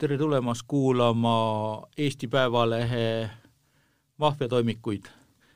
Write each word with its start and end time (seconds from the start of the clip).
tere 0.00 0.18
tulemast 0.18 0.62
kuulama 0.66 1.82
Eesti 1.98 2.28
Päevalehe 2.28 3.30
maffiatoimikuid. 4.16 5.04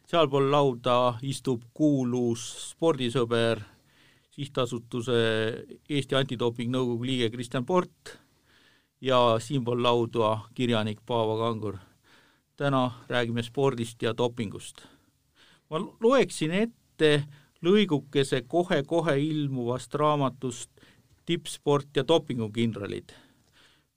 sealpool 0.06 0.50
lauda 0.50 1.14
istub 1.22 1.62
kuulus 1.74 2.70
spordisõber, 2.70 3.60
sihtasutuse 4.34 5.16
Eesti 5.88 6.18
Antidoping 6.18 6.72
Nõukogu 6.74 7.06
liige 7.06 7.30
Kristjan 7.30 7.66
Port 7.66 8.16
ja 9.00 9.36
siinpool 9.38 9.82
lauda 9.82 10.38
kirjanik 10.54 11.00
Paavo 11.06 11.38
Kangur. 11.38 11.78
täna 12.56 12.90
räägime 13.08 13.42
spordist 13.42 14.02
ja 14.02 14.16
dopingust. 14.16 14.86
ma 15.70 15.78
loeksin 16.00 16.50
ette 16.50 17.24
lõigukese 17.62 18.42
kohe-kohe 18.46 19.18
ilmuvast 19.18 19.94
raamatust 19.94 20.70
Tippsport 21.24 21.96
ja 21.96 22.08
dopingukindralid 22.08 23.14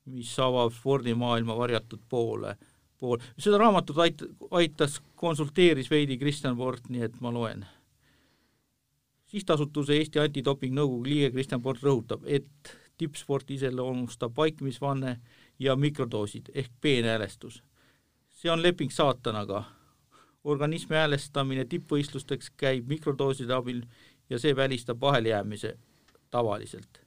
mis 0.08 0.34
avab 0.40 0.74
spordimaailma 0.76 1.56
varjatud 1.58 2.04
poole, 2.10 2.56
pool. 3.00 3.20
seda 3.38 3.60
raamatut 3.62 4.00
ait-, 4.06 4.26
aitas, 4.52 5.02
konsulteeris 5.16 5.92
veidi 5.92 6.18
Kristjan 6.18 6.58
Port, 6.58 6.88
nii 6.90 7.08
et 7.10 7.20
ma 7.22 7.34
loen. 7.34 7.66
Sihtasutuse 9.38 9.98
Eesti 9.98 10.20
Antidoping 10.20 10.74
Nõukogu 10.76 11.06
liige 11.06 11.32
Kristjan 11.32 11.62
Port 11.62 11.84
rõhutab, 11.86 12.26
et 12.26 12.74
tippsporti 12.98 13.58
iseloomustab 13.58 14.34
vaikimisvanne 14.38 15.18
ja 15.60 15.76
mikrodoosid 15.76 16.52
ehk 16.54 16.72
peenhäälestus. 16.82 17.64
see 18.30 18.52
on 18.52 18.64
leping 18.64 18.92
saatanaga. 18.92 19.64
organismi 20.44 20.96
häälestamine 20.96 21.66
tippvõistlusteks 21.66 22.52
käib 22.58 22.88
mikrodooside 22.88 23.54
abil 23.54 23.82
ja 24.30 24.40
see 24.40 24.56
välistab 24.56 25.02
vahelejäämise 25.02 25.78
tavaliselt. 26.30 27.02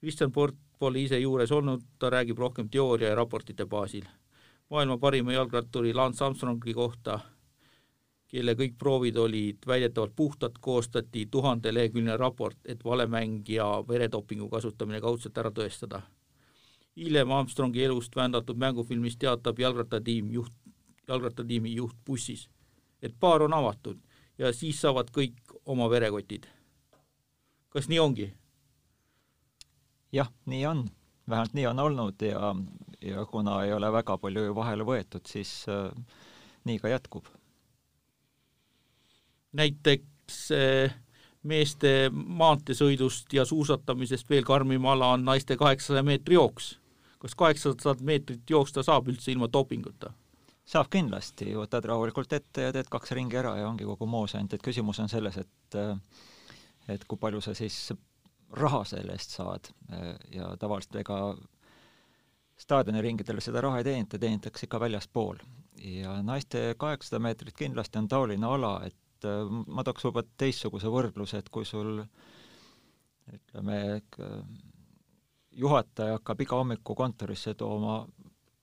Kristjan 0.00 0.32
Port 0.32 0.56
pole 0.78 1.00
ise 1.02 1.18
juures 1.18 1.52
olnud, 1.52 1.82
ta 1.98 2.10
räägib 2.10 2.38
rohkem 2.38 2.68
teooria 2.70 3.08
ja 3.08 3.14
raportite 3.14 3.66
baasil. 3.66 4.04
maailma 4.70 4.98
parima 4.98 5.32
jalgratturi 5.32 5.94
Lance 5.94 6.24
Armstrongi 6.24 6.74
kohta, 6.74 7.20
kelle 8.28 8.54
kõik 8.54 8.76
proovid 8.78 9.16
olid 9.16 9.66
väidetavalt 9.66 10.12
puhtad, 10.16 10.58
koostati 10.60 11.26
tuhandeleheküljeline 11.30 12.16
raport, 12.16 12.58
et 12.64 12.84
valemäng 12.84 13.48
ja 13.48 13.66
veredopingu 13.88 14.48
kasutamine 14.48 15.00
kaudselt 15.00 15.38
ära 15.38 15.50
tõestada. 15.50 16.02
hiljem 16.96 17.30
Armstrongi 17.32 17.84
elust 17.84 18.16
vändatud 18.16 18.58
mängufilmis 18.58 19.16
teatab 19.16 19.58
jalgrattatiim 19.58 20.30
juht, 20.30 20.52
jalgrattatiimi 21.08 21.74
juht 21.74 21.96
bussis, 22.04 22.48
et 23.02 23.14
baar 23.20 23.42
on 23.42 23.54
avatud 23.54 23.98
ja 24.38 24.52
siis 24.52 24.80
saavad 24.80 25.10
kõik 25.10 25.54
oma 25.64 25.90
verekotid. 25.90 26.46
kas 27.68 27.88
nii 27.88 27.98
ongi? 27.98 28.32
jah, 30.12 30.30
nii 30.46 30.66
on, 30.66 30.88
vähemalt 31.28 31.54
nii 31.54 31.66
on 31.66 31.78
olnud 31.78 32.22
ja, 32.22 32.54
ja 33.00 33.24
kuna 33.26 33.62
ei 33.64 33.72
ole 33.72 33.92
väga 33.92 34.18
palju 34.18 34.54
vahele 34.54 34.84
võetud, 34.84 35.26
siis 35.26 35.64
äh, 35.68 35.92
nii 36.64 36.78
ka 36.78 36.88
jätkub. 36.88 37.37
Näiteks 39.52 40.40
äh, 40.52 40.94
meeste 41.42 42.10
maanteesõidust 42.12 43.32
ja 43.32 43.44
suusatamisest 43.44 44.30
veel 44.30 44.44
karmim 44.44 44.86
ala 44.86 45.12
on 45.16 45.24
naiste 45.24 45.56
kaheksasaja 45.56 46.02
meetri 46.02 46.34
jooks. 46.34 46.78
kas 47.18 47.34
kaheksasada 47.34 48.04
meetrit 48.04 48.50
jooksta 48.50 48.82
saab 48.82 49.08
üldse 49.08 49.32
ilma 49.32 49.48
dopinguta? 49.52 50.12
saab 50.68 50.90
kindlasti, 50.92 51.54
võtad 51.56 51.84
rahulikult 51.84 52.32
ette 52.32 52.66
ja 52.68 52.72
teed 52.72 52.90
kaks 52.92 53.14
ringi 53.16 53.36
ära 53.36 53.56
ja 53.56 53.68
ongi 53.68 53.84
kogu 53.88 54.06
moos, 54.06 54.34
ainult 54.34 54.54
et 54.54 54.62
küsimus 54.62 55.00
on 55.00 55.08
selles, 55.08 55.36
et 55.36 55.78
äh, 55.78 55.96
et 56.88 57.04
kui 57.04 57.18
palju 57.20 57.40
sa 57.44 57.54
siis 57.54 57.92
raha 58.56 58.82
selle 58.88 59.12
eest 59.12 59.34
saad 59.36 59.68
ja 60.32 60.54
tavaliselt 60.56 60.96
ega 61.02 61.18
staadioniringidel 62.58 63.40
seda 63.44 63.60
raha 63.60 63.82
ei 63.82 63.86
teenita, 63.86 64.18
teenitakse 64.18 64.66
ikka 64.66 64.80
väljaspool. 64.80 65.36
ja 65.78 66.22
naiste 66.22 66.74
kaheksasada 66.78 67.20
meetrit 67.22 67.54
kindlasti 67.56 67.98
on 67.98 68.08
taoline 68.08 68.46
ala, 68.46 68.80
et 68.86 68.96
äh, 69.26 69.44
ma 69.66 69.84
tooks 69.84 70.06
võib-olla 70.06 70.28
teistsuguse 70.38 70.92
võrdluse, 70.92 71.42
et 71.42 71.48
kui 71.48 71.64
sul 71.68 72.02
ütleme, 73.28 73.78
juhataja 75.52 76.16
hakkab 76.16 76.40
iga 76.40 76.56
hommiku 76.56 76.94
kontorisse 76.96 77.52
tooma 77.54 78.00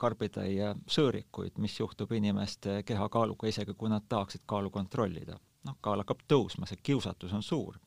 karbitäie 0.02 0.72
sõõrikuid, 0.90 1.60
mis 1.62 1.80
juhtub 1.80 2.12
inimeste 2.18 2.82
kehakaaluga, 2.88 3.48
isegi 3.48 3.76
kui 3.78 3.92
nad 3.92 4.08
tahaksid 4.10 4.44
kaalu 4.46 4.72
kontrollida. 4.74 5.38
noh, 5.66 5.78
kaal 5.82 6.02
hakkab 6.04 6.20
tõusma, 6.30 6.68
see 6.70 6.78
kiusatus 6.84 7.34
on 7.34 7.44
suur 7.44 7.78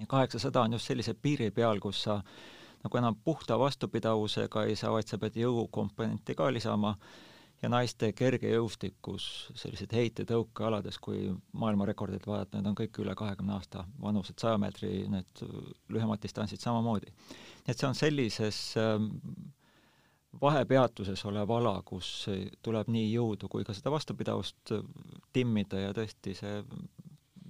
ja 0.00 0.06
kaheksasada 0.06 0.60
on 0.60 0.72
just 0.72 0.86
sellise 0.86 1.14
piiri 1.14 1.50
peal, 1.50 1.80
kus 1.80 2.02
sa 2.02 2.20
nagu 2.84 2.98
enam 2.98 3.16
puhta 3.24 3.58
vastupidavusega 3.58 4.64
ei 4.64 4.76
saa, 4.76 4.92
vaid 4.92 5.08
sa 5.08 5.18
pead 5.18 5.36
jõukomponenti 5.36 6.34
ka 6.34 6.48
lisama 6.52 6.94
ja 7.62 7.68
naiste 7.68 8.12
kergejõustikus 8.16 9.24
sellised 9.58 9.92
heitetõukealades, 9.92 10.98
kui 11.02 11.28
maailmarekordid 11.52 12.24
vaadata, 12.26 12.58
need 12.58 12.70
on 12.70 12.78
kõik 12.78 13.02
üle 13.02 13.14
kahekümne 13.18 13.56
aasta 13.58 13.84
vanused, 14.00 14.38
saja 14.40 14.58
meetri 14.58 15.04
need 15.12 15.44
lühemad 15.92 16.22
distantsid 16.22 16.62
samamoodi. 16.62 17.12
nii 17.66 17.74
et 17.74 17.78
see 17.78 17.88
on 17.88 17.98
sellises 17.98 18.60
ähm, 18.80 19.10
vahepeatuses 20.40 21.24
olev 21.26 21.50
ala, 21.50 21.74
kus 21.86 22.28
tuleb 22.62 22.90
nii 22.92 23.08
jõudu 23.12 23.48
kui 23.50 23.64
ka 23.66 23.74
seda 23.74 23.92
vastupidavust 23.92 24.74
timmida 25.34 25.80
ja 25.86 25.94
tõesti 25.96 26.36
see 26.38 26.60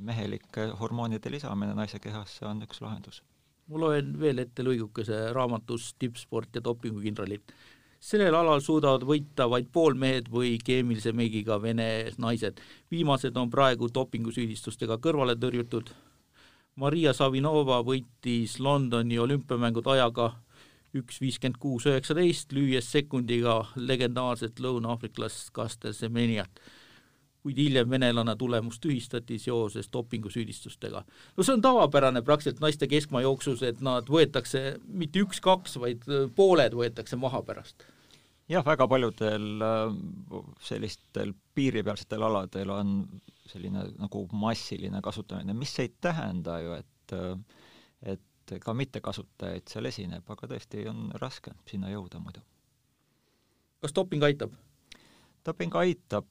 mehelike 0.01 0.71
hormoonide 0.81 1.33
lisamine 1.33 1.75
naise 1.77 2.01
kehasse 2.01 2.47
on 2.49 2.63
üks 2.65 2.81
lahendus. 2.81 3.23
ma 3.69 3.79
loen 3.79 4.15
veel 4.19 4.43
ette 4.43 4.65
lõigukese 4.67 5.29
raamatus 5.35 5.93
Tippsport 5.99 6.57
ja 6.57 6.63
dopingukindralid. 6.65 7.53
Sellel 8.01 8.35
alal 8.35 8.63
suudavad 8.65 9.05
võita 9.05 9.47
vaid 9.51 9.69
poolmehed 9.73 10.31
või 10.33 10.55
keemilise 10.65 11.13
meigiga 11.13 11.61
vene 11.61 12.11
naised. 12.19 12.61
viimased 12.91 13.37
on 13.37 13.51
praegu 13.51 13.89
dopingusüüdistustega 13.95 14.97
kõrvale 14.99 15.37
tõrjutud. 15.37 15.91
Maria 16.77 17.13
Savinova 17.13 17.83
võitis 17.85 18.59
Londoni 18.59 19.19
olümpiamängud 19.19 19.87
ajaga 19.87 20.33
üks 20.97 21.21
viiskümmend 21.21 21.59
kuus 21.61 21.87
üheksateist, 21.87 22.53
lüües 22.53 22.89
sekundiga 22.91 23.61
legendaarset 23.77 24.59
lõuna-aafriklast 24.59 25.53
Kastel 25.53 25.93
Semeniat 25.95 26.61
kuid 27.43 27.61
hiljem 27.61 27.91
venelane 27.91 28.35
tulemus 28.37 28.81
tühistati 28.81 29.39
seoses 29.41 29.89
dopingusüüdistustega. 29.93 31.05
no 31.37 31.47
see 31.47 31.55
on 31.55 31.63
tavapärane 31.65 32.23
praktiliselt 32.23 32.61
naiste 32.61 32.89
keskmaajooksus, 32.91 33.63
et 33.63 33.81
nad 33.85 34.09
võetakse 34.13 34.77
mitte 34.87 35.25
üks-kaks, 35.25 35.79
vaid 35.81 36.05
äh, 36.09 36.29
pooled 36.37 36.77
võetakse 36.77 37.17
maha 37.21 37.43
pärast. 37.47 37.87
jah, 38.51 38.65
väga 38.67 38.89
paljudel 38.89 39.65
äh, 39.65 39.97
sellistel 40.65 41.35
piiripealsetel 41.55 42.29
aladel 42.29 42.77
on 42.77 42.95
selline 43.51 43.89
nagu 43.99 44.27
massiline 44.33 45.01
kasutamine, 45.03 45.57
mis 45.57 45.75
ei 45.83 45.93
tähenda 46.01 46.61
ju, 46.61 46.79
et 46.79 47.17
äh, 47.17 47.37
et 48.15 48.57
ka 48.61 48.73
mittekasutajaid 48.75 49.69
seal 49.71 49.87
esineb, 49.87 50.27
aga 50.33 50.49
tõesti 50.51 50.83
on 50.91 51.13
raske 51.23 51.53
sinna 51.71 51.93
jõuda 51.93 52.19
muidu. 52.21 52.43
kas 53.81 53.95
doping 53.97 54.25
aitab? 54.29 54.53
doping 55.47 55.77
aitab 55.81 56.27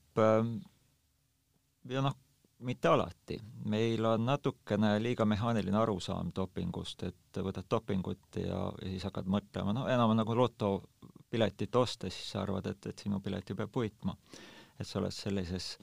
ja 1.88 2.02
noh, 2.04 2.16
mitte 2.60 2.88
alati. 2.88 3.38
meil 3.64 4.04
on 4.04 4.24
natukene 4.26 5.02
liiga 5.02 5.24
mehaaniline 5.24 5.78
arusaam 5.78 6.32
dopingust, 6.36 7.02
et 7.02 7.40
võtad 7.44 7.68
dopingut 7.70 8.36
ja, 8.36 8.66
ja 8.82 8.88
siis 8.88 9.04
hakkad 9.08 9.28
mõtlema, 9.30 9.74
no 9.76 9.86
enam 9.88 10.14
nagu 10.16 10.36
lotopiletit 10.36 11.76
osta, 11.76 12.10
siis 12.10 12.32
sa 12.32 12.42
arvad, 12.42 12.66
et, 12.66 12.86
et 12.86 13.04
sinu 13.04 13.20
pilet 13.20 13.48
ju 13.48 13.56
peab 13.56 13.76
võitma. 13.76 14.16
et 14.80 14.88
sa 14.88 14.96
oled 14.98 15.12
sellises 15.12 15.74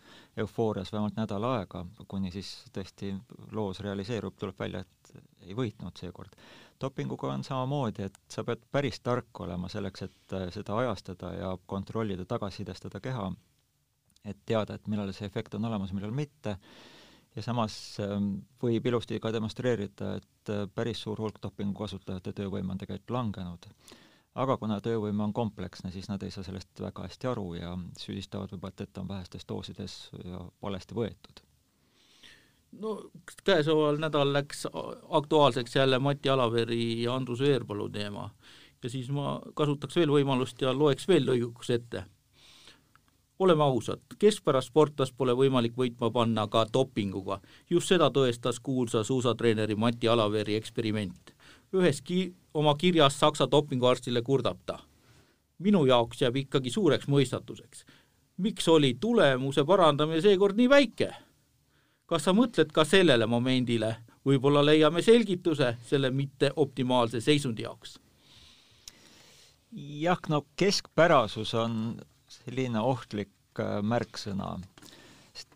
eufoorias 0.42 0.90
vähemalt 0.92 1.20
nädal 1.20 1.44
aega, 1.46 1.84
kuni 2.08 2.32
siis 2.34 2.48
tõesti 2.74 3.12
loos 3.54 3.80
realiseerub, 3.86 4.34
tuleb 4.40 4.58
välja, 4.60 4.80
et 4.80 5.12
ei 5.46 5.54
võitnud 5.54 5.98
seekord. 5.98 6.34
dopinguga 6.82 7.34
on 7.34 7.44
samamoodi, 7.44 8.04
et 8.04 8.18
sa 8.30 8.44
pead 8.44 8.66
päris 8.72 9.00
tark 9.00 9.40
olema 9.40 9.70
selleks, 9.70 10.02
et 10.02 10.38
seda 10.54 10.78
ajastada 10.78 11.34
ja 11.34 11.58
kontrollida, 11.66 12.26
tagasisidestada 12.26 13.00
keha 13.00 13.32
et 14.28 14.40
teada, 14.46 14.76
et 14.76 14.88
millal 14.92 15.12
see 15.16 15.28
efekt 15.28 15.56
on 15.58 15.66
olemas, 15.70 15.94
millal 15.96 16.14
mitte, 16.16 16.58
ja 17.36 17.44
samas 17.46 17.76
ähm, 18.04 18.34
võib 18.62 18.90
ilusti 18.90 19.20
ka 19.24 19.32
demonstreerida, 19.34 20.16
et 20.20 20.52
äh, 20.54 20.66
päris 20.74 21.04
suur 21.06 21.20
hulk 21.22 21.40
dopingu 21.44 21.78
kasutajate 21.84 22.34
töövõime 22.38 22.74
on 22.74 22.82
tegelikult 22.82 23.16
langenud. 23.16 23.72
aga 24.38 24.58
kuna 24.62 24.78
töövõime 24.82 25.24
on 25.24 25.34
kompleksne, 25.34 25.92
siis 25.92 26.10
nad 26.10 26.24
ei 26.24 26.32
saa 26.32 26.44
sellest 26.46 26.82
väga 26.82 27.08
hästi 27.08 27.28
aru 27.28 27.54
ja 27.58 27.74
süüdistavad 27.98 28.52
võib-olla, 28.54 28.84
et 28.84 28.98
on 29.02 29.08
vähestes 29.08 29.46
doosides 29.50 29.98
ja 30.24 30.44
valesti 30.62 30.96
võetud. 30.96 31.42
no 32.82 32.94
käesoleval 33.44 34.00
nädal 34.02 34.34
läks 34.34 34.68
aktuaalseks 35.10 35.76
jälle 35.76 36.00
Mati 36.00 36.30
Alaveri 36.30 37.04
ja 37.04 37.16
Andrus 37.16 37.40
Veerpalu 37.40 37.90
teema 37.90 38.30
ja 38.84 38.90
siis 38.90 39.10
ma 39.14 39.38
kasutaks 39.58 39.98
veel 39.98 40.12
võimalust 40.14 40.62
ja 40.62 40.74
loeks 40.76 41.08
veel 41.10 41.26
lõiguks 41.28 41.72
ette. 41.74 42.06
Oleme 43.40 43.64
ausad, 43.64 44.02
keskpärast 44.20 44.72
sportlast 44.72 45.14
pole 45.18 45.34
võimalik 45.38 45.76
võitma 45.78 46.10
panna 46.12 46.48
ka 46.48 46.66
dopinguga. 46.74 47.40
just 47.70 47.88
seda 47.88 48.10
tõestas 48.10 48.60
kuulsa 48.60 49.04
suusatreeneri 49.04 49.76
Mati 49.76 50.08
Alaveri 50.08 50.56
eksperiment. 50.56 51.34
ühes 51.74 52.02
ki-, 52.02 52.34
oma 52.54 52.76
kirjas 52.76 53.20
Saksa 53.20 53.48
dopinguarstile 53.52 54.22
kurdab 54.22 54.58
ta. 54.66 54.80
minu 55.60 55.86
jaoks 55.86 56.22
jääb 56.22 56.36
ikkagi 56.36 56.70
suureks 56.70 57.08
mõistatuseks. 57.08 57.86
miks 58.38 58.68
oli 58.68 58.98
tulemuse 59.00 59.64
parandamine 59.64 60.22
seekord 60.22 60.58
nii 60.58 60.70
väike? 60.70 61.14
kas 62.06 62.24
sa 62.24 62.34
mõtled 62.34 62.72
ka 62.72 62.86
sellele 62.86 63.26
momendile, 63.26 63.96
võib-olla 64.26 64.66
leiame 64.66 65.02
selgituse 65.02 65.78
selle 65.84 66.10
mitteoptimaalse 66.10 67.22
seisundi 67.22 67.64
jaoks 67.64 68.00
jah, 69.78 70.20
no 70.30 70.46
keskpärasus 70.56 71.54
on 71.54 72.02
selline 72.48 72.82
ohtlik 72.84 73.60
äh, 73.60 73.80
märksõna. 73.84 74.58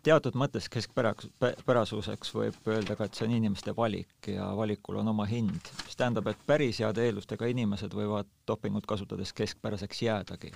teatud 0.06 0.36
mõttes 0.38 0.68
keskpärasuseks 0.70 2.30
võib 2.36 2.68
öelda 2.70 2.94
ka, 2.94 3.08
et 3.08 3.18
see 3.18 3.26
on 3.26 3.32
inimeste 3.34 3.72
valik 3.74 4.28
ja 4.30 4.52
valikul 4.54 5.00
on 5.00 5.08
oma 5.10 5.24
hind, 5.26 5.70
mis 5.82 5.98
tähendab, 5.98 6.28
et 6.30 6.44
päris 6.46 6.78
heade 6.78 7.02
eeldustega 7.02 7.48
inimesed 7.50 7.94
võivad 7.94 8.28
dopingut 8.46 8.86
kasutades 8.86 9.32
keskpäraseks 9.32 10.02
jäädagi. 10.02 10.52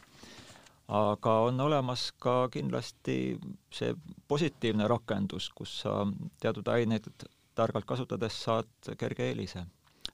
aga 0.89 1.33
on 1.49 1.61
olemas 1.61 2.13
ka 2.23 2.49
kindlasti 2.49 3.39
see 3.75 3.95
positiivne 4.29 4.87
rakendus, 4.89 5.51
kus 5.51 5.81
sa 5.81 6.07
teatud 6.41 6.69
aineid 6.69 7.09
targalt 7.55 7.85
kasutades 7.85 8.43
saad 8.45 8.95
kerge 8.99 9.27
eelise. 9.31 9.67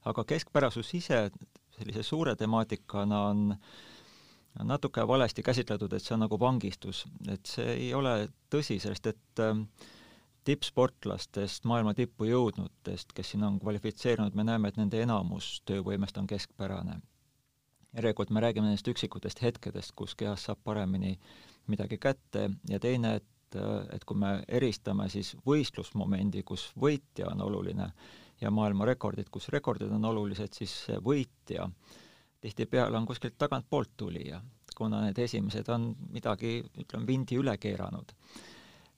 aga 0.04 0.24
keskpärasus 0.24 0.94
ise 0.94 1.30
sellise 1.76 2.02
suure 2.02 2.36
temaatikana 2.36 3.22
on 3.26 3.56
natuke 4.60 5.06
valesti 5.08 5.42
käsitletud, 5.42 5.92
et 5.92 6.04
see 6.04 6.14
on 6.16 6.24
nagu 6.26 6.38
vangistus, 6.40 7.04
et 7.28 7.46
see 7.48 7.74
ei 7.74 7.94
ole 7.94 8.28
tõsi, 8.52 8.78
sest 8.82 9.06
et 9.08 9.42
ähm, 9.42 9.64
tippsportlastest, 10.44 11.64
maailma 11.68 11.94
tippu 11.94 12.26
jõudnutest, 12.28 13.14
kes 13.14 13.32
sinna 13.34 13.48
on 13.48 13.60
kvalifitseerunud, 13.62 14.34
me 14.34 14.44
näeme, 14.44 14.68
et 14.68 14.80
nende 14.80 15.00
enamus 15.02 15.60
töövõimest 15.68 16.18
on 16.18 16.26
keskpärane. 16.26 17.00
järelikult 17.92 18.30
me 18.30 18.40
räägime 18.40 18.66
nendest 18.66 18.88
üksikutest 18.88 19.42
hetkedest, 19.42 19.92
kus 19.92 20.14
kehas 20.16 20.44
saab 20.48 20.58
paremini 20.64 21.18
midagi 21.68 21.98
kätte 21.98 22.50
ja 22.68 22.78
teine, 22.80 23.14
et, 23.16 23.56
äh, 23.56 23.86
et 23.92 24.04
kui 24.04 24.16
me 24.16 24.42
eristame 24.48 25.08
siis 25.08 25.36
võistlusmomendi, 25.46 26.42
kus 26.42 26.72
võitja 26.76 27.28
on 27.32 27.40
oluline, 27.40 27.92
ja 28.42 28.50
maailmarekordid, 28.50 29.30
kus 29.30 29.48
rekordid 29.48 29.92
on 29.94 30.04
olulised, 30.04 30.52
siis 30.56 30.74
võitja 31.04 31.68
tihtipeale 32.42 32.98
on 32.98 33.06
kuskilt 33.06 33.38
tagantpoolt 33.38 33.94
tulija, 33.96 34.40
kuna 34.76 35.02
need 35.04 35.18
esimesed 35.22 35.68
on 35.70 35.92
midagi, 36.14 36.58
ütleme, 36.84 37.06
vindi 37.06 37.38
üle 37.38 37.56
keeranud. 37.58 38.14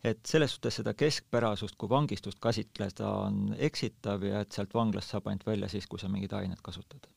et 0.05 0.21
selles 0.29 0.53
suhtes 0.53 0.77
seda 0.81 0.93
keskpärasust 0.93 1.79
kui 1.81 1.89
vangistust 1.89 2.37
käsitleda 2.41 3.09
on 3.09 3.55
eksitav 3.57 4.25
ja 4.29 4.43
et 4.45 4.53
sealt 4.53 4.75
vanglast 4.75 5.15
saab 5.15 5.31
ainult 5.31 5.47
välja 5.47 5.69
siis, 5.69 5.87
kui 5.87 5.99
sa 5.99 6.09
mingit 6.13 6.33
ainet 6.37 6.61
kasutad 6.61 7.09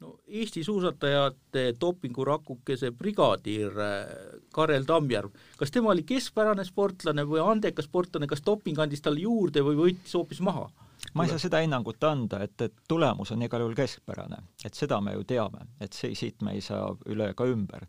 no 0.00 0.14
Eesti 0.26 0.64
suusatajate 0.64 1.64
dopingurakukese 1.80 2.90
brigaadir 2.96 3.80
äh, 3.84 4.12
Karel 4.52 4.86
Tammjärv, 4.88 5.34
kas 5.60 5.72
tema 5.74 5.92
oli 5.92 6.06
keskpärane 6.08 6.64
sportlane 6.64 7.26
või 7.28 7.42
andekas 7.44 7.88
sportlane, 7.90 8.28
kas 8.30 8.44
doping 8.46 8.80
andis 8.80 9.04
talle 9.04 9.20
juurde 9.26 9.64
või 9.66 9.76
võttis 9.82 10.16
hoopis 10.16 10.40
maha? 10.44 10.68
Ma 11.14 11.24
ei 11.24 11.32
saa 11.32 11.42
seda 11.42 11.60
hinnangut 11.64 12.04
anda, 12.04 12.42
et, 12.44 12.56
et 12.62 12.74
tulemus 12.88 13.32
on 13.34 13.42
igal 13.42 13.64
juhul 13.64 13.76
keskpärane, 13.78 14.40
et 14.64 14.78
seda 14.78 15.00
me 15.04 15.14
ju 15.16 15.26
teame, 15.28 15.66
et 15.80 15.96
see, 15.96 16.14
siit 16.18 16.42
me 16.46 16.54
ei 16.56 16.64
saa 16.64 16.90
üle 17.10 17.30
ega 17.34 17.46
ümber. 17.50 17.86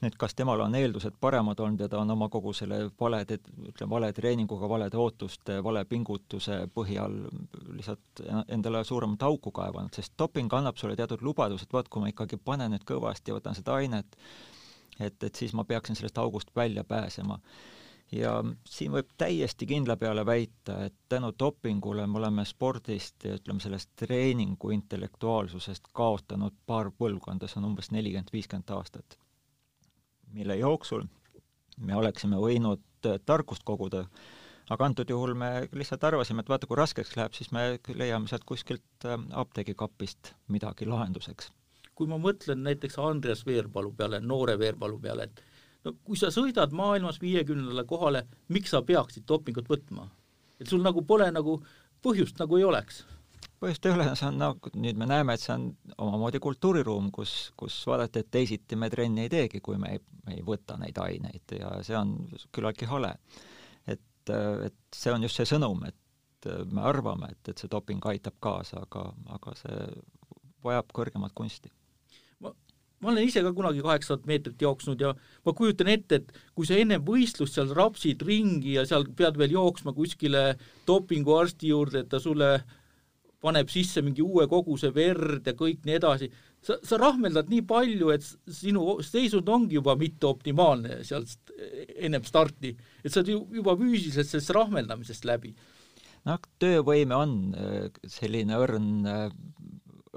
nüüd 0.00 0.14
kas 0.16 0.32
temal 0.32 0.62
on 0.64 0.72
eeldused 0.74 1.18
paremad 1.20 1.58
olnud 1.60 1.82
ja 1.84 1.86
ta 1.92 1.98
on 2.00 2.10
oma 2.14 2.30
kogu 2.32 2.54
selle 2.56 2.78
valede, 3.00 3.36
ütleme, 3.68 3.90
vale 3.90 4.08
treeninguga, 4.16 4.68
valede 4.68 4.96
ootuste, 4.96 5.58
vale 5.64 5.82
pingutuse 5.84 6.62
põhjal 6.72 7.18
lihtsalt 7.76 8.22
endale 8.48 8.80
suuremat 8.84 9.26
auku 9.28 9.52
kaevanud, 9.52 9.92
sest 9.92 10.14
doping 10.18 10.48
annab 10.56 10.80
sulle 10.80 10.96
teatud 10.96 11.20
lubadused, 11.20 11.68
vaat 11.72 11.92
kui 11.92 12.00
ma 12.00 12.08
ikkagi 12.08 12.40
panen 12.40 12.72
nüüd 12.72 12.86
kõvasti, 12.88 13.34
võtan 13.36 13.58
seda 13.58 13.76
ainet, 13.76 14.16
et, 15.00 15.20
et 15.20 15.34
siis 15.34 15.52
ma 15.52 15.68
peaksin 15.68 16.00
sellest 16.00 16.18
august 16.24 16.56
välja 16.56 16.84
pääsema 16.84 17.36
ja 18.12 18.32
siin 18.66 18.92
võib 18.94 19.12
täiesti 19.18 19.66
kindla 19.70 19.96
peale 19.96 20.24
väita, 20.26 20.80
et 20.86 20.94
tänu 21.08 21.30
dopingule 21.38 22.06
me 22.06 22.18
oleme 22.18 22.44
spordist 22.48 23.24
ja 23.24 23.36
ütleme, 23.38 23.62
sellest 23.62 23.90
treeningu 23.96 24.72
intellektuaalsusest 24.74 25.92
kaotanud 25.94 26.56
paar 26.66 26.90
põlvkonda, 26.90 27.48
see 27.48 27.60
on 27.62 27.70
umbes 27.70 27.90
nelikümmend, 27.94 28.32
viiskümmend 28.34 28.74
aastat, 28.74 29.18
mille 30.34 30.56
jooksul 30.58 31.06
me 31.80 31.96
oleksime 31.96 32.40
võinud 32.40 32.82
tarkust 33.26 33.64
koguda, 33.64 34.04
aga 34.70 34.86
antud 34.86 35.10
juhul 35.10 35.34
me 35.38 35.68
lihtsalt 35.72 36.04
arvasime, 36.04 36.42
et 36.42 36.50
vaata, 36.50 36.68
kui 36.68 36.78
raskeks 36.78 37.16
läheb, 37.16 37.34
siis 37.36 37.50
me 37.54 37.78
leiame 37.94 38.30
sealt 38.30 38.44
kuskilt 38.48 39.06
äh, 39.06 39.16
apteegikapist 39.42 40.34
midagi 40.48 40.88
lahenduseks. 40.88 41.52
kui 41.94 42.08
ma 42.08 42.16
mõtlen 42.16 42.62
näiteks 42.64 42.96
Andreas 42.98 43.42
Veerpalu 43.46 43.90
peale, 43.92 44.20
noore 44.24 44.58
Veerpalu 44.58 44.98
peale, 44.98 45.26
et 45.28 45.42
no 45.84 45.94
kui 46.04 46.18
sa 46.20 46.30
sõidad 46.34 46.74
maailmas 46.76 47.20
viiekümnendale 47.22 47.86
kohale, 47.88 48.24
miks 48.48 48.74
sa 48.74 48.82
peaksid 48.86 49.26
dopingut 49.28 49.70
võtma? 49.70 50.08
et 50.60 50.68
sul 50.68 50.82
nagu 50.84 51.02
pole 51.06 51.30
nagu 51.32 51.60
põhjust 52.04 52.40
nagu 52.40 52.58
ei 52.58 52.66
oleks 52.68 53.04
põhjust 53.60 53.86
ei 53.86 53.92
ole, 53.92 54.06
see 54.16 54.28
on 54.28 54.38
nagu, 54.40 54.72
nüüd 54.80 54.96
me 55.00 55.06
näeme, 55.08 55.36
et 55.36 55.42
see 55.44 55.52
on 55.52 55.66
omamoodi 56.00 56.40
kultuuriruum, 56.40 57.10
kus, 57.12 57.34
kus 57.60 57.76
vaadati, 57.88 58.22
et 58.22 58.30
teisiti 58.32 58.76
me 58.76 58.88
trenni 58.92 59.26
ei 59.26 59.32
teegi, 59.32 59.60
kui 59.64 59.76
me 59.80 59.94
ei, 59.96 60.00
me 60.24 60.38
ei 60.38 60.44
võta 60.44 60.78
neid 60.80 60.96
aineid 61.00 61.56
ja 61.58 61.74
see 61.84 61.96
on 61.98 62.14
küllaltki 62.56 62.88
hale. 62.88 63.12
et, 63.86 64.32
et 64.32 64.96
see 64.96 65.12
on 65.12 65.28
just 65.28 65.40
see 65.40 65.48
sõnum, 65.52 65.84
et 65.88 66.48
me 66.72 66.84
arvame, 66.88 67.28
et, 67.34 67.52
et 67.52 67.60
see 67.60 67.68
doping 67.72 68.04
aitab 68.12 68.38
kaasa, 68.40 68.80
aga, 68.86 69.10
aga 69.36 69.56
see 69.60 69.84
vajab 70.64 70.96
kõrgemat 70.96 71.36
kunsti 71.36 71.72
ma 73.00 73.12
olen 73.12 73.28
ise 73.28 73.42
ka 73.44 73.52
kunagi 73.56 73.82
kaheksasada 73.84 74.28
meetrit 74.28 74.60
jooksnud 74.60 75.00
ja 75.00 75.14
ma 75.46 75.54
kujutan 75.56 75.88
ette, 75.92 76.20
et 76.20 76.34
kui 76.56 76.68
sa 76.68 76.76
enne 76.76 77.00
võistlust 77.04 77.56
seal 77.56 77.72
rapsid 77.76 78.22
ringi 78.26 78.76
ja 78.76 78.84
seal 78.88 79.06
pead 79.16 79.40
veel 79.40 79.56
jooksma 79.56 79.94
kuskile 79.96 80.44
dopinguarsti 80.88 81.72
juurde, 81.72 82.04
et 82.04 82.12
ta 82.12 82.20
sulle 82.20 82.58
paneb 83.40 83.70
sisse 83.72 84.02
mingi 84.04 84.20
uue 84.20 84.44
koguse 84.50 84.90
verd 84.92 85.46
ja 85.48 85.54
kõik 85.56 85.86
nii 85.88 85.96
edasi, 85.96 86.28
sa, 86.60 86.76
sa 86.84 86.98
rahmeldad 87.00 87.48
nii 87.48 87.62
palju, 87.68 88.10
et 88.12 88.26
sinu 88.52 88.98
seisund 89.04 89.48
ongi 89.48 89.78
juba 89.78 89.96
mitteoptimaalne 90.00 91.00
sealt 91.08 91.54
ennem 91.96 92.26
starti, 92.28 92.74
et 93.00 93.12
sa 93.12 93.22
oled 93.22 93.32
ju 93.32 93.62
juba 93.62 93.76
füüsiliselt 93.80 94.28
sellest 94.28 94.52
rahmeldamisest 94.56 95.24
läbi. 95.28 95.54
noh, 96.28 96.36
töövõime 96.60 97.16
on 97.16 97.30
äh, 97.56 97.88
selline 98.04 98.60
õrn, 98.60 98.90
äh, 99.08 99.32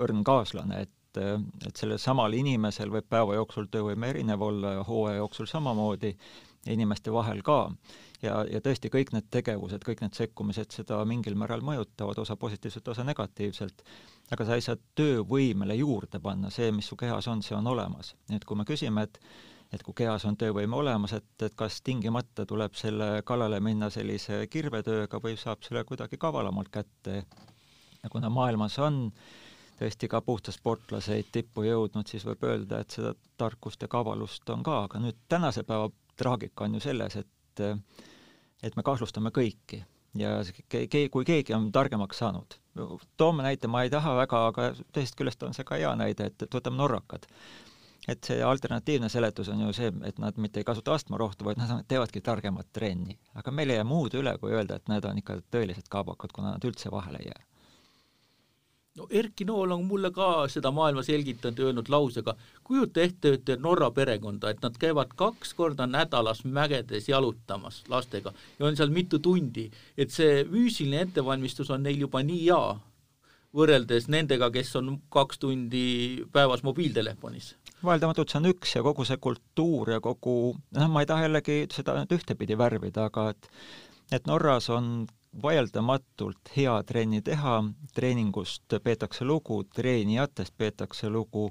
õrn 0.04 0.26
kaaslane, 0.28 0.82
et 0.84 0.92
et, 1.18 1.68
et 1.68 1.76
sellel 1.80 2.00
samal 2.02 2.34
inimesel 2.34 2.92
võib 2.94 3.08
päeva 3.10 3.36
jooksul 3.38 3.70
töövõime 3.72 4.10
erinev 4.14 4.42
olla 4.42 4.78
ja 4.78 4.88
hooaja 4.88 5.22
jooksul 5.22 5.50
samamoodi, 5.50 6.14
inimeste 6.72 7.12
vahel 7.12 7.42
ka. 7.44 7.72
ja, 8.24 8.44
ja 8.50 8.62
tõesti, 8.64 8.90
kõik 8.92 9.12
need 9.14 9.28
tegevused, 9.32 9.84
kõik 9.84 10.02
need 10.02 10.16
sekkumised 10.16 10.72
seda 10.72 11.02
mingil 11.06 11.36
määral 11.36 11.64
mõjutavad, 11.66 12.20
osa 12.24 12.38
positiivselt, 12.40 12.88
osa 12.88 13.04
negatiivselt, 13.04 13.84
aga 14.32 14.46
sa 14.48 14.56
ei 14.56 14.64
saa 14.64 14.80
töövõimele 14.96 15.76
juurde 15.76 16.22
panna, 16.24 16.52
see, 16.54 16.72
mis 16.72 16.88
su 16.88 16.96
kehas 17.00 17.28
on, 17.28 17.44
see 17.44 17.58
on 17.58 17.68
olemas. 17.68 18.16
nii 18.30 18.40
et 18.40 18.46
kui 18.46 18.60
me 18.60 18.68
küsime, 18.70 19.10
et 19.10 19.20
et 19.74 19.82
kui 19.82 19.96
kehas 19.98 20.22
on 20.30 20.36
töövõime 20.38 20.76
olemas, 20.78 21.16
et, 21.18 21.32
et 21.42 21.54
kas 21.58 21.80
tingimata 21.82 22.46
tuleb 22.46 22.76
selle 22.78 23.24
kallale 23.26 23.58
minna 23.60 23.90
sellise 23.90 24.44
kirvetööga 24.46 25.18
või 25.18 25.34
saab 25.34 25.66
selle 25.66 25.82
kuidagi 25.84 26.20
kavalamalt 26.22 26.70
kätte 26.70 27.24
ja 28.04 28.12
kuna 28.14 28.30
maailmas 28.30 28.78
on 28.78 29.08
äh, 29.08 29.43
tõesti 29.80 30.10
ka 30.12 30.22
puhtasportlaseid 30.22 31.32
tippu 31.32 31.66
jõudnud, 31.68 32.08
siis 32.08 32.26
võib 32.28 32.44
öelda, 32.48 32.82
et 32.84 32.94
seda 32.96 33.14
tarkust 33.38 33.82
ja 33.82 33.90
kavalust 33.92 34.50
on 34.54 34.64
ka, 34.64 34.84
aga 34.88 35.02
nüüd 35.04 35.18
tänase 35.30 35.64
päeva 35.68 35.90
traagika 36.20 36.68
on 36.68 36.78
ju 36.78 36.84
selles, 36.84 37.16
et 37.16 37.64
et 38.64 38.78
me 38.78 38.84
kahtlustame 38.86 39.30
kõiki 39.36 39.84
ja 40.18 40.38
ke-, 40.70 41.10
kui 41.12 41.26
keegi 41.28 41.54
on 41.54 41.72
targemaks 41.74 42.22
saanud, 42.24 42.58
toome 43.18 43.46
näite, 43.46 43.68
ma 43.68 43.84
ei 43.84 43.92
taha 43.94 44.16
väga, 44.24 44.46
aga 44.52 44.72
teisest 44.96 45.18
küljest 45.20 45.44
on 45.46 45.54
see 45.58 45.68
ka 45.68 45.80
hea 45.82 45.94
näide, 46.00 46.32
et, 46.32 46.46
et 46.46 46.58
võtame 46.58 46.80
norrakad. 46.82 47.28
et 48.08 48.20
see 48.28 48.42
alternatiivne 48.44 49.08
seletus 49.10 49.50
on 49.50 49.62
ju 49.64 49.74
see, 49.74 49.92
et 50.04 50.18
nad 50.20 50.38
mitte 50.38 50.60
ei 50.60 50.68
kasuta 50.68 50.94
astmarohtu, 50.94 51.46
vaid 51.46 51.62
nad 51.62 51.86
teevadki 51.88 52.22
targemat 52.22 52.68
trenni. 52.74 53.18
aga 53.36 53.52
meil 53.52 53.70
ei 53.70 53.80
jää 53.80 53.88
muud 53.88 54.14
üle, 54.20 54.38
kui 54.38 54.52
öelda, 54.52 54.76
et 54.76 54.92
need 54.92 55.06
on 55.06 55.18
ikka 55.18 55.40
tõelised 55.52 55.90
kaabakad, 55.90 56.36
kuna 56.36 56.56
nad 56.56 56.66
üldse 56.68 56.92
vahele 56.92 57.24
ei 57.24 57.32
jää 57.32 57.53
no 58.98 59.08
Erki 59.10 59.46
Nool 59.46 59.72
on 59.72 59.86
mulle 59.90 60.12
ka 60.14 60.48
seda 60.52 60.72
maailma 60.72 61.04
selgitanud 61.06 61.60
ja 61.60 61.70
öelnud 61.70 61.90
lausega, 61.90 62.36
kujuta 62.64 63.02
ette 63.02 63.34
ühte 63.36 63.58
Norra 63.62 63.90
perekonda, 63.92 64.52
et 64.54 64.62
nad 64.64 64.78
käivad 64.80 65.16
kaks 65.18 65.54
korda 65.58 65.88
nädalas 65.90 66.44
mägedes 66.46 67.10
jalutamas 67.10 67.84
lastega 67.90 68.34
ja 68.60 68.66
on 68.68 68.78
seal 68.78 68.94
mitu 68.94 69.20
tundi, 69.20 69.70
et 69.98 70.14
see 70.14 70.44
füüsiline 70.50 71.08
ettevalmistus 71.08 71.72
on 71.74 71.84
neil 71.84 72.06
juba 72.06 72.22
nii 72.26 72.44
hea, 72.46 72.62
võrreldes 73.54 74.10
nendega, 74.10 74.50
kes 74.54 74.76
on 74.80 74.96
kaks 75.14 75.42
tundi 75.42 75.86
päevas 76.34 76.64
mobiiltelefonis. 76.66 77.54
Vaieldamatult 77.84 78.32
see 78.32 78.40
on 78.40 78.50
üks 78.50 78.78
ja 78.78 78.82
kogu 78.86 79.06
see 79.06 79.20
kultuur 79.22 79.92
ja 79.94 80.00
kogu, 80.02 80.54
noh, 80.78 80.90
ma 80.90 81.04
ei 81.04 81.10
taha 81.10 81.28
jällegi 81.28 81.58
seda 81.74 81.98
nüüd 82.00 82.16
ühtepidi 82.18 82.58
värvida, 82.58 83.10
aga 83.12 83.32
et 83.34 83.50
et 84.14 84.28
Norras 84.30 84.70
on 84.70 85.08
vaieldamatult 85.42 86.52
hea 86.58 86.76
trenni 86.84 87.22
teha, 87.22 87.64
treeningust 87.96 88.76
peetakse 88.84 89.26
lugu, 89.26 89.64
treenijatest 89.64 90.54
peetakse 90.58 91.10
lugu 91.10 91.50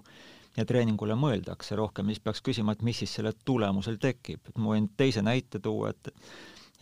ja 0.57 0.65
treeningule 0.69 1.17
mõeldakse 1.19 1.77
rohkem, 1.79 2.11
siis 2.13 2.21
peaks 2.23 2.43
küsima, 2.45 2.75
et 2.77 2.83
mis 2.87 2.99
siis 3.03 3.15
selle 3.19 3.33
tulemusel 3.45 3.99
tekib. 4.01 4.41
et 4.49 4.59
ma 4.59 4.75
võin 4.75 4.89
teise 4.97 5.23
näite 5.23 5.59
tuua, 5.59 5.91
et 5.91 6.13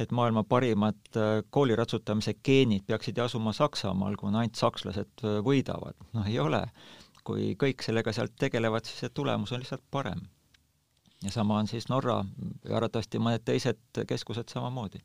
et 0.00 0.12
maailma 0.16 0.40
parimad 0.48 1.16
äh, 1.16 1.42
kooliratsutamise 1.52 2.34
geenid 2.44 2.86
peaksid 2.88 3.18
ju 3.18 3.24
asuma 3.24 3.52
Saksamaal, 3.52 4.14
kuna 4.16 4.40
ainult 4.40 4.56
sakslased 4.56 5.24
äh, 5.24 5.40
võidavad. 5.44 5.96
noh, 6.12 6.26
ei 6.26 6.38
ole. 6.38 6.64
kui 7.24 7.54
kõik 7.54 7.82
sellega 7.84 8.12
sealt 8.16 8.32
tegelevad, 8.40 8.84
siis 8.84 9.02
see 9.04 9.10
tulemus 9.14 9.52
on 9.52 9.60
lihtsalt 9.60 9.84
parem. 9.90 10.20
ja 11.22 11.30
sama 11.30 11.58
on 11.58 11.66
siis 11.66 11.88
Norra 11.88 12.24
ja 12.64 12.76
arvatavasti 12.76 13.18
mõned 13.18 13.44
teised 13.44 14.04
keskused 14.08 14.48
samamoodi 14.48 15.04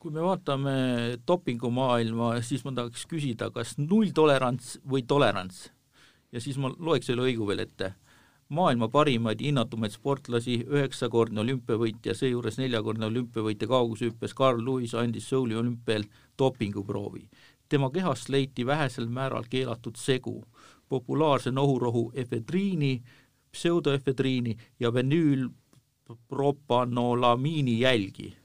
kui 0.00 0.14
me 0.16 0.22
vaatame 0.24 0.72
dopingumaailma, 1.28 2.38
siis 2.40 2.62
ma 2.64 2.72
tahaks 2.72 3.02
küsida, 3.10 3.50
kas 3.52 3.74
nulltolerants 3.78 4.78
või 4.88 5.02
tolerants? 5.04 5.66
ja 6.32 6.40
siis 6.40 6.56
ma 6.62 6.70
loeks 6.78 7.06
selle 7.10 7.22
õigu 7.26 7.46
veel 7.46 7.58
ette. 7.66 7.94
maailma 8.48 8.88
parimaid 8.88 9.40
hinnatumaid 9.42 9.90
sportlasi, 9.92 10.64
üheksakordne 10.66 11.40
olümpiavõitja, 11.40 12.14
seejuures 12.14 12.58
neljakordne 12.58 13.06
olümpiavõitja 13.06 13.68
kaugushüppes 13.68 14.34
Carl 14.34 14.64
Lewis 14.64 14.94
andis 14.94 15.28
Souli 15.28 15.56
olümpial 15.56 16.02
dopinguproovi. 16.38 17.28
tema 17.68 17.90
kehast 17.90 18.28
leiti 18.28 18.66
vähesel 18.66 19.06
määral 19.06 19.44
keelatud 19.50 19.96
segu, 19.96 20.44
populaarse 20.88 21.50
nohurohu 21.50 22.12
efedriini, 22.14 23.02
pseudoefedriini 23.52 24.56
ja 24.80 24.94
venüülpropanolamiini 24.94 27.80
jälgi 27.80 28.39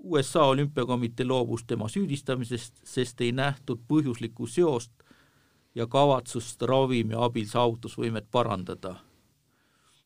USA 0.00 0.44
olümpiakomitee 0.44 1.26
loobus 1.26 1.64
tema 1.64 1.88
süüdistamisest, 1.88 2.80
sest 2.84 3.20
ei 3.20 3.32
nähtud 3.32 3.82
põhjuslikku 3.88 4.46
seost 4.46 4.92
ja 5.74 5.86
kavatsust 5.86 6.62
ravimi 6.62 7.14
abil 7.16 7.46
saavutusvõimet 7.46 8.30
parandada. 8.30 8.96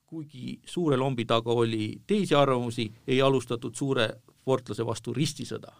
kuigi 0.06 0.60
suure 0.66 0.96
lombi 0.96 1.24
taga 1.24 1.50
oli 1.50 2.02
teisi 2.06 2.34
arvamusi, 2.34 2.92
ei 3.06 3.22
alustatud 3.22 3.74
suure 3.74 4.08
sportlase 4.44 4.86
vastu 4.86 5.12
ristisõda. 5.12 5.72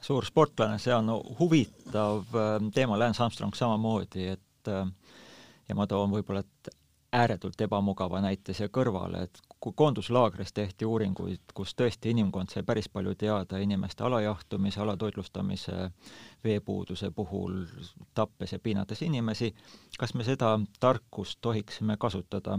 suur 0.00 0.24
sportlane, 0.24 0.78
see 0.78 0.92
on 0.94 1.08
huvitav 1.38 2.34
äh, 2.36 2.58
teema, 2.74 2.98
Lance 2.98 3.22
Armstrong 3.22 3.54
samamoodi, 3.56 4.26
et 4.36 4.68
äh, 4.68 4.86
ja 5.68 5.74
ma 5.74 5.86
toon 5.86 6.12
võib-olla, 6.12 6.42
et 6.44 6.68
ääretult 7.12 7.60
ebamugava 7.60 8.20
näite 8.20 8.52
siia 8.52 8.68
kõrvale, 8.68 9.22
et 9.24 9.40
koonduslaagris 9.72 10.52
tehti 10.52 10.84
uuringuid, 10.84 11.40
kus 11.54 11.74
tõesti 11.74 12.12
inimkond 12.12 12.52
sai 12.52 12.62
päris 12.62 12.88
palju 12.88 13.14
teada 13.14 13.58
inimeste 13.58 14.04
alajahtumise, 14.04 14.80
alatoitlustamise, 14.80 15.90
veepuuduse 16.44 17.10
puhul, 17.10 17.62
tappes 18.14 18.52
ja 18.52 18.58
piinates 18.58 19.02
inimesi, 19.02 19.54
kas 19.98 20.14
me 20.14 20.24
seda 20.24 20.58
tarkust 20.80 21.38
tohiksime 21.40 21.96
kasutada 21.96 22.58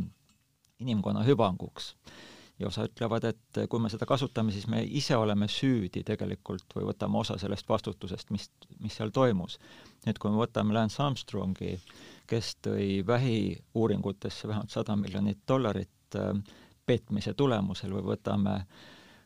inimkonna 0.79 1.24
hüvanguks? 1.24 1.95
ja 2.59 2.67
osa 2.67 2.85
ütlevad, 2.88 3.25
et 3.27 3.57
kui 3.69 3.81
me 3.83 3.89
seda 3.91 4.05
kasutame, 4.07 4.53
siis 4.55 4.67
me 4.71 4.79
ise 4.83 5.17
oleme 5.19 5.47
süüdi 5.51 6.05
tegelikult 6.07 6.71
või 6.77 6.85
võtame 6.88 7.19
osa 7.19 7.35
sellest 7.41 7.67
vastutusest, 7.69 8.31
mis, 8.31 8.47
mis 8.79 8.95
seal 8.95 9.12
toimus. 9.12 9.57
nüüd, 10.05 10.19
kui 10.21 10.31
me 10.31 10.39
võtame 10.39 10.74
Lance 10.74 11.01
Armstrongi, 11.03 11.74
kes 12.27 12.53
tõi 12.63 13.03
vähiuuringutesse 13.07 14.47
vähemalt 14.47 14.71
sada 14.71 14.95
miljonit 14.95 15.43
dollarit 15.47 16.15
äh, 16.15 16.31
petmise 16.86 17.34
tulemusel 17.34 17.94
või 17.96 18.06
võtame 18.13 18.60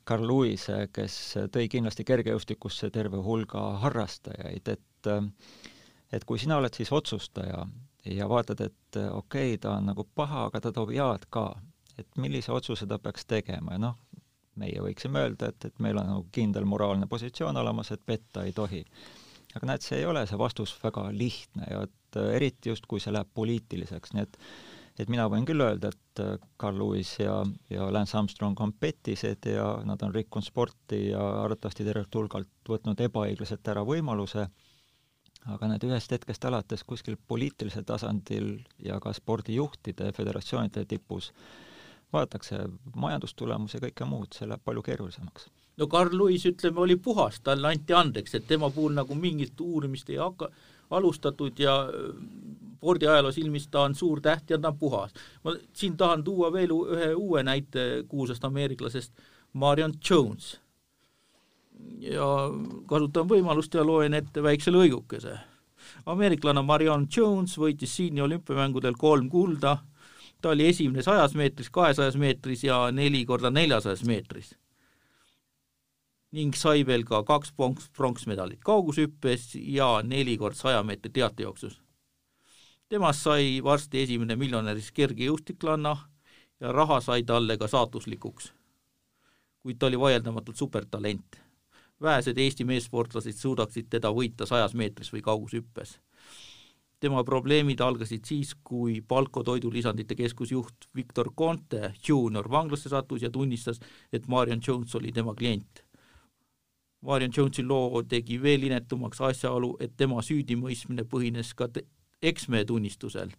Carl 0.07 0.25
Lewis'e, 0.25 0.87
kes 0.93 1.15
tõi 1.53 1.67
kindlasti 1.69 2.05
kergejõustikusse 2.07 2.89
terve 2.89 3.21
hulga 3.25 3.65
harrastajaid, 3.83 4.67
et 4.67 5.11
et 6.11 6.25
kui 6.25 6.39
sina 6.41 6.57
oled 6.57 6.73
siis 6.73 6.91
otsustaja 6.91 7.65
ja 8.09 8.29
vaatad, 8.29 8.61
et 8.65 8.97
okei 9.11 9.53
okay,, 9.53 9.57
ta 9.61 9.75
on 9.77 9.91
nagu 9.91 10.07
paha, 10.15 10.47
aga 10.49 10.61
ta 10.61 10.71
toob 10.73 10.91
head 10.95 11.27
ka, 11.29 11.45
et 11.97 12.07
millise 12.17 12.51
otsuse 12.51 12.87
ta 12.87 12.99
peaks 12.99 13.27
tegema 13.29 13.75
ja 13.75 13.83
noh, 13.85 13.97
meie 14.59 14.81
võiksime 14.83 15.23
öelda, 15.23 15.51
et, 15.53 15.69
et 15.69 15.79
meil 15.83 15.99
on 16.01 16.09
nagu 16.09 16.25
kindel 16.35 16.67
moraalne 16.67 17.07
positsioon 17.07 17.57
olemas, 17.61 17.91
et 17.91 18.03
petta 18.05 18.43
ei 18.47 18.53
tohi. 18.55 18.83
aga 19.55 19.71
näed, 19.71 19.85
see 19.85 20.01
ei 20.01 20.05
ole 20.05 20.25
see 20.29 20.37
vastus 20.37 20.75
väga 20.83 21.07
lihtne 21.11 21.69
ja 21.69 21.83
et 21.87 22.19
eriti 22.35 22.69
just, 22.69 22.85
kui 22.89 22.99
see 22.99 23.13
läheb 23.13 23.29
poliitiliseks, 23.33 24.13
nii 24.13 24.25
et 24.25 24.37
et 24.99 25.09
mina 25.11 25.27
võin 25.31 25.45
küll 25.47 25.63
öelda, 25.63 25.91
et 25.93 26.21
äh, 26.23 26.35
Carl 26.59 26.79
Lewis 26.79 27.13
ja, 27.21 27.37
ja 27.71 27.87
Lance 27.93 28.17
Armstrong 28.19 28.59
on 28.63 28.73
petised 28.75 29.47
ja 29.47 29.67
nad 29.87 30.01
on 30.03 30.13
rikkunud 30.15 30.47
sporti 30.47 31.09
ja 31.09 31.21
arvatavasti 31.43 31.87
tervelt 31.87 32.15
hulgalt 32.15 32.51
võtnud 32.69 32.99
ebaõiglaselt 33.07 33.71
ära 33.71 33.85
võimaluse, 33.87 34.49
aga 35.49 35.71
need 35.71 35.85
ühest 35.87 36.11
hetkest 36.11 36.45
alates 36.45 36.83
kuskil 36.83 37.15
poliitilisel 37.27 37.87
tasandil 37.87 38.57
ja 38.83 38.99
ka 38.99 39.13
spordijuhtide, 39.15 40.11
föderatsioonide 40.17 40.85
tipus 40.89 41.31
vaadatakse 42.13 42.63
majandustulemusi 42.97 43.77
ja 43.77 43.85
kõike 43.85 44.07
muud, 44.09 44.33
see 44.33 44.49
läheb 44.49 44.63
palju 44.65 44.83
keerulisemaks. 44.83 45.47
No 45.79 45.87
Carl 45.87 46.11
Lewis, 46.11 46.43
ütleme, 46.49 46.81
oli 46.83 46.97
puhas, 46.99 47.39
talle 47.45 47.69
anti 47.69 47.95
andeks, 47.95 48.33
et 48.35 48.47
tema 48.49 48.67
puhul 48.73 48.97
nagu 48.97 49.15
mingit 49.15 49.61
uurimist 49.63 50.09
ei 50.11 50.17
hakka, 50.19 50.49
alustatud 50.89 51.59
ja 51.59 51.75
spordiajaloo 52.79 53.31
silmis 53.31 53.67
ta 53.67 53.83
on 53.87 53.95
suur 53.95 54.21
täht 54.21 54.49
ja 54.49 54.57
ta 54.57 54.71
on 54.71 54.77
puhas. 54.79 55.13
ma 55.43 55.55
siin 55.73 55.97
tahan 55.97 56.23
tuua 56.23 56.51
veel 56.53 56.71
ühe 56.71 57.13
uue 57.13 57.43
näite 57.43 58.03
kuulsast 58.07 58.45
ameeriklasest, 58.45 59.13
Marion 59.53 59.93
Jones. 60.09 60.59
ja 61.99 62.25
kasutan 62.87 63.27
võimalust 63.27 63.75
ja 63.75 63.83
loen 63.83 64.13
ette 64.13 64.43
väikse 64.43 64.71
lõigukese. 64.71 65.37
ameeriklane 66.05 66.61
Marion 66.61 67.07
Jones 67.17 67.57
võitis 67.57 67.95
Sydney 67.95 68.23
olümpiamängudel 68.23 68.95
kolm 68.97 69.29
kulda, 69.29 69.77
ta 70.41 70.49
oli 70.49 70.67
esimene 70.67 71.03
sajas 71.03 71.35
meetris, 71.35 71.69
kahesajas 71.69 72.15
meetris 72.15 72.63
ja 72.63 72.91
neli 72.91 73.25
korda 73.25 73.49
neljasajas 73.49 74.03
meetris 74.03 74.55
ning 76.31 76.55
sai 76.55 76.85
veel 76.85 77.03
ka 77.03 77.23
kaks 77.23 77.53
pronksmedalit 77.97 78.63
kaugushüppes 78.63 79.55
ja 79.55 80.01
neli 80.03 80.37
kord 80.37 80.55
saja 80.55 80.83
meetri 80.83 81.11
teatejooksus 81.11 81.79
temast 82.89 83.21
sai 83.21 83.59
varsti 83.63 84.01
esimene 84.01 84.35
miljonäris 84.35 84.89
kergejõustiklanna 84.97 85.91
ja 86.59 86.71
raha 86.73 86.97
sai 87.01 87.23
talle 87.23 87.57
ka 87.57 87.67
saatuslikuks. 87.67 88.53
kuid 89.59 89.77
ta 89.77 89.85
oli 89.85 89.99
vaieldamatult 89.99 90.57
supertalent. 90.57 91.35
vähesed 92.01 92.37
Eesti 92.37 92.65
meessportlased 92.65 93.37
suudaksid 93.37 93.89
teda 93.89 94.09
võita 94.09 94.45
sajas 94.45 94.73
meetris 94.73 95.13
või 95.13 95.21
kaugushüppes. 95.21 95.99
tema 96.99 97.23
probleemid 97.23 97.81
algasid 97.81 98.25
siis, 98.25 98.55
kui 98.63 99.01
Palko 99.01 99.43
toidulisandite 99.43 100.15
keskusjuht 100.15 100.89
Victor 100.95 101.29
Conte 101.37 101.93
juunior 102.07 102.49
vanglasse 102.49 102.89
sattus 102.89 103.21
ja 103.21 103.29
tunnistas, 103.29 103.79
et 104.11 104.27
Marion 104.27 104.61
Jones 104.67 104.95
oli 104.95 105.11
tema 105.11 105.35
klient 105.35 105.88
Marion 107.01 107.31
Jonesi 107.37 107.63
loo 107.63 108.01
tegi 108.03 108.41
veel 108.41 108.65
inetumaks 108.67 109.21
asjaolu, 109.23 109.75
et 109.79 109.93
tema 109.97 110.19
süüdimõistmine 110.25 111.05
põhines 111.07 111.53
ka 111.55 111.69
eksmehe 112.21 112.65
tunnistusel. 112.65 113.31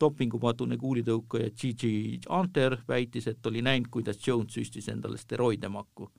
dopingupadune 0.00 0.76
kuulitõukaja 0.76 1.50
Gigi 1.56 2.20
Anter 2.28 2.76
väitis, 2.88 3.26
et 3.26 3.46
oli 3.46 3.62
näinud, 3.62 3.88
kuidas 3.90 4.20
Jones 4.26 4.52
süstis 4.52 4.88
endale 4.88 5.16
steroide 5.18 5.68
makku. 5.68 6.10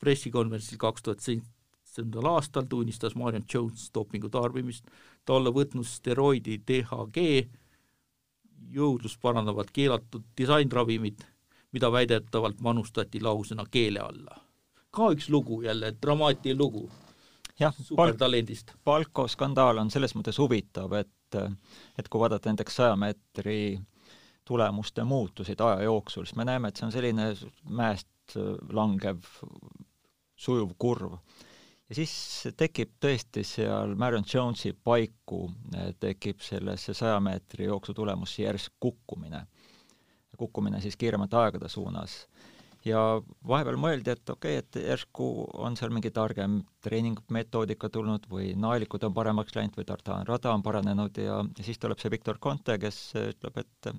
pressikonverentsil 0.00 0.78
kaks 0.78 1.02
tuhat 1.02 1.20
seitsmendal 1.20 2.26
aastal 2.26 2.62
tunnistas 2.68 3.14
Marion 3.14 3.44
Jones 3.54 3.90
dopingu 3.94 4.28
tarbimist, 4.28 4.84
ta 5.24 5.32
olla 5.32 5.50
võtnud 5.50 5.86
steroidi 5.86 6.60
DHG, 6.68 7.48
jõudlust 8.70 9.20
parandavad 9.20 9.72
keelatud 9.72 10.22
disainravimid, 10.36 11.24
mida 11.72 11.92
väidetavalt 11.92 12.60
manustati 12.60 13.20
lausena 13.20 13.64
keele 13.70 14.00
alla. 14.00 14.49
Ka 14.90 15.10
üks 15.14 15.28
lugu 15.30 15.62
jälle, 15.62 15.94
dramaatiline 16.02 16.58
lugu 16.58 16.88
jah, 17.60 17.74
supertalendist. 17.82 18.72
Palko 18.84 19.28
skandaal 19.28 19.78
on 19.82 19.90
selles 19.90 20.14
mõttes 20.18 20.38
huvitav, 20.40 20.92
et 20.98 21.08
et 21.98 22.08
kui 22.10 22.18
vaadata 22.18 22.50
näiteks 22.50 22.76
saja 22.80 22.96
meetri 22.98 23.78
tulemuste 24.44 25.04
muutuseid 25.06 25.60
aja 25.62 25.84
jooksul, 25.86 26.24
siis 26.26 26.34
me 26.36 26.44
näeme, 26.48 26.68
et 26.68 26.80
see 26.80 26.88
on 26.88 26.94
selline 26.94 27.28
mäest 27.70 28.34
langev 28.74 29.22
sujuv 30.40 30.72
kurv. 30.78 31.14
ja 31.88 31.98
siis 32.00 32.12
tekib 32.58 32.96
tõesti 33.02 33.44
seal 33.46 33.94
Marion 33.94 34.26
Jonesi 34.34 34.72
paiku, 34.72 35.50
tekib 36.00 36.42
sellesse 36.42 36.94
saja 36.94 37.20
meetri 37.20 37.68
jooksu 37.70 37.94
tulemusse 37.94 38.42
järsk 38.42 38.72
kukkumine. 38.80 39.46
kukkumine 40.38 40.80
siis 40.80 40.96
kiiremate 40.96 41.36
aegade 41.36 41.68
suunas. 41.68 42.26
Ja 42.84 43.00
vahepeal 43.48 43.78
mõeldi, 43.80 44.14
et 44.14 44.30
okei 44.32 44.58
okay,, 44.58 44.64
et 44.64 44.88
järsku 44.92 45.26
on 45.60 45.76
seal 45.76 45.92
mingi 45.92 46.12
targem 46.14 46.60
treeningmetoodika 46.84 47.90
tulnud 47.92 48.28
või 48.30 48.54
naelikud 48.56 49.04
on 49.04 49.14
paremaks 49.16 49.56
läinud 49.56 49.76
või 49.76 49.88
tartaan 49.88 50.26
rada 50.28 50.54
on 50.54 50.64
paranenud 50.64 51.18
ja, 51.20 51.42
ja 51.44 51.66
siis 51.66 51.78
tuleb 51.78 52.00
see 52.00 52.12
Victor 52.12 52.38
Conte, 52.38 52.78
kes 52.80 53.00
ütleb, 53.20 53.60
et 53.64 53.92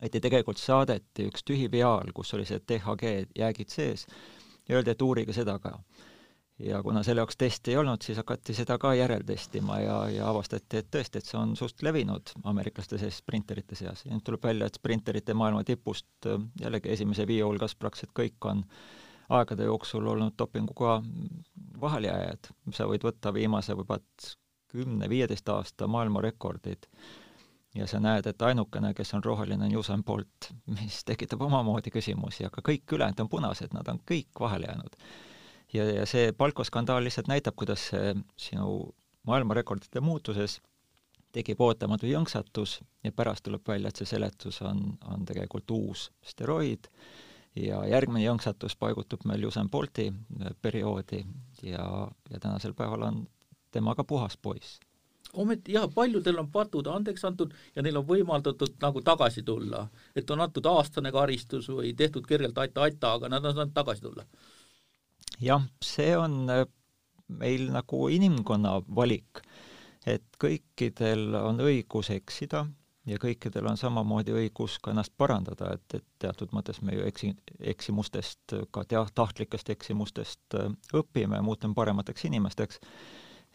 et 0.00 0.14
tegelikult 0.16 0.56
saadeti 0.56 1.26
üks 1.28 1.44
tühi 1.44 1.66
viaal, 1.68 2.08
kus 2.16 2.32
oli 2.32 2.46
see 2.48 2.62
DHG 2.64 3.10
jäägid 3.36 3.68
sees 3.68 4.06
ja 4.68 4.78
öeldi, 4.78 4.94
et 4.94 5.02
uurige 5.04 5.36
seda 5.36 5.58
ka 5.60 5.74
ja 6.60 6.82
kuna 6.82 7.02
selle 7.02 7.22
jaoks 7.22 7.36
testi 7.40 7.72
ei 7.72 7.76
olnud, 7.80 8.02
siis 8.04 8.18
hakati 8.20 8.54
seda 8.54 8.76
ka 8.78 8.92
järeltestima 8.94 9.78
ja, 9.80 9.96
ja 10.12 10.28
avastati, 10.30 10.80
et 10.80 10.90
tõesti, 10.92 11.20
et 11.20 11.28
see 11.28 11.38
on 11.40 11.54
suht 11.56 11.82
levinud 11.86 12.32
ameeriklaste 12.44 12.98
sees 13.00 13.20
sprinterite 13.22 13.78
seas. 13.78 14.04
Ja 14.04 14.12
nüüd 14.14 14.24
tuleb 14.26 14.44
välja, 14.44 14.68
et 14.68 14.80
sprinterite 14.80 15.34
maailma 15.34 15.64
tipust 15.64 16.28
äh, 16.28 16.40
jällegi 16.60 16.92
esimese 16.92 17.26
viie 17.28 17.46
hulgas 17.46 17.76
praktiliselt 17.78 18.14
kõik 18.16 18.50
on 18.50 18.64
aegade 19.30 19.64
jooksul 19.64 20.06
olnud 20.10 20.34
dopinguga 20.38 20.98
vahelejääjad, 21.80 22.52
sa 22.76 22.88
võid 22.90 23.06
võtta 23.06 23.32
viimase 23.34 23.76
võib-olla 23.78 24.34
kümne-viieteist 24.70 25.48
aasta 25.50 25.88
maailmarekordid 25.90 26.86
ja 27.74 27.86
sa 27.90 28.00
näed, 28.02 28.26
et 28.26 28.42
ainukene, 28.42 28.92
kes 28.94 29.14
on 29.14 29.24
roheline, 29.24 29.66
on 29.66 29.76
Usain 29.78 30.02
Bolt, 30.04 30.50
mis 30.66 31.02
tekitab 31.06 31.42
omamoodi 31.46 31.90
küsimusi, 31.94 32.44
aga 32.46 32.62
kõik 32.66 32.94
ülejäänud 32.94 33.24
on 33.24 33.30
punased, 33.30 33.74
nad 33.74 33.88
on 33.88 34.02
kõik 34.10 34.42
vahele 34.42 34.70
jäänud 34.70 34.98
ja, 35.72 35.84
ja 35.84 36.06
see 36.06 36.32
palkoskandaal 36.32 37.04
lihtsalt 37.04 37.30
näitab, 37.30 37.56
kuidas 37.56 37.90
see 37.92 38.14
sinu 38.36 38.94
maailmarekordite 39.28 40.00
muutuses 40.00 40.60
tekib 41.34 41.60
ootamatu 41.62 42.08
jõnksatus 42.10 42.80
ja 43.04 43.12
pärast 43.14 43.44
tuleb 43.46 43.66
välja, 43.68 43.90
et 43.90 44.00
see 44.00 44.08
seletus 44.08 44.60
on, 44.66 44.82
on 45.06 45.26
tegelikult 45.26 45.70
uus 45.70 46.10
steroid. 46.26 46.90
Ja 47.58 47.82
järgmine 47.86 48.22
jõnksatus 48.22 48.76
paigutub 48.78 49.24
meil 49.26 49.42
Usain 49.46 49.70
Bolti 49.70 50.06
perioodi 50.62 51.24
ja, 51.66 51.86
ja 52.30 52.38
tänasel 52.40 52.74
päeval 52.78 53.08
on 53.08 53.24
tema 53.74 53.94
ka 53.98 54.04
puhas 54.04 54.36
poiss. 54.36 54.78
Ometi 55.32 55.74
jah, 55.74 55.86
paljudel 55.94 56.38
on 56.42 56.48
patud 56.50 56.86
andeks 56.90 57.24
antud 57.26 57.52
ja 57.74 57.82
neil 57.82 57.98
on 57.98 58.06
võimaldatud 58.06 58.78
nagu 58.82 59.02
tagasi 59.06 59.42
tulla, 59.46 59.84
et 60.16 60.30
on 60.30 60.40
antud 60.42 60.66
aastane 60.66 61.12
karistus 61.14 61.68
või 61.70 61.92
tehtud 61.94 62.26
kergelt 62.26 62.58
aita-aita, 62.58 63.12
aga 63.18 63.30
nad 63.30 63.44
on 63.44 63.54
saanud 63.54 63.74
tagasi 63.74 64.02
tulla 64.06 64.26
jah, 65.40 65.64
see 65.84 66.12
on 66.18 66.44
äh, 66.50 66.66
meil 67.40 67.70
nagu 67.72 68.08
inimkonna 68.12 68.80
valik, 68.96 69.42
et 70.08 70.26
kõikidel 70.40 71.34
on 71.40 71.60
õigus 71.62 72.10
eksida 72.14 72.64
ja 73.08 73.18
kõikidel 73.20 73.66
on 73.70 73.78
samamoodi 73.80 74.34
õigus 74.36 74.78
ka 74.82 74.92
ennast 74.92 75.12
parandada, 75.18 75.74
et, 75.76 75.96
et 75.98 76.06
teatud 76.22 76.52
mõttes 76.56 76.80
me 76.84 76.94
ju 76.96 77.06
eksi, 77.08 77.32
eksimustest, 77.72 78.56
ka 78.70 78.84
tea-, 78.88 79.06
tahtlikest 79.14 79.72
eksimustest 79.76 80.58
äh, 80.58 80.70
õpime, 80.96 81.42
muutume 81.44 81.76
paremateks 81.78 82.26
inimesteks, 82.30 82.80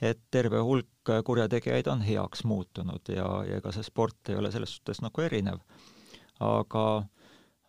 et 0.01 0.19
terve 0.31 0.59
hulk 0.59 1.11
kurjategijaid 1.25 1.87
on 1.87 2.01
heaks 2.03 2.43
muutunud 2.43 3.13
ja, 3.13 3.27
ja 3.47 3.59
ega 3.61 3.71
see 3.71 3.85
sport 3.85 4.31
ei 4.31 4.35
ole 4.35 4.51
selles 4.51 4.73
suhtes 4.75 4.99
nagu 5.05 5.21
erinev. 5.23 5.61
aga 6.43 7.05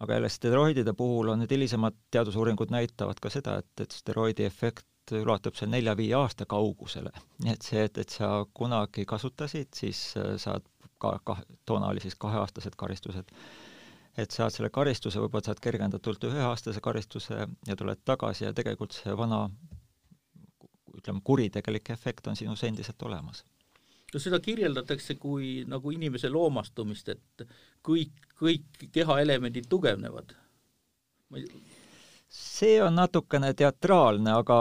aga 0.01 0.15
jälle 0.15 0.29
steroidide 0.29 0.93
puhul 0.93 1.29
on 1.33 1.39
need 1.39 1.51
hilisemad 1.51 1.95
teadusuuringud 2.11 2.71
näitavad 2.71 3.21
ka 3.23 3.31
seda, 3.33 3.57
et, 3.63 3.81
et 3.81 3.91
steroidi 3.91 4.45
efekt 4.45 5.15
ulatub 5.23 5.55
seal 5.55 5.71
nelja-viie 5.71 6.15
aasta 6.19 6.47
kaugusele. 6.51 7.13
nii 7.45 7.53
et 7.53 7.63
see, 7.63 7.85
et, 7.89 7.99
et 7.99 8.11
sa 8.11 8.31
kunagi 8.55 9.07
kasutasid, 9.09 9.73
siis 9.75 10.01
äh, 10.21 10.35
saad 10.43 10.67
ka, 10.99 11.17
kah-, 11.25 11.45
toona 11.65 11.93
oli 11.95 12.03
siis 12.05 12.19
kaheaastased 12.19 12.77
karistused, 12.77 13.33
et 14.19 14.31
saad 14.31 14.53
selle 14.53 14.71
karistuse, 14.71 15.21
võib-olla 15.23 15.49
saad 15.49 15.63
kergendatult 15.63 16.29
üheaastase 16.29 16.81
karistuse 16.81 17.47
ja 17.67 17.77
tuled 17.77 18.05
tagasi 18.05 18.49
ja 18.49 18.55
tegelikult 18.57 18.97
see 18.97 19.17
vana 19.17 19.47
ütleme, 20.97 21.21
kuritegelik 21.25 21.91
efekt 21.91 22.27
on 22.27 22.37
sinus 22.37 22.65
endiselt 22.65 23.03
olemas 23.03 23.45
no 24.17 24.23
seda 24.23 24.41
kirjeldatakse 24.41 25.19
kui 25.21 25.61
nagu 25.69 25.93
inimese 25.93 26.31
loomastumist, 26.33 27.13
et 27.13 27.49
kõik, 27.85 28.15
kõik 28.41 28.87
kehaelemendid 28.93 29.69
tugevnevad. 29.69 30.33
See 32.37 32.79
on 32.83 32.97
natukene 32.97 33.53
teatraalne, 33.57 34.33
aga, 34.41 34.57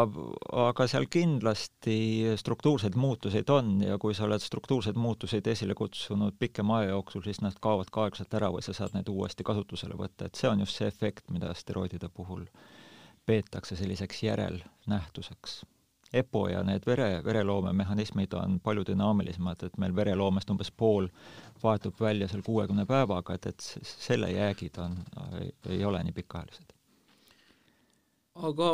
aga 0.67 0.87
seal 0.91 1.07
kindlasti 1.11 1.97
struktuurseid 2.39 2.97
muutuseid 2.99 3.49
on 3.51 3.71
ja 3.83 3.97
kui 4.01 4.13
sa 4.15 4.27
oled 4.27 4.43
struktuurseid 4.43 4.99
muutuseid 4.99 5.47
esile 5.51 5.75
kutsunud 5.75 6.35
pikema 6.39 6.81
aja 6.81 6.93
jooksul, 6.93 7.23
siis 7.25 7.39
nad 7.41 7.55
kaovad 7.63 7.91
ka 7.91 8.05
aeglaselt 8.05 8.35
ära 8.37 8.51
või 8.53 8.65
sa 8.65 8.75
saad 8.75 8.97
need 8.97 9.11
uuesti 9.11 9.47
kasutusele 9.47 9.97
võtta, 9.99 10.27
et 10.27 10.39
see 10.39 10.51
on 10.51 10.65
just 10.65 10.81
see 10.81 10.91
efekt, 10.91 11.31
mida 11.31 11.53
steroidide 11.57 12.11
puhul 12.13 12.43
peetakse 13.25 13.79
selliseks 13.79 14.21
järelnähtuseks 14.27 15.63
EPO 16.13 16.47
ja 16.49 16.63
need 16.63 16.85
vere, 16.85 17.21
vereloomemehhanismid 17.23 18.33
on 18.33 18.59
palju 18.63 18.83
dünaamilisemad, 18.87 19.63
et 19.63 19.77
meil 19.77 19.95
vereloomest 19.95 20.49
umbes 20.49 20.71
pool 20.71 21.07
vahetub 21.63 21.99
välja 21.99 22.27
seal 22.27 22.43
kuuekümne 22.45 22.85
päevaga, 22.85 23.33
et, 23.33 23.45
et 23.45 23.67
selle 23.83 24.31
jäägid 24.31 24.77
on, 24.83 24.97
ei 25.69 25.85
ole 25.85 26.03
nii 26.03 26.13
pikaajalised. 26.13 26.73
aga 28.35 28.69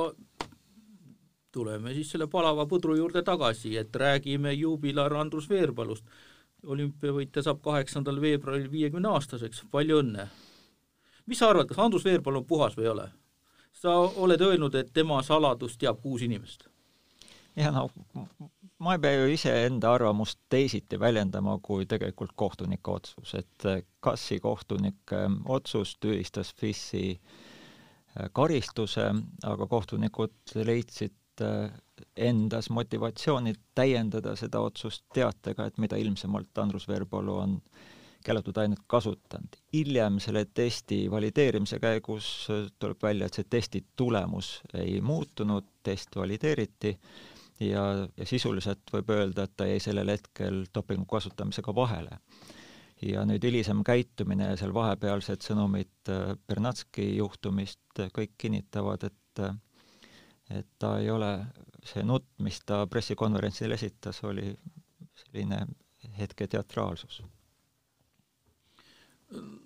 tuleme 1.51 1.93
siis 1.93 2.11
selle 2.11 2.27
palava 2.27 2.65
põdru 2.65 2.95
juurde 2.97 3.23
tagasi, 3.23 3.77
et 3.77 3.95
räägime 3.95 4.53
juubilar 4.53 5.13
Andrus 5.13 5.49
Veerpalust. 5.49 6.05
olümpiavõitja 6.67 7.41
saab 7.41 7.61
kaheksandal 7.65 8.21
veebruaril 8.21 8.71
viiekümne 8.71 9.09
aastaseks, 9.09 9.63
palju 9.71 10.01
õnne! 10.03 10.27
mis 11.25 11.39
sa 11.39 11.49
arvad, 11.49 11.67
kas 11.67 11.79
Andrus 11.79 12.05
Veerpalu 12.05 12.43
on 12.43 12.45
puhas 12.45 12.77
või 12.77 12.83
ei 12.83 12.89
ole? 12.89 13.07
sa 13.73 13.95
oled 13.97 14.41
öelnud, 14.41 14.75
et 14.75 14.93
tema 14.93 15.23
saladust 15.23 15.79
teab 15.79 16.01
kuus 16.01 16.21
inimest 16.21 16.70
ja 17.55 17.71
no 17.71 17.89
ma 18.81 18.95
ei 18.95 19.01
pea 19.01 19.19
ju 19.19 19.29
iseenda 19.33 19.93
arvamust 19.93 20.39
teisiti 20.49 20.99
väljendama 20.99 21.57
kui 21.61 21.85
tegelikult 21.85 22.33
kohtunike 22.35 22.91
otsus, 22.91 23.35
et 23.37 23.65
eh, 23.69 23.83
Kassi 24.01 24.39
kohtunike 24.41 25.27
otsus 25.53 25.95
tühistas 26.01 26.53
FIS-i 26.57 27.05
eh, 27.13 28.29
karistuse, 28.33 29.11
aga 29.45 29.67
kohtunikud 29.69 30.55
leidsid 30.65 31.45
eh, 31.45 31.69
endas 32.15 32.71
motivatsiooni 32.73 33.53
täiendada 33.77 34.35
seda 34.39 34.63
otsust 34.65 35.05
teatega, 35.13 35.69
et 35.69 35.77
mida 35.77 35.99
ilmsemalt 36.01 36.57
Andrus 36.57 36.87
Veerpalu 36.89 37.37
on 37.37 37.59
keelatud 38.25 38.57
ainet 38.61 38.81
kasutanud. 38.87 39.55
hiljem 39.73 40.19
selle 40.21 40.45
testi 40.45 41.03
valideerimise 41.11 41.79
käigus 41.81 42.47
tuleb 42.79 42.97
välja, 43.03 43.25
et 43.25 43.37
see 43.37 43.49
testi 43.49 43.85
tulemus 43.97 44.61
ei 44.77 45.01
muutunud, 45.01 45.69
test 45.83 46.15
valideeriti 46.15 46.97
ja, 47.61 47.83
ja 48.17 48.25
sisuliselt 48.25 48.91
võib 48.93 49.09
öelda, 49.13 49.45
et 49.45 49.55
ta 49.57 49.67
jäi 49.69 49.79
sellel 49.83 50.11
hetkel 50.13 50.65
dopingu 50.73 51.05
kasutamisega 51.09 51.75
vahele. 51.75 52.19
ja 53.01 53.23
nüüd 53.25 53.43
hilisem 53.43 53.79
käitumine 53.83 54.51
ja 54.51 54.57
seal 54.61 54.73
vahepealsed 54.73 55.41
sõnumid 55.41 56.09
äh, 56.13 56.35
Bernatski 56.47 57.15
juhtumist 57.17 57.99
äh, 57.99 58.11
kõik 58.13 58.35
kinnitavad, 58.37 59.03
et 59.09 59.41
äh, 59.41 59.55
et 60.51 60.67
ta 60.79 60.97
ei 60.99 61.09
ole, 61.09 61.31
see 61.87 62.03
nutt, 62.03 62.27
mis 62.43 62.59
ta 62.67 62.83
pressikonverentsil 62.91 63.71
esitas, 63.71 64.19
oli 64.27 64.51
selline 65.15 65.61
hetke 66.17 66.47
teatraalsus 66.47 67.21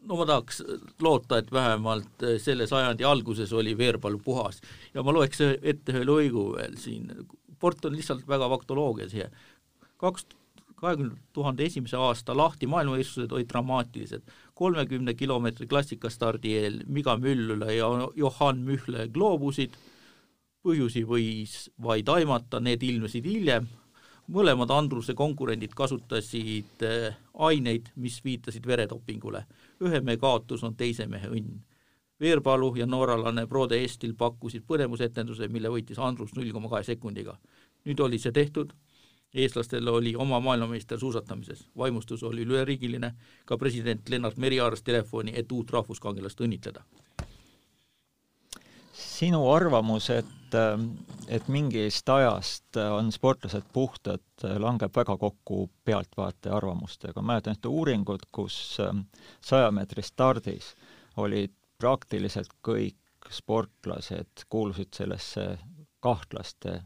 no 0.05 0.19
ma 0.19 0.25
tahaks 0.29 0.61
loota, 1.01 1.39
et 1.41 1.51
vähemalt 1.51 2.25
selle 2.37 2.67
sajandi 2.69 3.03
alguses 3.03 3.53
oli 3.53 3.77
Veerpalu 3.77 4.19
puhas. 4.23 4.61
Ja 4.93 5.03
ma 5.03 5.13
loeks 5.15 5.41
ette 5.41 5.95
ühe 5.95 6.03
lõigu 6.05 6.51
veel 6.53 6.77
siin 6.77 7.09
sport 7.55 7.85
on 7.87 7.95
lihtsalt 7.95 8.27
väga 8.27 8.49
faktoloogia 8.51 9.09
siia. 9.09 9.29
kaks, 9.97 10.27
kahekümne 10.75 11.15
tuhande 11.33 11.65
esimese 11.65 11.97
aasta 11.97 12.35
lahti 12.37 12.67
maailmavõistlused 12.67 13.31
olid 13.31 13.49
dramaatilised. 13.49 14.21
kolmekümne 14.53 15.13
kilomeetri 15.13 15.67
klassikastardi 15.67 16.53
eel 16.57 16.81
Miga 16.87 17.17
Müllula 17.17 17.71
ja 17.71 17.87
Johann 18.15 18.63
Mühle 18.67 19.07
gloobusid, 19.07 19.75
põhjusi 20.63 21.05
võis 21.07 21.69
vaid 21.81 22.09
aimata, 22.09 22.59
need 22.59 22.83
ilmnesid 22.83 23.25
hiljem, 23.25 23.67
mõlemad 24.31 24.71
Andruse 24.71 25.13
konkurendid 25.13 25.75
kasutasid 25.77 26.81
eh, 26.81 27.13
aineid, 27.33 27.91
mis 27.95 28.23
viitasid 28.25 28.67
veredopingule. 28.67 29.45
ühe 29.81 30.01
mehe 30.01 30.17
kaotus 30.17 30.63
on 30.63 30.75
teise 30.75 31.07
mehe 31.07 31.29
õnn 31.29 31.61
Veerpalu 32.19 32.75
ja 32.75 32.85
nooralane 32.85 33.47
Brode 33.47 33.81
Estil 33.83 34.13
pakkusid 34.17 34.63
põnevusetenduse, 34.67 35.47
mille 35.51 35.69
võitis 35.69 35.99
Andrus 35.99 36.35
null 36.35 36.51
koma 36.55 36.69
kahe 36.71 36.83
sekundiga. 36.83 37.37
nüüd 37.85 37.99
oli 37.99 38.17
see 38.17 38.31
tehtud, 38.31 38.71
eestlastel 39.33 39.87
oli 39.87 40.15
oma 40.15 40.39
maailmameister 40.39 40.99
suusatamises, 40.99 41.67
vaimustus 41.77 42.23
oli 42.23 42.41
üleriigiline, 42.41 43.11
ka 43.45 43.57
president 43.57 44.09
Lennart 44.09 44.37
Meri 44.37 44.57
haaras 44.57 44.83
telefoni, 44.83 45.33
et 45.35 45.51
uut 45.51 45.71
rahvuskangelast 45.71 46.41
õnnitleda. 46.41 46.83
sinu 48.95 49.51
arvamus, 49.51 50.09
et, 50.09 50.55
et 51.27 51.47
mingist 51.47 52.09
ajast 52.09 52.77
on 52.77 53.11
sportlased 53.11 53.67
puhtad, 53.73 54.23
langeb 54.59 54.95
väga 54.95 55.17
kokku 55.17 55.69
pealtvaataja 55.83 56.55
arvamustega. 56.55 57.21
mäletan 57.21 57.55
ühte 57.55 57.67
uuringut, 57.67 58.25
kus 58.31 58.79
saja 59.41 59.71
meetri 59.71 60.03
stardis 60.03 60.75
olid 61.17 61.51
praktiliselt 61.77 62.51
kõik 62.65 63.29
sportlased 63.31 64.45
kuulusid 64.49 64.93
sellesse 64.93 65.57
kahtlaste 65.99 66.81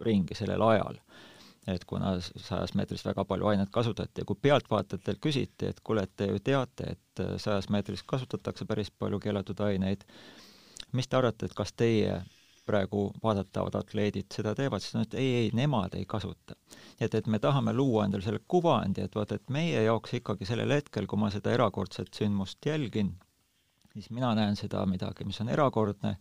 ringi 0.00 0.34
sellel 0.34 0.62
ajal. 0.62 1.00
et 1.68 1.84
kuna 1.84 2.14
sajas 2.20 2.72
meetris 2.74 3.02
väga 3.04 3.26
palju 3.28 3.46
ainet 3.50 3.68
kasutati 3.70 4.22
ja 4.22 4.24
kui 4.24 4.38
pealtvaatajatelt 4.40 5.18
küsiti, 5.20 5.68
et 5.68 5.80
kuule, 5.84 6.06
et 6.06 6.12
te 6.16 6.24
ju 6.30 6.38
teate, 6.40 6.94
et 6.94 7.22
sajas 7.36 7.68
meetris 7.68 8.02
kasutatakse 8.08 8.64
päris 8.64 8.90
palju 8.90 9.18
keelatud 9.20 9.60
aineid, 9.60 10.06
mis 10.96 11.08
te 11.08 11.18
arvate, 11.18 11.46
et 11.46 11.56
kas 11.58 11.74
teie 11.76 12.22
praegu 12.68 13.02
vaadatavad 13.22 13.76
atleedid 13.82 14.32
seda 14.32 14.54
teevad, 14.56 14.80
siis 14.84 14.96
nad 14.96 15.14
ei, 15.20 15.28
ei, 15.42 15.50
nemad 15.56 15.94
ei 15.98 16.06
kasuta. 16.08 16.56
et, 17.00 17.14
et 17.14 17.26
me 17.26 17.38
tahame 17.38 17.72
luua 17.72 18.04
endale 18.08 18.24
selle 18.24 18.40
kuvandi, 18.48 19.04
et 19.04 19.14
vaata, 19.14 19.36
et 19.36 19.52
meie 19.52 19.82
jaoks 19.84 20.16
ikkagi 20.22 20.48
sellel 20.48 20.72
hetkel, 20.76 21.06
kui 21.06 21.20
ma 21.20 21.30
seda 21.34 21.52
erakordset 21.52 22.12
sündmust 22.16 22.64
jälgin, 22.66 23.14
siis 24.02 24.14
mina 24.14 24.34
näen 24.38 24.56
seda 24.56 24.84
midagi, 24.86 25.26
mis 25.28 25.40
on 25.42 25.50
erakordne, 25.52 26.14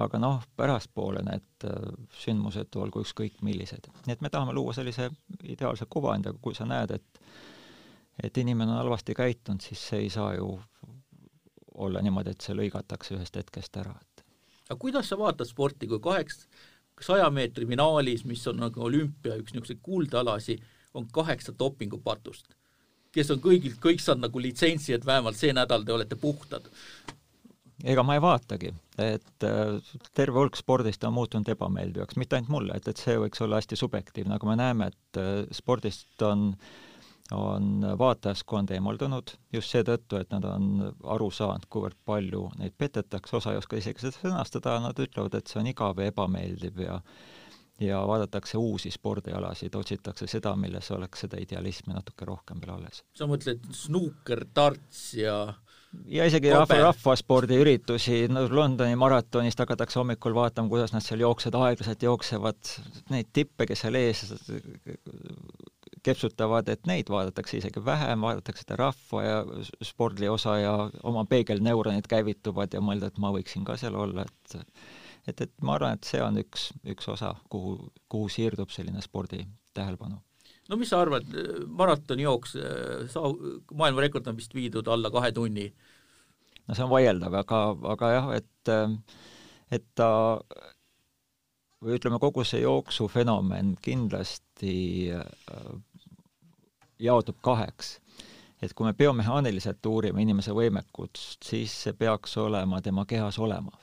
aga 0.00 0.18
noh, 0.18 0.42
pärastpoole 0.56 1.22
need 1.26 1.66
äh, 1.68 1.90
sündmused 2.24 2.76
olgu 2.80 3.04
ükskõik 3.04 3.42
millised. 3.46 3.90
nii 4.06 4.16
et 4.16 4.24
me 4.24 4.30
tahame 4.30 4.54
luua 4.56 4.74
sellise 4.74 5.10
ideaalse 5.42 5.86
kuvandi, 5.90 6.32
aga 6.32 6.42
kui 6.42 6.54
sa 6.54 6.66
näed, 6.68 6.96
et 6.98 7.24
et 8.22 8.36
inimene 8.38 8.70
on 8.70 8.78
halvasti 8.78 9.14
käitunud, 9.14 9.60
siis 9.60 9.80
see 9.88 10.04
ei 10.06 10.10
saa 10.10 10.34
ju 10.36 10.52
olla 11.74 12.02
niimoodi, 12.02 12.30
et 12.30 12.44
see 12.46 12.54
lõigatakse 12.54 13.16
ühest 13.16 13.36
hetkest 13.36 13.76
ära, 13.82 13.94
et 14.00 14.14
aga 14.68 14.78
kuidas 14.80 15.08
sa 15.10 15.18
vaatad 15.18 15.48
sporti, 15.48 15.88
kui 15.90 16.00
kaheks, 16.02 16.46
saja 17.02 17.26
meetri 17.30 17.66
finaalis, 17.66 18.24
mis 18.24 18.44
on 18.50 18.62
nagu 18.62 18.84
olümpia 18.86 19.36
üks 19.40 19.54
niisuguseid 19.54 19.82
kuldalasi, 19.82 20.58
on 20.94 21.08
kaheksa 21.12 21.52
dopingupatust, 21.58 22.54
kes 23.14 23.34
on 23.34 23.42
kõigilt, 23.44 23.80
kõik 23.82 24.02
saanud 24.02 24.28
nagu 24.28 24.42
litsentsi, 24.42 24.94
et 24.96 25.06
vähemalt 25.06 25.38
see 25.38 25.54
nädal 25.56 25.86
te 25.86 25.94
olete 25.94 26.18
puhtad? 26.20 26.70
ega 27.84 28.04
ma 28.06 28.14
ei 28.16 28.22
vaatagi, 28.22 28.70
et 29.02 29.44
äh, 29.44 29.92
terve 30.16 30.40
hulk 30.40 30.56
spordist 30.56 31.04
on 31.04 31.12
muutunud 31.16 31.48
ebameeldivaks, 31.52 32.16
mitte 32.20 32.38
ainult 32.38 32.52
mulle, 32.54 32.78
et, 32.78 32.88
et 32.88 33.00
see 33.00 33.18
võiks 33.20 33.42
olla 33.44 33.60
hästi 33.60 33.76
subjektiivne, 33.76 34.38
aga 34.38 34.48
me 34.48 34.56
näeme, 34.60 34.90
et 34.92 35.20
äh, 35.20 35.44
spordist 35.52 36.22
on 36.24 36.52
on 37.32 37.84
vaatajaskond 37.98 38.68
eemaldunud 38.76 39.30
just 39.52 39.72
seetõttu, 39.72 40.18
et 40.20 40.28
nad 40.34 40.44
on 40.44 40.90
aru 41.14 41.30
saanud, 41.32 41.64
kuivõrd 41.72 41.96
palju 42.04 42.50
neid 42.60 42.74
petetakse, 42.76 43.38
osa 43.38 43.54
ei 43.54 43.60
oska 43.62 43.78
isegi 43.80 44.04
seda 44.04 44.18
sõnastada, 44.18 44.76
nad 44.84 44.98
ütlevad, 45.00 45.36
et 45.38 45.48
see 45.48 45.62
on 45.62 45.70
igav 45.70 46.00
ja 46.02 46.10
ebameeldiv 46.12 46.82
ja 46.84 46.98
ja 47.80 48.06
vaadatakse 48.06 48.58
uusi 48.58 48.90
spordialasid, 48.90 49.74
otsitakse 49.74 50.26
seda, 50.30 50.54
milles 50.56 50.90
oleks 50.94 51.24
seda 51.26 51.40
idealismi 51.42 51.94
natuke 51.94 52.24
rohkem 52.28 52.60
veel 52.62 52.76
alles. 52.76 53.02
sa 53.16 53.26
mõtled 53.30 53.66
snuuker, 53.74 54.46
tarts 54.54 55.14
ja 55.18 55.38
ja 56.10 56.26
isegi 56.26 56.50
rahva, 56.50 56.78
rahvaspordiüritusi, 56.88 58.24
no 58.32 58.44
Londoni 58.50 58.96
maratonist 58.98 59.58
hakatakse 59.62 59.98
hommikul 60.00 60.34
vaatama, 60.34 60.68
kuidas 60.68 60.94
nad 60.94 61.04
seal 61.04 61.22
jooksevad, 61.22 61.60
aeglaselt 61.68 62.02
jooksevad, 62.02 62.72
neid 63.10 63.30
tippe, 63.32 63.66
kes 63.70 63.84
seal 63.84 63.98
ees 64.00 64.24
kepsutavad, 66.04 66.68
et 66.68 66.86
neid 66.90 67.08
vaadatakse 67.10 67.58
isegi 67.60 67.82
vähem, 67.84 68.26
vaadatakse 68.26 68.64
seda 68.66 68.76
rahva 68.82 69.22
ja 69.24 69.38
spordi 69.82 70.28
osa 70.28 70.58
ja 70.60 70.74
oma 71.02 71.24
peegelneuronid 71.30 72.08
käivituvad 72.10 72.74
ja 72.76 72.82
mõelda, 72.84 73.08
et 73.08 73.22
ma 73.22 73.32
võiksin 73.34 73.64
ka 73.64 73.78
seal 73.80 73.96
olla, 73.96 74.26
et 74.26 74.58
et, 75.26 75.40
et 75.40 75.52
ma 75.62 75.78
arvan, 75.78 75.98
et 75.98 76.08
see 76.08 76.22
on 76.22 76.38
üks, 76.40 76.70
üks 76.94 77.08
osa, 77.12 77.34
kuhu, 77.52 77.90
kuhu 78.12 78.30
siirdub 78.32 78.72
selline 78.74 79.02
spordi 79.04 79.44
tähelepanu. 79.74 80.20
no 80.68 80.80
mis 80.80 80.92
sa 80.92 81.02
arvad, 81.04 81.28
maratonijooks, 81.68 82.56
sa, 83.12 83.26
maailmarekord 83.74 84.32
on 84.32 84.40
vist 84.40 84.54
viidud 84.54 84.88
alla 84.88 85.12
kahe 85.14 85.32
tunni? 85.32 85.68
no 86.66 86.74
see 86.76 86.86
on 86.86 86.92
vaieldav, 86.92 87.40
aga, 87.44 87.64
aga 87.96 88.12
jah, 88.16 88.30
et 88.40 88.74
et 89.74 89.86
ta 89.98 90.08
või 91.84 91.98
ütleme, 91.98 92.18
kogu 92.22 92.44
see 92.48 92.62
jooksufenomen 92.62 93.74
kindlasti 93.84 95.10
jaotub 96.98 97.36
kaheks. 97.42 97.98
et 98.62 98.72
kui 98.72 98.86
me 98.86 98.94
biomehaaniliselt 98.96 99.86
uurime 99.86 100.22
inimese 100.22 100.54
võimekust, 100.56 101.42
siis 101.44 101.72
see 101.84 101.92
peaks 101.92 102.36
olema 102.40 102.80
tema 102.80 103.04
kehas 103.04 103.38
olema. 103.38 103.76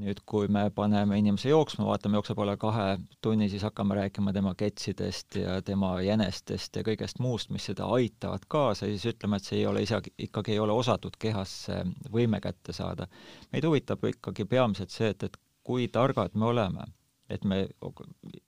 Nüüd, 0.00 0.22
kui 0.28 0.48
me 0.52 0.64
paneme 0.74 1.18
inimese 1.20 1.50
jooksma, 1.50 1.84
vaatame, 1.88 2.18
jookseb 2.18 2.38
alla 2.42 2.56
kahe 2.60 2.86
tunni, 3.24 3.48
siis 3.52 3.64
hakkame 3.66 3.98
rääkima 3.98 4.32
tema 4.32 4.54
ketsidest 4.58 5.36
ja 5.40 5.58
tema 5.62 5.92
jänestest 6.04 6.76
ja 6.76 6.84
kõigest 6.86 7.20
muust, 7.20 7.50
mis 7.54 7.68
seda 7.70 7.88
aitavad 7.96 8.46
kaasa 8.48 8.88
ja 8.88 8.96
siis 8.96 9.14
ütleme, 9.14 9.40
et 9.40 9.48
see 9.48 9.60
ei 9.60 9.66
ole 9.70 9.84
isegi, 9.86 10.14
ikkagi 10.28 10.56
ei 10.56 10.62
ole 10.62 10.76
osatud 10.76 11.18
kehasse 11.20 11.82
võime 12.12 12.40
kätte 12.40 12.72
saada. 12.76 13.08
meid 13.52 13.66
huvitab 13.68 14.04
ikkagi 14.12 14.44
peamiselt 14.44 14.94
see, 14.94 15.12
et, 15.14 15.28
et 15.28 15.36
kui 15.62 15.88
targad 15.88 16.34
me 16.34 16.50
oleme 16.50 16.88
et 17.30 17.44
me, 17.44 17.62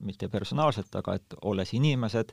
mitte 0.03 0.29
personaalselt, 0.29 0.95
aga 0.99 1.15
et 1.19 1.37
olles 1.47 1.71
inimesed, 1.77 2.33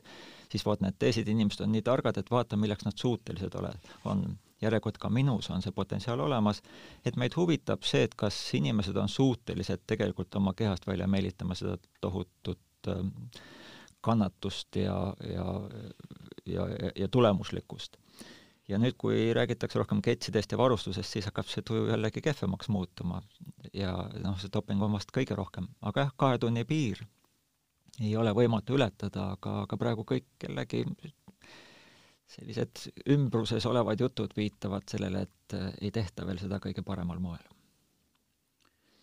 siis 0.50 0.64
vot 0.66 0.80
need 0.82 0.96
teised 0.98 1.28
inimesed 1.30 1.62
on 1.62 1.70
nii 1.70 1.84
targad, 1.86 2.18
et 2.18 2.30
vaata, 2.30 2.58
milleks 2.58 2.86
nad 2.88 2.96
suutelised 2.98 3.54
ole-, 3.60 3.76
on. 4.10 4.24
Järelikult 4.62 4.98
ka 4.98 5.08
minus 5.08 5.50
on 5.50 5.62
see 5.62 5.72
potentsiaal 5.72 6.20
olemas, 6.20 6.62
et 7.04 7.16
meid 7.16 7.36
huvitab 7.36 7.86
see, 7.86 8.04
et 8.08 8.14
kas 8.18 8.36
inimesed 8.58 8.96
on 9.00 9.08
suutelised 9.08 9.86
tegelikult 9.86 10.34
oma 10.40 10.54
kehast 10.56 10.86
välja 10.86 11.08
meelitama 11.08 11.56
seda 11.58 11.78
tohutut 12.00 12.88
ähm, 12.88 13.14
kannatust 14.00 14.76
ja, 14.76 15.14
ja, 15.24 15.46
ja, 16.46 16.68
ja, 16.68 16.92
ja 16.96 17.08
tulemuslikkust 17.08 17.96
ja 18.70 18.78
nüüd, 18.78 18.96
kui 19.00 19.30
räägitakse 19.34 19.80
rohkem 19.80 20.00
ketsidest 20.04 20.52
ja 20.52 20.58
varustusest, 20.58 21.10
siis 21.10 21.26
hakkab 21.28 21.48
see 21.50 21.64
tuju 21.66 21.88
jällegi 21.90 22.22
kehvemaks 22.24 22.68
muutuma. 22.70 23.22
ja 23.74 23.94
noh, 24.22 24.38
see 24.40 24.52
doping 24.52 24.82
on 24.82 24.94
vast 24.94 25.10
kõige 25.14 25.36
rohkem, 25.38 25.68
aga 25.82 26.06
jah, 26.06 26.12
kahe 26.16 26.38
tunni 26.38 26.64
piir 26.64 27.02
ei 28.00 28.14
ole 28.16 28.32
võimatu 28.36 28.78
ületada, 28.78 29.32
aga, 29.36 29.62
aga 29.64 29.76
praegu 29.76 30.06
kõik 30.08 30.46
jällegi 30.46 30.84
sellised 32.30 32.84
ümbruses 33.10 33.64
olevad 33.66 34.00
jutud 34.00 34.34
viitavad 34.36 34.86
sellele, 34.90 35.24
et 35.26 35.56
ei 35.82 35.90
tehta 35.90 36.26
veel 36.26 36.38
seda 36.38 36.60
kõige 36.62 36.84
paremal 36.86 37.18
moel. 37.18 37.42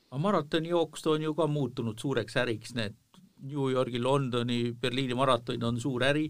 aga 0.08 0.22
maratonijooks 0.24 1.08
on 1.12 1.22
ju 1.22 1.34
ka 1.36 1.48
muutunud 1.52 2.00
suureks 2.00 2.38
äriks, 2.40 2.74
need 2.76 2.96
New 3.44 3.70
Yorgi, 3.70 4.00
Londoni, 4.00 4.72
Berliini 4.74 5.14
maratonid 5.14 5.64
on 5.64 5.80
suur 5.80 6.04
äri 6.04 6.30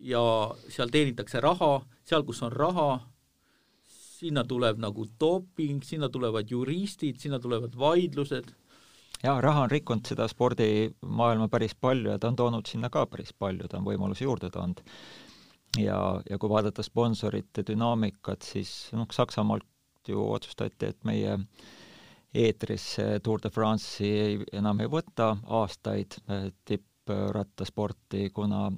ja 0.00 0.22
seal 0.68 0.90
teenitakse 0.92 1.40
raha, 1.40 1.80
seal, 2.04 2.24
kus 2.26 2.42
on 2.42 2.52
raha, 2.52 3.00
sinna 3.86 4.44
tuleb 4.48 4.80
nagu 4.82 5.06
doping, 5.20 5.82
sinna 5.84 6.08
tulevad 6.12 6.50
juristid, 6.50 7.20
sinna 7.20 7.38
tulevad 7.38 7.76
vaidlused. 7.78 8.50
jaa, 9.22 9.40
raha 9.40 9.66
on 9.66 9.70
rikkunud 9.70 10.08
seda 10.08 10.28
spordimaailma 10.28 11.48
päris 11.48 11.74
palju 11.74 12.10
ja 12.10 12.18
ta 12.18 12.28
on 12.28 12.36
toonud 12.36 12.66
sinna 12.68 12.90
ka 12.90 13.06
päris 13.06 13.32
palju, 13.32 13.68
ta 13.68 13.78
on 13.78 13.86
võimalusi 13.88 14.24
juurde 14.24 14.50
toonud. 14.50 14.82
Ja, 15.80 15.98
ja 16.30 16.38
kui 16.38 16.50
vaadata 16.50 16.82
sponsorite 16.82 17.64
dünaamikat, 17.66 18.42
siis 18.42 18.72
noh, 18.96 19.08
Saksamaalt 19.12 20.08
ju 20.08 20.22
otsustati, 20.32 20.92
et 20.92 21.04
meie 21.04 21.38
eetrisse 22.36 23.20
Tour 23.24 23.40
de 23.42 23.50
France'i 23.50 24.36
enam 24.54 24.82
ei 24.84 24.90
võta 24.92 25.32
aastaid 25.58 26.18
eh, 26.28 26.50
tipprattasporti, 26.64 28.30
kuna 28.34 28.68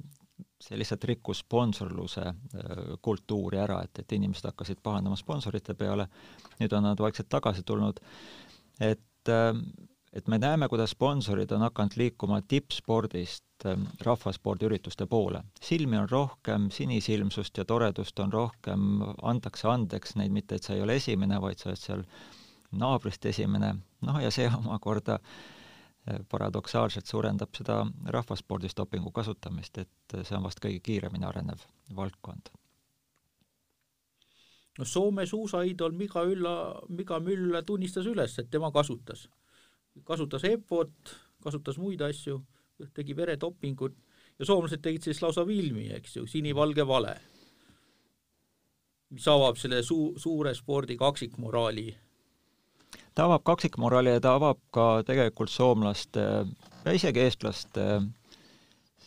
see 0.59 0.77
lihtsalt 0.79 1.03
rikkus 1.07 1.43
sponsorluse 1.45 2.25
äh, 2.25 2.79
kultuuri 3.01 3.59
ära, 3.63 3.79
et, 3.83 4.01
et 4.01 4.15
inimesed 4.17 4.49
hakkasid 4.49 4.81
pahandama 4.83 5.15
sponsorite 5.19 5.75
peale, 5.79 6.09
nüüd 6.59 6.73
on 6.75 6.83
nad 6.89 6.99
vaikselt 6.99 7.29
tagasi 7.31 7.63
tulnud, 7.67 8.01
et, 8.83 9.31
äh, 9.31 9.53
et 10.13 10.27
me 10.27 10.39
näeme, 10.41 10.67
kuidas 10.71 10.95
sponsorid 10.95 11.51
on 11.55 11.63
hakanud 11.67 11.95
liikuma 11.99 12.41
tippspordist 12.41 13.45
rahvaspordiürituste 14.05 15.05
poole. 15.05 15.43
silmi 15.61 15.97
on 15.97 16.09
rohkem, 16.09 16.69
sinisilmsust 16.71 17.57
ja 17.57 17.65
toredust 17.65 18.19
on 18.19 18.33
rohkem, 18.33 18.81
antakse 19.21 19.67
andeks 19.67 20.15
neid, 20.15 20.31
mitte 20.31 20.55
et 20.55 20.63
sa 20.63 20.73
ei 20.73 20.81
ole 20.81 20.95
esimene, 20.95 21.41
vaid 21.41 21.59
sa 21.59 21.69
oled 21.69 21.79
seal 21.79 22.03
naabrist 22.71 23.25
esimene, 23.25 23.73
noh 24.01 24.19
ja 24.21 24.31
see 24.31 24.47
omakorda 24.61 25.19
äh, 25.19 26.19
paradoksaalselt 26.29 27.05
suurendab 27.05 27.55
seda 27.57 27.81
rahvaspordis 28.15 28.77
dopingu 28.77 29.11
kasutamist, 29.11 29.77
et 29.77 30.17
see 30.23 30.37
on 30.37 30.45
vast 30.47 30.61
kõige 30.63 30.79
kiiremini 30.85 31.25
arenev 31.25 31.65
valdkond. 31.95 32.53
no 34.79 34.85
Soome 34.85 35.25
suusaiidol 35.25 35.91
Mika 35.91 36.23
Ülla, 36.23 36.53
Mika 36.89 37.19
Müll 37.19 37.61
tunnistas 37.65 38.05
üles, 38.05 38.37
et 38.39 38.49
tema 38.51 38.71
kasutas, 38.71 39.27
kasutas 40.05 40.43
EPO-t, 40.43 41.17
kasutas 41.43 41.77
muid 41.77 42.01
asju, 42.01 42.39
tegi 42.93 43.15
veredopingut 43.15 43.95
ja 44.39 44.45
soomlased 44.47 44.81
tegid 44.83 45.03
siis 45.03 45.21
lausa 45.21 45.45
filmi, 45.45 45.89
eks 45.95 46.15
ju, 46.17 46.27
sinivalge 46.27 46.85
vale, 46.87 47.15
mis 49.13 49.27
avab 49.27 49.57
selle 49.59 49.81
suu-, 49.83 50.13
suure 50.19 50.53
spordi 50.55 50.97
kaksikmoraali. 50.97 51.87
Ta 53.15 53.25
avab 53.27 53.43
kaksikmoraali 53.43 54.15
ja 54.15 54.21
ta 54.23 54.35
avab 54.37 54.61
ka 54.73 54.87
tegelikult 55.05 55.51
soomlaste 55.51 56.23
ja 56.85 56.95
isegi 56.95 57.25
eestlaste 57.25 57.87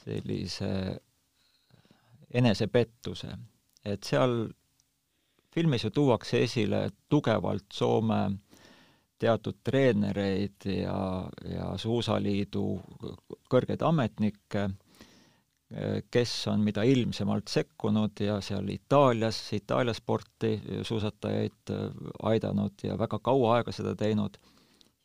sellise 0.02 0.72
enesepettuse, 2.32 3.32
et 3.85 4.04
seal 4.04 4.50
filmis 5.52 5.85
ju 5.85 5.90
tuuakse 5.90 6.42
esile 6.42 6.87
tugevalt 7.12 7.66
Soome 7.72 8.20
teatud 9.22 9.61
treenereid 9.64 10.66
ja, 10.66 10.96
ja 11.46 11.72
Suusaliidu 11.78 12.64
kõrgeid 13.50 13.85
ametnikke, 13.87 14.68
kes 16.12 16.32
on 16.52 16.64
mida 16.66 16.82
ilmsemalt 16.85 17.48
sekkunud 17.48 18.20
ja 18.20 18.40
seal 18.44 18.66
Itaalias, 18.74 19.38
Itaalia 19.56 19.94
sporti 19.96 20.56
suusatajaid 20.85 21.72
aidanud 22.28 22.85
ja 22.85 22.98
väga 23.00 23.22
kaua 23.24 23.54
aega 23.56 23.72
seda 23.72 23.94
teinud, 23.96 24.37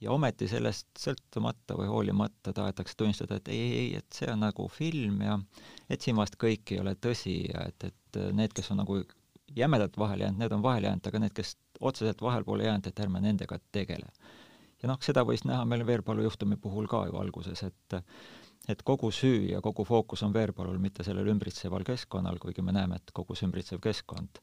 ja 0.01 0.11
ometi 0.13 0.47
sellest 0.49 0.89
sõltumata 0.99 1.77
või 1.77 1.87
hoolimata 1.89 2.53
tahetakse 2.53 2.97
tunnistada, 2.97 3.39
et 3.39 3.47
ei, 3.49 3.59
ei, 3.59 3.77
ei, 3.79 3.87
et 4.01 4.19
see 4.19 4.29
on 4.31 4.43
nagu 4.45 4.67
film 4.69 5.21
ja 5.25 5.37
et 5.89 6.03
siin 6.03 6.17
vast 6.19 6.37
kõik 6.41 6.73
ei 6.73 6.81
ole 6.83 6.93
tõsi 7.01 7.39
ja 7.47 7.65
et, 7.69 7.87
et 7.89 8.19
need, 8.37 8.53
kes 8.53 8.71
on 8.73 8.83
nagu 8.83 8.99
jämedalt 9.55 9.97
vahele 9.97 10.23
jäänud, 10.23 10.39
need 10.39 10.51
on 10.51 10.63
vahele 10.63 10.87
jäänud, 10.87 11.07
aga 11.07 11.19
need, 11.19 11.33
kes 11.33 11.57
otseselt 11.79 12.21
vahel 12.21 12.43
pole 12.43 12.67
jäänud, 12.67 12.87
et 12.87 12.99
ärme 12.99 13.21
nendega 13.21 13.59
tegele. 13.71 14.09
ja 14.83 14.89
noh, 14.91 14.99
seda 15.01 15.23
võis 15.25 15.45
näha 15.45 15.65
meil 15.65 15.85
Veerpalu 15.85 16.23
juhtumi 16.27 16.57
puhul 16.61 16.87
ka 16.87 17.05
ju 17.07 17.17
alguses, 17.17 17.63
et 17.63 18.01
et 18.67 18.81
kogu 18.83 19.11
süü 19.11 19.51
ja 19.51 19.61
kogu 19.61 19.85
fookus 19.87 20.23
on 20.23 20.33
Veerpalul, 20.33 20.77
mitte 20.77 21.03
sellel 21.03 21.27
ümbritseval 21.31 21.85
keskkonnal, 21.87 22.39
kuigi 22.39 22.61
me 22.61 22.73
näeme, 22.75 22.99
et 22.99 23.13
kogu 23.15 23.35
see 23.35 23.47
ümbritsev 23.47 23.79
keskkond 23.79 24.41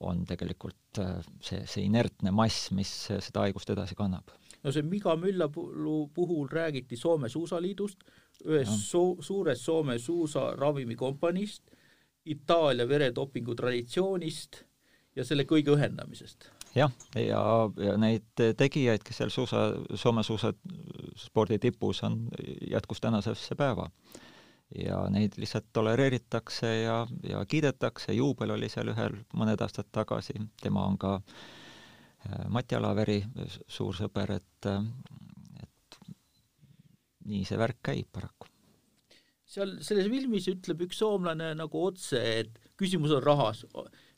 on 0.00 0.24
tegelikult 0.26 1.00
see, 1.42 1.60
see 1.70 1.84
inertne 1.86 2.32
mass, 2.34 2.70
mis 2.74 2.90
seda 3.06 3.44
haigust 3.44 3.70
edasi 3.70 3.94
kannab. 3.98 4.32
no 4.64 4.72
see 4.72 4.82
Miga 4.82 5.14
Müllalu 5.16 6.08
puhul 6.14 6.48
räägiti 6.50 6.96
Soome 6.96 7.28
Suusaliidust, 7.28 8.02
ühest 8.44 8.88
so 8.88 9.16
suurest 9.20 9.62
Soome 9.62 9.98
suusaravimikompaniist, 9.98 11.62
Itaalia 12.24 12.88
veredopingu 12.88 13.54
traditsioonist 13.54 14.62
ja 15.16 15.24
selle 15.24 15.46
kõige 15.48 15.74
ühendamisest. 15.74 16.48
jah, 16.74 16.92
ja, 17.18 17.40
ja 17.78 17.96
neid 18.00 18.44
tegijaid, 18.58 19.04
kes 19.06 19.20
seal 19.22 19.32
suusa, 19.34 19.66
Soome 19.94 20.24
suusaspordi 20.26 21.58
tipus 21.62 22.02
on, 22.06 22.28
jätkus 22.70 23.00
tänasesse 23.00 23.54
päeva. 23.54 23.90
ja 24.74 25.04
neid 25.10 25.36
lihtsalt 25.36 25.66
tolereeritakse 25.72 26.70
ja, 26.80 27.06
ja 27.28 27.44
kiidetakse, 27.46 28.12
juubel 28.12 28.56
oli 28.56 28.68
seal 28.68 28.90
ühel 28.94 29.20
mõned 29.36 29.60
aastad 29.60 29.90
tagasi, 29.92 30.34
tema 30.62 30.86
on 30.86 30.98
ka 30.98 31.14
äh, 31.20 32.48
Mati 32.48 32.74
Alaveri 32.74 33.20
suur 33.68 33.94
sõber, 33.94 34.32
et, 34.40 34.72
et 35.62 36.00
nii 37.28 37.44
see 37.44 37.60
värk 37.60 37.84
käib 37.92 38.10
paraku 38.12 38.53
seal 39.54 39.76
selles 39.84 40.08
filmis 40.10 40.48
ütleb 40.50 40.84
üks 40.88 40.98
soomlane 41.02 41.52
nagu 41.58 41.86
otse, 41.86 42.20
et 42.40 42.60
küsimus 42.80 43.14
on 43.14 43.22
rahas, 43.22 43.62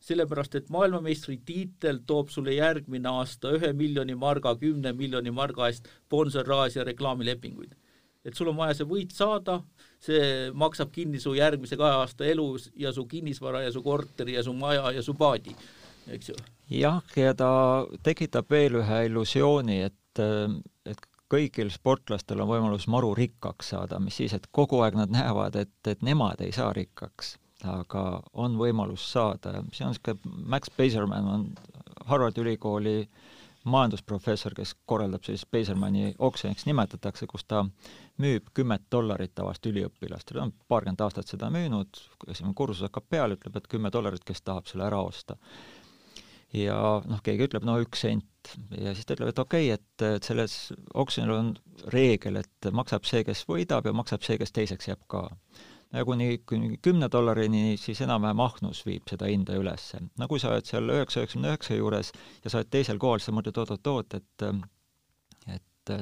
sellepärast 0.07 0.57
et 0.59 0.70
maailmameistritiitel 0.72 2.03
toob 2.09 2.31
sulle 2.33 2.55
järgmine 2.57 3.11
aasta 3.11 3.53
ühe 3.57 3.72
miljoni 3.77 4.16
marga, 4.18 4.55
kümne 4.61 4.94
miljoni 4.96 5.33
marga 5.35 5.68
eest 5.70 5.90
sponsorraas 6.07 6.79
ja 6.79 6.87
reklaamilepinguid. 6.88 7.75
et 8.27 8.35
sul 8.35 8.49
on 8.51 8.57
vaja 8.59 8.75
see 8.75 8.87
võit 8.90 9.12
saada, 9.14 9.61
see 10.03 10.51
maksab 10.51 10.90
kinni 10.90 11.20
su 11.22 11.37
järgmise 11.37 11.77
kahe 11.79 12.01
aasta 12.01 12.27
elu 12.27 12.46
ja 12.75 12.90
su 12.92 13.05
kinnisvara 13.07 13.61
ja 13.62 13.72
su 13.72 13.83
korteri 13.85 14.35
ja 14.35 14.42
su 14.42 14.53
maja 14.53 14.90
ja 14.90 15.03
su 15.03 15.14
paadi, 15.14 15.55
eks 16.11 16.33
ju. 16.33 16.38
jah, 16.81 17.03
ja 17.16 17.35
ta 17.38 17.51
tekitab 18.03 18.51
veel 18.51 18.81
ühe 18.81 19.05
illusiooni, 19.07 19.79
et, 19.87 20.25
et 20.90 21.07
kõigil 21.33 21.71
sportlastel 21.75 22.41
on 22.43 22.51
võimalus 22.51 22.87
maru 22.91 23.15
rikkaks 23.19 23.73
saada, 23.75 23.99
mis 24.03 24.19
siis, 24.21 24.35
et 24.37 24.47
kogu 24.55 24.81
aeg 24.85 24.99
nad 24.99 25.12
näevad, 25.12 25.57
et, 25.59 25.75
et 25.89 26.03
nemad 26.07 26.43
ei 26.45 26.53
saa 26.55 26.73
rikkaks, 26.77 27.37
aga 27.67 28.05
on 28.35 28.59
võimalus 28.61 29.07
saada 29.12 29.57
ja 29.57 29.65
see 29.73 29.87
on 29.87 29.95
niisugune, 29.95 30.37
Max 30.55 30.71
Beiserman 30.77 31.33
on 31.33 31.49
Harvardi 32.07 32.45
ülikooli 32.45 32.99
majandusprofessor, 33.67 34.55
kes 34.55 34.77
korraldab 34.87 35.25
sellist 35.27 35.49
Beisermani 35.51 36.12
oksjoniks 36.23 36.69
nimetatakse, 36.69 37.27
kus 37.27 37.45
ta 37.49 37.65
müüb 38.23 38.53
kümmet 38.55 38.85
dollarit 38.93 39.35
tavalist 39.35 39.67
üliõpilast, 39.67 40.31
ta 40.31 40.45
on 40.45 40.53
paarkümmend 40.71 41.03
aastat 41.03 41.33
seda 41.33 41.51
müünud, 41.51 41.99
esimene 42.31 42.55
kursus 42.55 42.87
hakkab 42.87 43.09
peale, 43.11 43.35
ütleb, 43.35 43.59
et 43.59 43.67
kümme 43.73 43.91
dollarit, 43.93 44.23
kes 44.25 44.45
tahab 44.47 44.71
selle 44.71 44.87
ära 44.87 45.03
osta 45.03 45.35
ja 46.55 46.79
noh, 47.07 47.23
keegi 47.25 47.49
ütleb, 47.49 47.65
no 47.67 47.79
üks 47.83 48.05
sent 48.07 48.53
ja 48.79 48.93
siis 48.95 49.07
ta 49.07 49.17
ütleb, 49.17 49.33
et 49.33 49.41
okei 49.43 49.71
okay,, 49.73 49.79
et, 49.79 50.05
et 50.17 50.27
selles 50.27 50.57
oksjonil 50.95 51.35
on 51.35 51.55
reegel, 51.95 52.39
et 52.43 52.69
maksab 52.75 53.07
see, 53.09 53.25
kes 53.27 53.45
võidab 53.49 53.89
ja 53.89 53.95
maksab 53.97 54.27
see, 54.27 54.39
kes 54.39 54.55
teiseks 54.55 54.91
jääb 54.91 55.03
ka. 55.11 55.25
ja 55.95 56.05
kuni, 56.07 56.39
kuni 56.47 56.79
kümne 56.83 57.09
dollarini 57.13 57.77
siis 57.81 58.01
enam-vähem 58.07 58.43
ahnus 58.45 58.85
viib 58.87 59.09
seda 59.11 59.31
hinda 59.31 59.59
üles. 59.59 59.93
no 60.19 60.29
kui 60.31 60.43
sa 60.43 60.53
oled 60.55 60.69
seal 60.69 60.87
üheksa, 60.87 61.25
üheksakümne 61.25 61.53
üheksa 61.55 61.81
juures 61.81 62.13
ja 62.45 62.51
sa 62.51 62.63
oled 62.63 62.71
teisel 62.71 63.03
kohal, 63.03 63.19
siis 63.21 63.33
sa 63.33 63.37
mõtled 63.37 63.63
oot-oot-oot, 63.63 64.21
et 64.21 64.49
et 65.57 65.93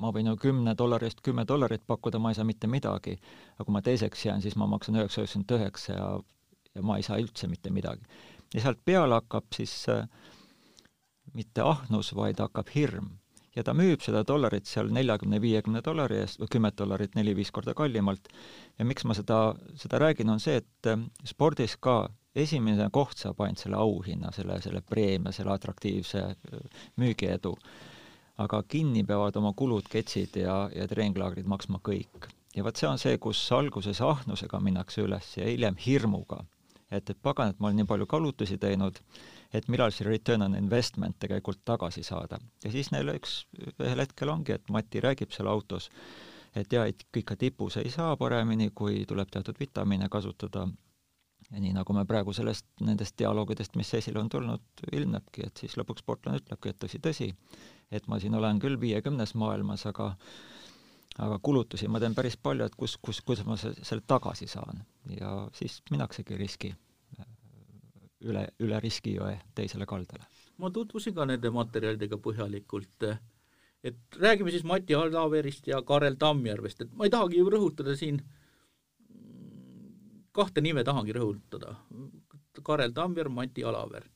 ma 0.00 0.10
võin 0.12 0.26
ju 0.28 0.34
kümne 0.36 0.74
dollari 0.76 1.06
eest 1.08 1.22
kümme 1.24 1.46
dollarit 1.48 1.84
pakkuda, 1.86 2.18
ma 2.20 2.32
ei 2.32 2.36
saa 2.36 2.44
mitte 2.44 2.66
midagi. 2.68 3.14
aga 3.54 3.64
kui 3.64 3.72
ma 3.72 3.80
teiseks 3.82 4.24
jään, 4.26 4.42
siis 4.42 4.56
ma 4.56 4.66
maksan 4.66 4.98
üheksa, 5.00 5.22
üheksakümmend 5.22 5.54
üheksa 5.56 5.92
ja, 5.92 6.08
ja 6.74 6.82
ma 6.82 6.98
ei 6.98 7.06
saa 7.06 7.20
üldse 7.20 7.48
mitte 7.48 7.70
midagi 7.72 8.04
ja 8.54 8.64
sealt 8.64 8.84
peale 8.84 9.18
hakkab 9.18 9.52
siis 9.54 9.74
äh, 9.92 10.04
mitte 11.34 11.64
ahnus, 11.64 12.14
vaid 12.16 12.40
hakkab 12.40 12.70
hirm. 12.74 13.16
ja 13.56 13.64
ta 13.66 13.72
müüb 13.74 13.98
seda 14.04 14.20
dollarit 14.22 14.68
seal 14.70 14.92
neljakümne, 14.94 15.40
viiekümne 15.42 15.80
dollari 15.82 16.20
eest 16.22 16.38
või 16.38 16.50
kümmet 16.52 16.76
dollarit 16.78 17.16
neli-viis 17.18 17.50
korda 17.50 17.74
kallimalt. 17.74 18.28
ja 18.78 18.84
miks 18.84 19.04
ma 19.04 19.16
seda, 19.18 19.54
seda 19.76 19.98
räägin, 19.98 20.30
on 20.30 20.40
see, 20.40 20.62
et 20.62 20.90
äh, 20.90 21.04
spordis 21.24 21.76
ka 21.76 22.00
esimene 22.38 22.88
koht 22.94 23.18
saab 23.18 23.40
ainult 23.42 23.58
selle 23.64 23.76
auhinna, 23.76 24.32
selle, 24.32 24.60
selle 24.62 24.80
preemia, 24.80 25.32
selle 25.32 25.52
atraktiivse 25.52 26.24
äh, 26.30 26.82
müügiedu. 26.96 27.56
aga 28.38 28.62
kinni 28.62 29.02
peavad 29.02 29.36
oma 29.36 29.50
kulud, 29.52 29.88
ketsid 29.90 30.36
ja, 30.38 30.68
ja 30.74 30.86
treeninglaagrid 30.86 31.46
maksma 31.46 31.80
kõik. 31.84 32.30
ja 32.56 32.64
vot 32.64 32.76
see 32.76 32.88
on 32.88 32.98
see, 32.98 33.18
kus 33.18 33.42
alguses 33.52 34.00
ahnusega 34.00 34.60
minnakse 34.60 35.02
üles 35.02 35.36
ja 35.36 35.44
hiljem 35.44 35.76
hirmuga 35.86 36.44
et, 36.90 37.10
et 37.10 37.18
pagan, 37.22 37.52
et 37.52 37.60
ma 37.60 37.68
olen 37.68 37.82
nii 37.82 37.88
palju 37.88 38.06
kulutusi 38.10 38.58
teinud, 38.58 38.98
et 39.54 39.68
millal 39.68 39.92
see 39.94 40.06
return 40.08 40.46
on 40.46 40.56
investment 40.58 41.18
tegelikult 41.20 41.60
tagasi 41.64 42.02
saada. 42.06 42.38
ja 42.64 42.72
siis 42.72 42.90
neil 42.92 43.12
üks, 43.14 43.44
ühel 43.76 44.04
hetkel 44.04 44.32
ongi, 44.32 44.56
et 44.56 44.70
Mati 44.70 45.00
räägib 45.04 45.32
seal 45.34 45.50
autos, 45.50 45.90
et 46.56 46.72
jaa, 46.72 46.86
et 46.88 47.04
ikka 47.16 47.36
tipus 47.36 47.76
ei 47.76 47.90
saa 47.90 48.16
paremini, 48.16 48.70
kui 48.74 49.04
tuleb 49.08 49.30
teatud 49.32 49.60
vitamiine 49.60 50.08
kasutada, 50.08 50.66
ja 51.52 51.60
nii, 51.60 51.72
nagu 51.76 51.96
me 51.96 52.04
praegu 52.08 52.32
sellest, 52.36 52.66
nendest 52.84 53.16
dialoogidest, 53.20 53.76
mis 53.80 53.92
esile 53.94 54.20
on 54.20 54.28
tulnud, 54.32 54.64
ilmnebki, 54.92 55.46
et 55.48 55.64
siis 55.64 55.76
lõpuks 55.80 56.04
sportlane 56.04 56.42
ütlebki, 56.42 56.72
et 56.72 56.80
tõsi, 56.84 57.00
tõsi, 57.04 57.32
et 57.90 58.08
ma 58.08 58.20
siin 58.20 58.36
olen 58.36 58.60
küll 58.62 58.80
viiekümnes 58.80 59.34
maailmas, 59.38 59.86
aga 59.88 60.14
aga 61.18 61.38
kulutusi 61.42 61.88
ma 61.90 62.00
teen 62.02 62.14
päris 62.14 62.36
palju, 62.40 62.66
et 62.68 62.76
kus, 62.78 62.96
kus, 63.02 63.20
kuidas 63.26 63.46
ma 63.46 63.56
selle 63.58 64.02
tagasi 64.06 64.46
saan. 64.50 64.84
ja 65.20 65.48
siis 65.54 65.80
minnaksegi 65.90 66.36
riski, 66.36 66.72
üle, 68.28 68.44
üle 68.60 68.80
riskijõe 68.80 69.38
teisele 69.54 69.86
kaldale. 69.86 70.26
ma 70.58 70.70
tutvusin 70.70 71.14
ka 71.14 71.26
nende 71.26 71.50
materjalidega 71.54 72.18
põhjalikult, 72.22 73.08
et 73.82 74.20
räägime 74.20 74.50
siis 74.50 74.64
Mati 74.64 74.94
Alaverist 74.94 75.66
ja 75.66 75.82
Karel 75.82 76.18
Tammjärvest, 76.18 76.82
et 76.82 76.92
ma 76.94 77.06
ei 77.06 77.14
tahagi 77.14 77.38
ju 77.38 77.50
rõhutada 77.50 77.96
siin, 77.96 78.20
kahte 80.32 80.62
nime 80.62 80.84
tahangi 80.84 81.14
rõhutada, 81.16 81.74
Karel 82.62 82.94
Tammjärv, 82.94 83.32
Mati 83.32 83.64
Alaver 83.64 84.06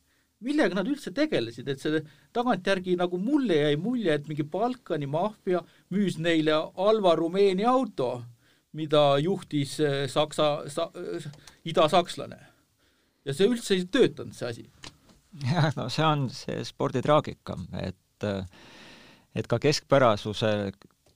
millega 0.45 0.77
nad 0.79 0.89
üldse 0.89 1.13
tegelesid, 1.15 1.69
et 1.69 1.83
see 1.83 2.03
tagantjärgi 2.35 2.97
nagu 3.01 3.19
mulle 3.21 3.61
jäi 3.61 3.77
mulje, 3.81 4.15
et 4.15 4.29
mingi 4.31 4.45
Balkani 4.45 5.09
maffia 5.11 5.63
müüs 5.95 6.19
neile 6.23 6.59
halva 6.77 7.15
Rumeenia 7.19 7.71
auto, 7.73 8.13
mida 8.77 9.19
juhtis 9.23 9.79
eh, 9.81 10.05
saksa 10.11 10.69
sa,, 10.73 10.89
eh, 10.97 11.29
idasakslane. 11.69 12.41
ja 13.25 13.35
see 13.35 13.49
üldse 13.49 13.77
ei 13.77 13.85
töötanud, 13.87 14.35
see 14.37 14.49
asi. 14.49 14.67
jah, 15.49 15.71
no 15.77 15.89
see 15.93 16.07
on 16.07 16.29
see 16.33 16.63
sporditraagika, 16.67 17.59
et 17.83 17.99
et 19.35 19.49
ka 19.49 19.59
keskpärasuse, 19.63 20.73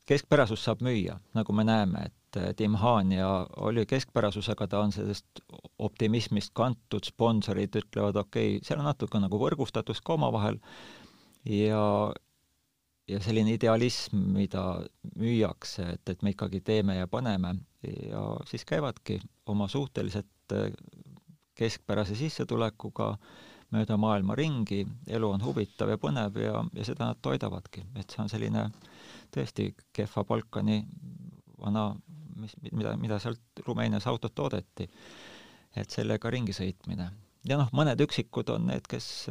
keskpärasus 0.08 0.62
saab 0.64 0.82
müüa, 0.84 1.18
nagu 1.36 1.54
me 1.56 1.64
näeme, 1.66 2.06
et 2.08 2.15
et 2.37 2.57
Tim 2.57 2.75
Haanja 2.81 3.46
oli 3.64 3.87
keskpärasusega, 3.87 4.68
ta 4.68 4.83
on 4.85 4.92
sellest 4.92 5.42
optimismist 5.79 6.53
kantud, 6.57 7.05
sponsorid 7.05 7.77
ütlevad, 7.81 8.20
okei 8.20 8.57
okay,, 8.57 8.66
seal 8.66 8.81
on 8.83 8.88
natuke 8.90 9.20
nagu 9.22 9.40
võrgustatus 9.40 10.03
ka 10.05 10.16
omavahel. 10.16 10.61
Ja 11.46 12.12
ja 13.07 13.20
selline 13.22 13.55
idealism, 13.55 14.18
mida 14.35 14.62
müüakse, 15.14 15.92
et, 15.94 16.09
et 16.11 16.22
me 16.27 16.33
ikkagi 16.35 16.61
teeme 16.66 16.96
ja 16.96 17.07
paneme 17.07 17.55
ja 17.87 18.22
siis 18.51 18.64
käivadki 18.66 19.20
oma 19.46 19.68
suhteliselt 19.70 20.55
keskpärase 21.57 22.16
sissetulekuga 22.18 23.12
mööda 23.75 23.96
maailma 23.99 24.37
ringi, 24.38 24.85
elu 25.11 25.31
on 25.31 25.42
huvitav 25.42 25.90
ja 25.90 25.99
põnev 26.03 26.38
ja, 26.38 26.61
ja 26.75 26.87
seda 26.87 27.11
nad 27.11 27.22
toidavadki, 27.22 27.83
et 27.99 28.11
see 28.11 28.22
on 28.22 28.31
selline 28.31 28.68
tõesti 29.35 29.72
kehva 29.94 30.25
Balkani 30.27 30.83
vana, 31.59 31.88
mis, 32.37 32.57
mida, 32.72 32.96
mida 33.01 33.20
sealt 33.22 33.64
Rumeenias 33.66 34.07
autot 34.07 34.35
toodeti, 34.35 34.88
et 35.77 35.90
sellega 35.92 36.31
ringi 36.33 36.55
sõitmine. 36.57 37.11
ja 37.46 37.59
noh, 37.61 37.70
mõned 37.72 38.01
üksikud 38.03 38.51
on 38.55 38.70
need, 38.72 38.87
kes 38.90 39.29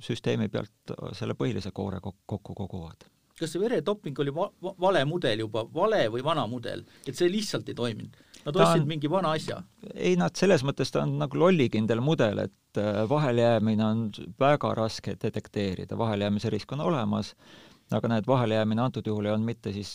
süsteemi 0.00 0.48
pealt 0.48 0.94
selle 1.18 1.34
põhilise 1.38 1.72
koore 1.76 2.00
kokku 2.00 2.54
koguvad 2.54 3.08
kas 3.40 3.54
see 3.54 3.62
veretoping 3.62 4.18
oli 4.22 4.32
va 4.36 4.48
vale 4.84 5.04
mudel 5.08 5.46
juba, 5.46 5.64
vale 5.74 6.02
või 6.12 6.24
vana 6.24 6.46
mudel, 6.50 6.84
et 7.06 7.16
see 7.16 7.30
lihtsalt 7.32 7.70
ei 7.72 7.78
toiminud? 7.78 8.18
Nad 8.40 8.56
ostsid 8.56 8.86
mingi 8.88 9.08
vana 9.12 9.34
asja? 9.36 9.60
ei, 9.94 10.14
nad 10.20 10.36
selles 10.38 10.64
mõttes, 10.66 10.92
ta 10.92 11.04
on 11.04 11.16
nagu 11.20 11.40
lollikindel 11.40 12.00
mudel, 12.04 12.44
et 12.46 12.80
äh, 12.80 13.02
vahelejäämine 13.08 13.84
on 13.84 14.06
väga 14.40 14.74
raske 14.76 15.16
detekteerida, 15.20 15.98
vahelejäämise 16.00 16.52
risk 16.52 16.72
on 16.76 16.84
olemas, 16.88 17.34
aga 17.96 18.12
näed, 18.12 18.26
vahelejäämine 18.26 18.82
antud 18.82 19.06
juhul 19.06 19.26
ei 19.26 19.32
olnud 19.34 19.50
mitte 19.50 19.72
siis 19.72 19.90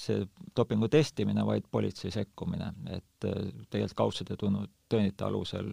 dopingu 0.57 0.89
testimine, 0.91 1.45
vaid 1.45 1.67
politsei 1.71 2.11
sekkumine, 2.11 2.71
et 2.97 3.29
äh, 3.29 3.45
tegelikult 3.69 3.99
kaudsete 4.03 4.39
tunnu-, 4.39 4.67
tõendite 4.91 5.27
alusel 5.27 5.71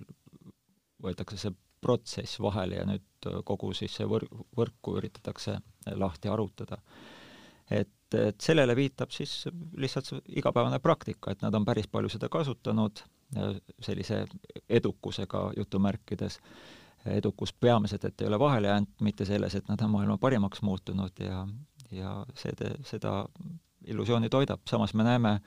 võetakse 1.03 1.39
see 1.41 1.55
protsess 1.83 2.39
vahele 2.41 2.79
ja 2.79 2.87
nüüd 2.87 3.31
äh, 3.31 3.41
kogu 3.45 3.73
siis 3.75 3.97
see 3.99 4.07
võr-, 4.07 4.29
võrku 4.57 4.99
üritatakse 5.01 5.59
lahti 5.99 6.31
arutada 6.31 6.79
et, 7.71 8.15
et 8.15 8.41
sellele 8.41 8.77
viitab 8.77 9.13
siis 9.15 9.47
lihtsalt 9.81 10.09
see 10.09 10.23
igapäevane 10.41 10.79
praktika, 10.83 11.33
et 11.33 11.43
nad 11.45 11.55
on 11.55 11.67
päris 11.67 11.89
palju 11.91 12.11
seda 12.13 12.31
kasutanud 12.33 13.03
sellise 13.81 14.25
edukusega 14.69 15.47
jutumärkides, 15.57 16.39
edukus 17.17 17.53
peamiselt, 17.53 18.05
et 18.05 18.21
ei 18.21 18.29
ole 18.29 18.39
vahele 18.39 18.69
jäänud, 18.69 18.91
mitte 19.01 19.25
selles, 19.27 19.57
et 19.57 19.69
nad 19.71 19.81
on 19.83 19.91
maailma 19.95 20.19
parimaks 20.21 20.63
muutunud 20.63 21.23
ja, 21.25 21.47
ja 21.93 22.23
see, 22.39 22.73
seda 22.89 23.23
illusiooni 23.87 24.31
toidab, 24.33 24.63
samas 24.71 24.95
me 24.95 25.07
näeme 25.07 25.39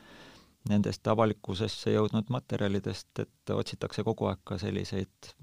nendest 0.70 1.08
avalikkusesse 1.08 1.94
jõudnud 1.94 2.32
materjalidest, 2.34 3.12
et 3.22 3.54
otsitakse 3.54 4.04
kogu 4.04 4.32
aeg 4.32 4.42
ka 4.44 4.58
selliseid 4.62 5.34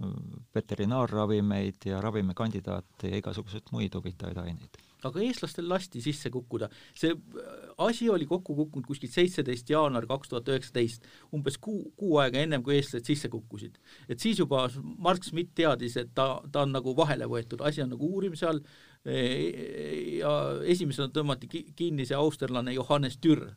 veterinaarravimeid 0.54 1.86
ja 1.86 2.00
ravimikandidaate 2.02 3.12
ja 3.12 3.22
igasuguseid 3.22 3.70
muid 3.74 3.94
huvitavaid 3.94 4.42
aineid 4.42 4.82
aga 5.08 5.22
eestlastel 5.26 5.66
lasti 5.68 6.02
sisse 6.02 6.30
kukkuda. 6.30 6.68
see 6.94 7.10
äh, 7.10 7.70
asi 7.86 8.08
oli 8.10 8.26
kokku 8.26 8.54
kukkunud 8.54 8.86
kuskil 8.86 9.10
seitseteist 9.10 9.70
jaanuar 9.70 10.06
kaks 10.06 10.30
tuhat 10.30 10.48
üheksateist, 10.48 11.06
umbes 11.34 11.58
kuu, 11.58 11.92
kuu 11.98 12.18
aega 12.22 12.42
ennem, 12.42 12.62
kui 12.62 12.76
eestlased 12.76 13.08
sisse 13.10 13.30
kukkusid. 13.32 13.78
et 14.08 14.20
siis 14.20 14.38
juba 14.38 14.68
Mark 14.98 15.24
Schmidt 15.24 15.54
teadis, 15.58 15.96
et 15.96 16.14
ta, 16.14 16.40
ta 16.52 16.66
on 16.66 16.74
nagu 16.76 16.96
vahele 16.96 17.26
võetud, 17.30 17.64
asi 17.66 17.82
on 17.82 17.92
nagu 17.96 18.12
uurimise 18.14 18.46
all 18.46 18.62
ja 19.04 20.32
esimesena 20.68 21.10
tõmmati 21.10 21.48
kinni 21.76 22.06
see 22.06 22.16
austerlane 22.16 22.74
Johannes 22.76 23.18
Türr, 23.18 23.48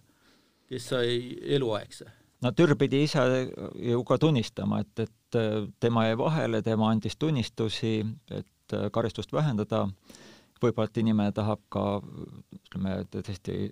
kes 0.69 0.88
sai 0.89 1.17
eluaegse. 1.58 2.10
No 2.41 2.51
Türr 2.51 2.75
pidi 2.77 3.03
ise 3.05 3.21
ju 3.79 4.03
ka 4.05 4.17
tunnistama, 4.21 4.81
et, 4.81 5.05
et 5.05 5.39
tema 5.79 6.08
jäi 6.08 6.17
vahele, 6.17 6.62
tema 6.65 6.89
andis 6.91 7.17
tunnistusi, 7.17 7.99
et 8.31 8.77
karistust 8.93 9.34
vähendada. 9.34 9.86
Võib-olla 10.62 10.89
et 10.89 10.97
inimene 10.97 11.34
tahab 11.36 11.62
ka 11.69 11.84
ütleme, 12.55 13.01
tõesti 13.12 13.69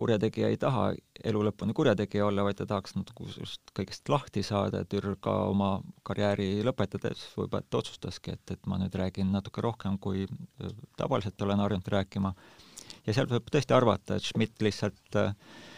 kurjategija 0.00 0.48
ei 0.48 0.58
taha 0.60 0.90
elu 1.30 1.42
lõpuni 1.50 1.74
kurjategija 1.76 2.26
olla, 2.26 2.44
vaid 2.46 2.58
ta 2.60 2.66
tahaks 2.68 2.96
natuke 2.96 3.28
just 3.28 3.72
kõigest 3.76 4.08
lahti 4.12 4.42
saada, 4.46 4.80
et 4.80 4.96
Jürg 4.96 5.20
ka 5.24 5.34
oma 5.50 5.74
karjääri 6.08 6.64
lõpetades 6.66 7.26
võib-olla 7.36 7.60
et 7.64 7.80
otsustaski, 7.82 8.36
et, 8.38 8.56
et 8.56 8.70
ma 8.70 8.80
nüüd 8.80 8.96
räägin 8.96 9.32
natuke 9.34 9.64
rohkem, 9.64 9.98
kui 10.00 10.24
tavaliselt 11.00 11.42
olen 11.44 11.60
harjunud 11.64 11.92
rääkima. 11.96 12.34
ja 13.06 13.16
seal 13.16 13.28
võib 13.28 13.52
tõesti 13.52 13.76
arvata, 13.76 14.16
et 14.16 14.24
Schmidt 14.30 14.64
lihtsalt 14.64 15.20
äh, 15.20 15.34
Äh, 15.34 15.69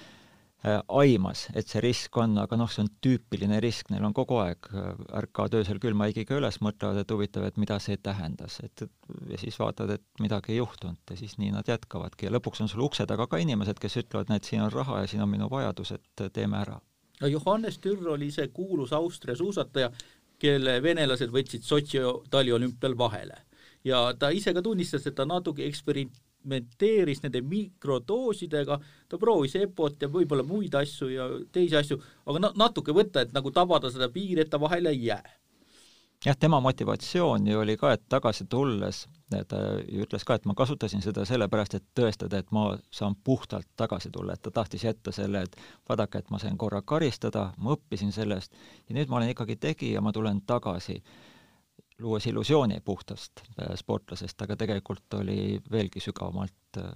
aimas, 0.62 1.48
et 1.58 1.66
see 1.66 1.80
risk 1.82 2.16
on, 2.22 2.36
aga 2.38 2.56
noh, 2.58 2.70
see 2.70 2.84
on 2.84 2.90
tüüpiline 3.02 3.58
risk, 3.62 3.88
neil 3.90 4.04
on 4.06 4.14
kogu 4.14 4.38
aeg, 4.44 4.68
äh, 4.70 4.92
ärkavad 5.18 5.56
öösel 5.58 5.80
külma 5.82 6.06
haigiga 6.06 6.36
üles, 6.38 6.60
mõtlevad, 6.62 7.00
et 7.02 7.10
huvitav, 7.10 7.46
et 7.48 7.58
mida 7.58 7.78
see 7.82 7.98
tähendas, 7.98 8.60
et 8.62 8.84
ja 9.30 9.40
siis 9.42 9.58
vaatavad, 9.58 9.96
et 9.98 10.22
midagi 10.22 10.54
ei 10.54 10.60
juhtunud 10.60 11.10
ja 11.10 11.18
siis 11.18 11.34
nii 11.42 11.50
nad 11.56 11.68
jätkavadki 11.68 12.28
ja 12.28 12.34
lõpuks 12.36 12.62
on 12.62 12.70
sul 12.70 12.86
ukse 12.86 13.06
taga 13.10 13.26
ka 13.26 13.42
inimesed, 13.42 13.82
kes 13.82 13.98
ütlevad, 14.04 14.30
näed, 14.30 14.46
siin 14.46 14.62
on 14.62 14.72
raha 14.72 15.02
ja 15.02 15.10
siin 15.10 15.26
on 15.26 15.32
minu 15.32 15.50
vajadus, 15.50 15.96
et 15.98 16.26
teeme 16.32 16.60
ära. 16.62 16.78
no 17.20 17.30
Johannes 17.30 17.78
Türr 17.82 18.14
oli 18.14 18.30
see 18.30 18.48
kuulus 18.54 18.92
Austria 18.92 19.34
suusataja, 19.36 19.90
kelle 20.38 20.78
venelased 20.82 21.30
võtsid 21.30 21.66
Sotši 21.66 22.06
taliolümpial 22.30 22.94
vahele 22.98 23.42
ja 23.84 24.12
ta 24.18 24.30
ise 24.30 24.54
ka 24.54 24.62
tunnistas, 24.62 25.06
et 25.06 25.14
ta 25.18 25.26
natuke 25.26 25.66
eksperiment 25.66 26.14
eksperimenteeris 26.42 27.22
nende 27.22 27.40
mikrodoosidega, 27.40 28.78
ta 29.08 29.18
proovis 29.18 29.54
EPO-t 29.56 30.02
ja 30.02 30.08
võib-olla 30.08 30.42
muid 30.42 30.74
asju 30.74 31.08
ja 31.08 31.28
teisi 31.52 31.76
asju, 31.76 32.00
aga 32.26 32.38
na-, 32.38 32.52
natuke 32.56 32.92
võtta, 32.92 33.22
et 33.22 33.32
nagu 33.32 33.50
tabada 33.50 33.90
seda 33.90 34.08
piiri, 34.08 34.42
et 34.42 34.50
ta 34.50 34.60
vahele 34.60 34.90
ei 34.90 35.06
jää. 35.06 35.38
jah, 36.24 36.36
tema 36.36 36.60
motivatsioon 36.60 37.46
ju 37.46 37.58
oli 37.58 37.76
ka, 37.76 37.92
et 37.92 38.02
tagasi 38.08 38.44
tulles, 38.46 39.08
ta 39.30 39.58
ju 39.88 40.04
ütles 40.04 40.24
ka, 40.24 40.34
et 40.34 40.44
ma 40.44 40.54
kasutasin 40.54 41.02
seda 41.02 41.24
sellepärast, 41.24 41.74
et 41.74 41.84
tõestada, 41.94 42.38
et 42.38 42.50
ma 42.50 42.76
saan 42.90 43.16
puhtalt 43.24 43.66
tagasi 43.76 44.10
tulla, 44.10 44.34
et 44.34 44.42
ta 44.42 44.50
tahtis 44.50 44.84
jätta 44.84 45.12
selle, 45.12 45.42
et 45.42 45.56
vaadake, 45.88 46.18
et 46.18 46.30
ma 46.30 46.38
sain 46.38 46.58
korra 46.58 46.82
karistada, 46.82 47.52
ma 47.58 47.74
õppisin 47.74 48.12
sellest 48.12 48.54
ja 48.88 48.94
nüüd 48.94 49.08
ma 49.08 49.18
olen 49.18 49.34
ikkagi 49.34 49.56
tegija, 49.56 50.00
ma 50.00 50.12
tulen 50.12 50.40
tagasi 50.46 51.02
luues 52.02 52.26
illusiooni 52.26 52.80
puhtast 52.84 53.44
äh, 53.46 53.74
sportlasest, 53.78 54.42
aga 54.42 54.56
tegelikult 54.58 55.18
oli 55.20 55.58
veelgi 55.70 56.02
sügavamalt 56.02 56.80
äh, 56.82 56.92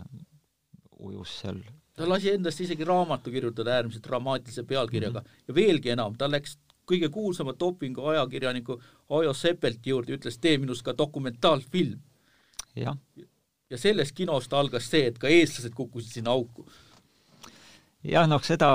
ujus 0.99 1.40
seal 1.40 1.61
ta 1.97 2.09
lasi 2.09 2.31
endast 2.35 2.61
isegi 2.61 2.85
raamatu 2.85 3.33
kirjutada 3.33 3.79
äärmiselt 3.79 4.05
dramaatilise 4.05 4.62
pealkirjaga 4.62 5.21
mm 5.21 5.27
-hmm. 5.27 5.45
ja 5.49 5.55
veelgi 5.55 5.92
enam, 5.95 6.16
ta 6.19 6.31
läks 6.31 6.59
kõige 6.87 7.09
kuulsama 7.11 7.55
dopingu 7.61 8.05
ajakirjaniku 8.12 8.81
Ajo 9.11 9.33
Seppelti 9.35 9.90
juurde, 9.90 10.16
ütles, 10.16 10.38
tee 10.40 10.59
minust 10.59 10.83
ka 10.83 10.95
dokumentaalfilm. 10.99 12.01
ja 13.71 13.79
sellest 13.79 14.12
kinost 14.14 14.53
algas 14.53 14.90
see, 14.90 15.07
et 15.07 15.19
ka 15.19 15.29
eestlased 15.29 15.75
kukkusid 15.75 16.12
sinna 16.12 16.31
auku 16.31 16.66
jah, 18.07 18.27
noh, 18.29 18.42
seda 18.45 18.71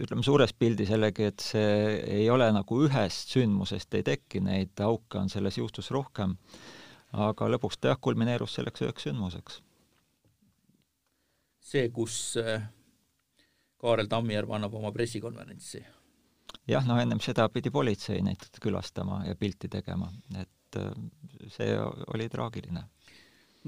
ütleme 0.00 0.24
suures 0.24 0.52
pildis 0.56 0.92
jällegi, 0.92 1.28
et 1.30 1.44
see 1.44 1.94
ei 2.20 2.28
ole 2.32 2.48
nagu 2.54 2.82
ühest 2.86 3.34
sündmusest 3.34 3.96
ei 3.98 4.06
teki, 4.06 4.42
neid 4.44 4.82
auke 4.84 5.20
on 5.20 5.30
selles 5.32 5.58
juhtus 5.60 5.90
rohkem, 5.94 6.36
aga 7.12 7.48
lõpuks 7.54 7.80
ta 7.80 7.92
jah, 7.92 8.00
kulmineerus 8.00 8.56
selleks 8.58 8.86
üheks 8.86 9.08
sündmuseks. 9.08 9.60
see, 11.70 11.88
kus 11.94 12.36
äh, 12.40 12.64
Kaarel 13.80 14.08
Tammjärv 14.10 14.56
annab 14.56 14.74
oma 14.74 14.92
pressikonverentsi? 14.92 15.84
jah, 16.70 16.86
no 16.86 16.98
ennem 17.00 17.20
seda 17.22 17.48
pidi 17.48 17.70
politsei 17.70 18.22
neid 18.22 18.48
külastama 18.62 19.24
ja 19.26 19.36
pilti 19.36 19.68
tegema, 19.68 20.10
et 20.38 20.80
äh, 20.80 20.94
see 21.52 21.76
oli 22.14 22.28
traagiline 22.28 22.88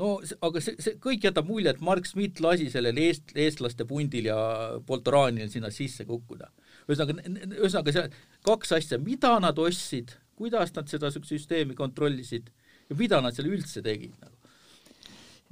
no 0.01 0.15
aga 0.41 0.63
see, 0.65 0.77
see 0.81 0.97
kõik 1.03 1.27
jätab 1.29 1.49
mulje, 1.49 1.73
et 1.75 1.85
Mark 1.85 2.09
Schmidt 2.09 2.41
lasi 2.45 2.71
sellel 2.73 2.99
eest, 3.03 3.35
eestlaste 3.37 3.87
pundil 3.89 4.31
ja 4.31 4.39
Poltoraanil 4.87 5.51
sinna 5.53 5.73
sisse 5.75 6.07
kukkuda. 6.09 6.51
ühesõnaga, 6.89 7.29
ühesõnaga 7.59 7.97
see 7.97 8.09
kaks 8.49 8.73
asja, 8.79 8.99
mida 8.99 9.35
nad 9.43 9.59
ostsid, 9.59 10.17
kuidas 10.39 10.73
nad 10.77 10.89
seda 10.89 11.13
süsteemi 11.13 11.77
kontrollisid 11.79 12.49
ja 12.89 12.97
mida 12.99 13.21
nad 13.21 13.37
seal 13.37 13.53
üldse 13.53 13.85
tegid 13.85 14.17
nagu? 14.21 14.37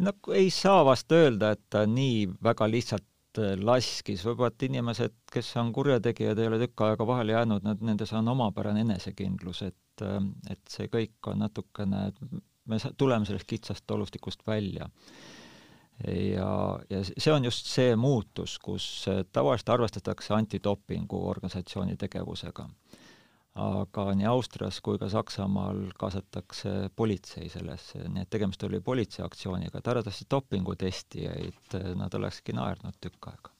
no 0.01 0.15
ei 0.35 0.51
saa 0.55 0.83
vast 0.89 1.13
öelda, 1.13 1.53
et 1.55 1.67
ta 1.73 1.85
nii 1.87 2.25
väga 2.43 2.69
lihtsalt 2.71 3.41
äh, 3.43 3.57
laskis, 3.61 4.25
võib-olla 4.25 4.55
et 4.55 4.69
inimesed, 4.71 5.17
kes 5.33 5.51
on 5.61 5.75
kurjategijad, 5.77 6.41
ei 6.41 6.49
ole 6.49 6.61
tükk 6.63 6.87
aega 6.87 7.07
vahele 7.07 7.37
jäänud, 7.37 7.67
nad, 7.67 7.83
nendes 7.85 8.13
on 8.17 8.33
omapärane 8.33 8.87
enesekindlus, 8.87 9.63
et, 9.69 10.07
äh, 10.07 10.17
et 10.49 10.63
see 10.73 10.89
kõik 10.93 11.29
on 11.29 11.45
natukene 11.45 12.07
me 12.65 12.79
tuleme 12.97 13.27
sellest 13.27 13.49
kitsast 13.49 13.91
olustikust 13.91 14.47
välja. 14.47 14.89
ja, 16.35 16.81
ja 16.91 17.03
see 17.05 17.33
on 17.33 17.45
just 17.45 17.67
see 17.69 17.97
muutus, 17.97 18.59
kus 18.59 19.07
tavaliselt 19.33 19.69
arvestatakse 19.69 20.35
antidopingu 20.35 21.21
organisatsiooni 21.29 21.97
tegevusega. 22.01 22.69
aga 23.61 24.05
nii 24.15 24.27
Austrias 24.31 24.81
kui 24.81 24.99
ka 24.99 25.09
Saksamaal 25.11 25.81
kaasatakse 25.99 26.91
politsei 26.97 27.49
sellesse, 27.51 28.05
nii 28.09 28.23
et 28.23 28.31
tegemist 28.31 28.63
oli 28.65 28.81
politseiaktsiooniga, 28.81 29.79
et 29.79 29.89
arvatavasti 29.89 30.29
dopingutestijaid 30.31 31.81
nad 31.99 32.15
olekski 32.15 32.55
naernud 32.57 33.01
tükk 33.01 33.33
aega 33.33 33.57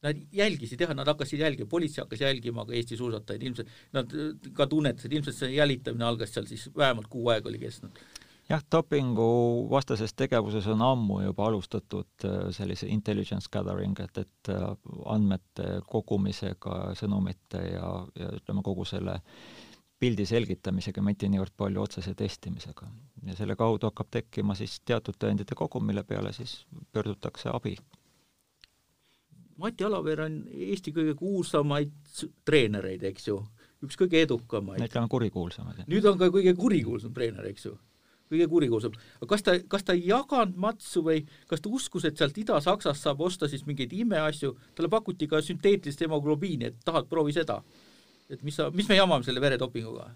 Nad 0.00 0.16
jälgisid 0.32 0.80
jah, 0.80 0.94
nad 0.96 1.08
hakkasid 1.08 1.40
jälgima, 1.42 1.68
politsei 1.68 2.02
hakkas 2.02 2.20
jälgima 2.20 2.64
ka 2.64 2.72
Eesti 2.72 2.96
suusatajaid, 2.96 3.42
ilmselt 3.42 3.68
nad 3.92 4.14
ka 4.56 4.66
tunnetasid, 4.66 5.12
ilmselt 5.12 5.36
see 5.36 5.50
jälitamine 5.52 6.06
algas 6.06 6.32
seal 6.32 6.46
siis 6.48 6.70
vähemalt 6.76 7.10
kuu 7.12 7.28
aega 7.28 7.50
oli 7.50 7.60
kestnud 7.60 8.00
jah, 8.50 8.62
dopingu 8.72 9.26
vastases 9.70 10.14
tegevuses 10.18 10.66
on 10.72 10.82
ammu 10.82 11.20
juba 11.24 11.46
alustatud 11.48 12.26
äh, 12.26 12.50
sellise 12.54 12.88
intelligence 12.90 13.48
gathering, 13.52 13.98
et, 14.02 14.18
et 14.18 14.52
äh, 14.52 14.66
andmete 15.14 15.80
kogumisega, 15.90 16.80
sõnumite 16.98 17.62
ja, 17.70 17.90
ja 18.18 18.30
ütleme, 18.40 18.64
kogu 18.66 18.86
selle 18.88 19.20
pildi 20.00 20.24
selgitamisega, 20.26 21.02
mitte 21.04 21.28
niivõrd 21.28 21.52
palju 21.60 21.82
otsese 21.82 22.14
testimisega. 22.16 22.88
ja 23.26 23.36
selle 23.36 23.56
kaudu 23.56 23.90
hakkab 23.90 24.08
tekkima 24.10 24.56
siis 24.56 24.78
teatud 24.80 25.18
tõendite 25.20 25.54
kogum, 25.54 25.84
mille 25.86 26.04
peale 26.08 26.32
siis 26.32 26.64
pöördutakse 26.92 27.50
abi. 27.52 27.76
Mati 29.60 29.84
Alaver 29.84 30.22
on 30.24 30.38
Eesti 30.48 30.92
kõige 30.96 31.12
kuulsamaid 31.14 31.92
treenereid, 32.48 33.02
eks 33.04 33.28
ju, 33.28 33.36
üks 33.84 33.98
kõige 34.00 34.22
edukamaid. 34.24 34.80
ütleme 34.88 35.12
kurikuulsamaid. 35.12 35.84
nüüd 35.86 36.08
on 36.08 36.18
ka 36.18 36.30
kõige 36.32 36.56
kurikuulsam 36.56 37.12
treener, 37.12 37.52
eks 37.52 37.68
ju 37.68 37.76
kõige 38.30 38.48
kurikuulsam. 38.48 38.96
aga 39.20 39.30
kas 39.34 39.46
ta, 39.46 39.58
kas 39.68 39.84
ta 39.84 39.98
ei 39.98 40.06
jaganud 40.08 40.56
matsu 40.56 41.02
või 41.06 41.24
kas 41.50 41.60
ta 41.60 41.68
uskus, 41.68 42.06
et 42.08 42.16
sealt 42.16 42.38
Ida-Saksast 42.38 43.06
saab 43.06 43.20
osta 43.26 43.48
siis 43.50 43.66
mingeid 43.66 43.92
imeasju, 43.92 44.54
talle 44.74 44.90
pakuti 44.92 45.28
ka 45.28 45.42
sünteetilist 45.44 46.00
hemoglobiini, 46.06 46.70
et 46.70 46.84
tahad, 46.84 47.08
proovi 47.10 47.34
seda 47.36 47.60
et 48.30 48.44
mis 48.46 48.56
sa, 48.56 48.68
mis 48.74 48.88
me 48.88 48.98
jamame 48.98 49.26
selle 49.26 49.42
veredopinguga? 49.42 50.10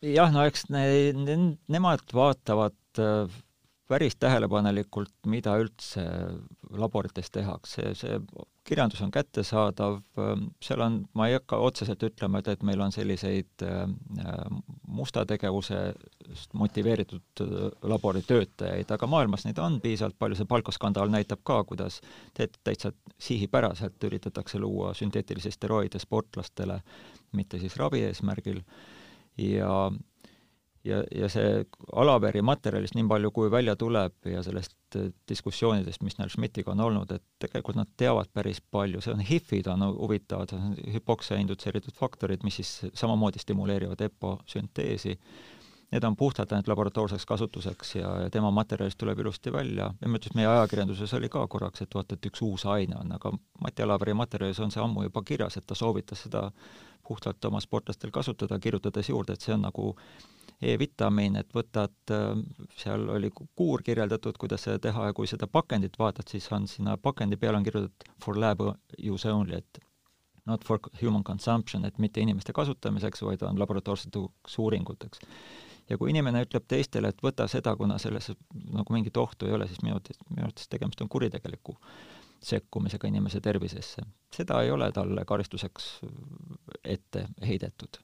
jah, 0.00 0.32
no 0.32 0.44
eks 0.48 0.66
ne, 0.72 0.84
ne, 1.16 1.36
nemad 1.70 2.14
vaatavad 2.16 3.02
äh, 3.02 3.40
päris 3.90 4.16
tähelepanelikult, 4.22 5.12
mida 5.30 5.56
üldse 5.60 6.04
laborites 6.70 7.30
tehakse, 7.34 7.92
see 7.98 8.20
kirjandus 8.70 9.00
on 9.02 9.10
kättesaadav, 9.10 9.96
ähm, 10.22 10.44
seal 10.62 10.82
on, 10.84 11.00
ma 11.18 11.26
ei 11.28 11.34
hakka 11.34 11.58
otseselt 11.58 12.02
ütlema, 12.06 12.40
et, 12.40 12.50
et 12.52 12.62
meil 12.66 12.80
on 12.84 12.92
selliseid 12.94 13.64
äh, 13.66 13.80
musta 14.86 15.24
tegevusest 15.26 16.54
motiveeritud 16.54 17.42
äh, 17.44 17.64
laboritöötajaid, 17.90 18.94
aga 18.94 19.08
maailmas 19.10 19.46
neid 19.46 19.58
on 19.62 19.80
piisavalt 19.82 20.18
palju, 20.18 20.38
see 20.38 20.50
palkoskandaal 20.50 21.10
näitab 21.10 21.42
ka, 21.46 21.62
kuidas 21.66 22.00
täitsa 22.36 22.92
sihipäraselt 23.18 24.10
üritatakse 24.10 24.62
luua 24.62 24.94
sünteetilisi 24.94 25.50
steroide 25.54 25.98
sportlastele, 26.02 26.80
mitte 27.36 27.58
siis 27.58 27.76
ravi 27.80 28.04
eesmärgil, 28.06 28.62
ja 29.40 29.90
ja, 30.84 31.02
ja 31.14 31.28
see 31.28 31.64
Alaveri 31.96 32.42
materjalist 32.42 32.96
nii 32.96 33.06
palju, 33.10 33.30
kui 33.34 33.50
välja 33.52 33.76
tuleb 33.76 34.30
ja 34.32 34.42
sellest 34.42 34.96
äh, 34.96 35.10
diskussioonidest, 35.28 36.02
mis 36.06 36.18
neil 36.18 36.32
Schmidtiga 36.32 36.72
on 36.72 36.82
olnud, 36.86 37.12
et 37.14 37.24
tegelikult 37.42 37.78
nad 37.78 37.90
teavad 38.00 38.32
päris 38.32 38.60
palju, 38.60 39.02
see 39.04 39.14
on 39.14 39.24
HIF-id 39.24 39.70
on 39.72 39.86
huvitavad, 39.92 40.54
hüpoksia 40.94 41.40
indutseeritud 41.40 41.96
faktorid, 41.96 42.44
mis 42.44 42.60
siis 42.62 42.92
samamoodi 42.94 43.42
stimuleerivad 43.42 44.00
EPO 44.08 44.38
sünteesi. 44.46 45.16
Need 45.90 46.04
on 46.06 46.14
puhtalt 46.14 46.52
ainult 46.52 46.68
laboratoorseks 46.70 47.24
kasutuseks 47.26 47.96
ja, 47.96 48.10
ja 48.22 48.28
tema 48.30 48.52
materjalist 48.54 48.98
tuleb 48.98 49.18
ilusti 49.18 49.50
välja 49.52 49.88
ja 49.90 50.08
ma 50.08 50.20
ütlesin, 50.20 50.36
meie 50.38 50.46
ajakirjanduses 50.46 51.14
oli 51.18 51.28
ka 51.28 51.42
korraks, 51.50 51.82
et 51.82 51.94
vaata, 51.94 52.14
et 52.14 52.28
üks 52.30 52.44
uus 52.46 52.62
aine 52.70 52.94
on, 53.00 53.10
aga 53.16 53.32
Mati 53.60 53.82
Alaveri 53.82 54.14
materjalis 54.14 54.60
on 54.62 54.70
see 54.70 54.82
ammu 54.84 55.08
juba 55.08 55.24
kirjas, 55.26 55.58
et 55.58 55.66
ta 55.66 55.74
soovitas 55.74 56.22
seda 56.28 56.44
puhtalt 57.10 57.44
oma 57.44 57.58
sportlastel 57.60 58.12
kasutada, 58.14 58.60
kirjutades 58.62 59.08
juurde, 59.10 59.34
et 59.34 59.42
see 59.42 59.56
on 59.56 59.66
nagu 59.66 59.96
E-vitamiin, 60.60 61.38
et 61.40 61.54
võtad, 61.56 61.94
äh, 62.12 62.34
seal 62.76 63.06
oli 63.08 63.30
kuur 63.32 63.82
kirjeldatud, 63.82 64.36
kuidas 64.40 64.66
seda 64.66 64.78
teha 64.78 65.06
ja 65.08 65.14
kui 65.16 65.28
seda 65.30 65.48
pakendit 65.48 65.96
vaatad, 65.98 66.28
siis 66.28 66.50
on 66.52 66.68
sinna 66.68 66.98
pakendi 67.00 67.38
peale 67.40 67.56
on 67.56 67.64
kirjutatud 67.64 68.12
for 68.24 68.36
lab 68.36 68.60
use 69.00 69.32
only, 69.32 69.56
et 69.56 69.80
not 70.46 70.64
for 70.64 70.78
human 71.00 71.24
consumption, 71.24 71.84
et 71.84 71.98
mitte 71.98 72.20
inimeste 72.20 72.52
kasutamiseks, 72.52 73.22
vaid 73.22 73.42
on 73.48 73.58
laboratoorseteks 73.58 74.58
uuringuteks. 74.58 75.24
ja 75.90 75.98
kui 75.98 76.10
inimene 76.10 76.44
ütleb 76.44 76.68
teistele, 76.68 77.08
et 77.08 77.22
võta 77.24 77.48
seda, 77.48 77.72
kuna 77.76 77.96
selles 77.98 78.30
nagu 78.70 78.94
mingit 78.94 79.16
ohtu 79.16 79.48
ei 79.48 79.56
ole, 79.56 79.66
siis 79.66 79.80
minu 79.82 79.96
arvates, 79.96 80.20
minu 80.28 80.44
arvates 80.44 80.68
tegemist 80.68 81.00
on 81.00 81.08
kuritegeliku 81.08 81.74
sekkumisega 82.40 83.08
inimese 83.08 83.40
tervisesse. 83.40 84.04
seda 84.36 84.60
ei 84.62 84.70
ole 84.70 84.92
talle 84.92 85.24
karistuseks 85.24 85.90
ette 86.84 87.26
heidetud 87.46 88.00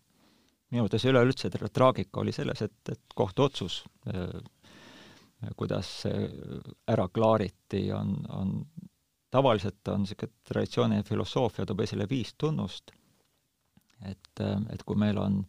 minu 0.76 0.84
arvates 0.84 1.06
üleüldse 1.08 1.50
traagika 1.72 2.20
oli 2.20 2.34
selles, 2.36 2.60
et, 2.66 2.76
et 2.92 3.16
kohtuotsus, 3.16 3.80
äh, 4.12 4.36
kuidas 5.56 5.88
see 6.02 6.26
ära 6.92 7.08
klaariti, 7.12 7.86
on, 7.96 8.18
on 8.28 8.52
tavaliselt 9.32 9.88
on 9.88 10.04
niisugune 10.04 10.32
traditsiooniline 10.48 11.04
filosoofia 11.06 11.66
toob 11.66 11.80
esile 11.84 12.06
viis 12.10 12.34
tunnust, 12.38 12.92
et, 14.04 14.32
äh, 14.40 14.58
et 14.74 14.84
kui 14.84 15.00
meil 15.00 15.16
on, 15.20 15.40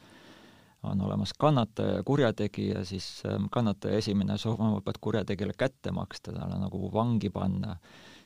on 0.88 1.02
olemas 1.10 1.34
kannataja 1.40 2.00
ja 2.00 2.06
kurjategija, 2.08 2.86
siis 2.88 3.10
äh, 3.28 3.40
kannataja 3.52 4.00
esimene 4.00 4.38
soov 4.40 4.64
on 4.64 4.78
vabalt 4.78 5.02
kurjategijale 5.04 5.58
kätte 5.58 5.92
maksta, 5.92 6.32
talle 6.36 6.62
nagu 6.64 6.92
vangi 6.94 7.34
panna. 7.34 7.78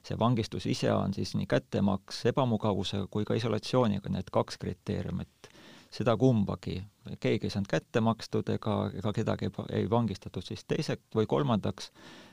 see 0.01 0.17
vangistus 0.17 0.65
ise 0.65 0.89
on 0.93 1.13
siis 1.13 1.35
nii 1.37 1.45
kättemaks 1.45 2.23
ebamugavusega 2.25 3.05
kui 3.13 3.25
ka 3.25 3.35
isolatsiooniga, 3.37 4.09
need 4.09 4.31
kaks 4.33 4.57
kriteeriumit 4.57 5.51
seda 5.91 6.15
kumbagi, 6.17 6.79
keegi 7.19 7.47
ei 7.47 7.53
saanud 7.53 7.69
kätte 7.69 8.01
makstud 8.03 8.49
ega, 8.53 8.75
ega 8.95 9.13
kedagi 9.15 9.49
ei, 9.49 9.53
ei 9.81 9.89
vangistatud, 9.89 10.45
siis 10.45 10.65
teiseks 10.67 11.15
või 11.15 11.27
kolmandaks. 11.29 11.91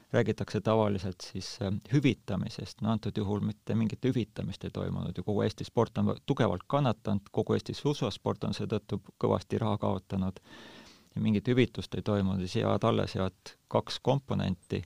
Räägitakse 0.08 0.62
tavaliselt 0.64 1.20
siis 1.20 1.50
äh, 1.60 1.74
hüvitamisest, 1.92 2.78
no 2.80 2.94
antud 2.94 3.18
juhul 3.20 3.42
mitte 3.44 3.74
mingit 3.76 4.06
hüvitamist 4.08 4.62
ei 4.64 4.72
toimunud 4.72 5.18
ju, 5.18 5.24
kogu 5.26 5.42
Eesti 5.44 5.66
sport 5.68 6.00
on 6.00 6.14
tugevalt 6.26 6.64
kannatanud, 6.64 7.28
kogu 7.28 7.58
Eesti 7.58 7.76
suusasport 7.76 8.48
on 8.48 8.56
seetõttu 8.56 9.02
kõvasti 9.20 9.60
raha 9.60 9.76
kaotanud. 9.84 10.40
Mingit 11.18 11.52
hüvitust 11.52 11.98
ei 11.98 12.06
toimunud. 12.06 12.40
Ja 12.40 12.48
sead 12.48 12.88
alles 12.88 13.18
jäävad 13.18 13.54
kaks 13.68 14.00
komponenti, 14.00 14.80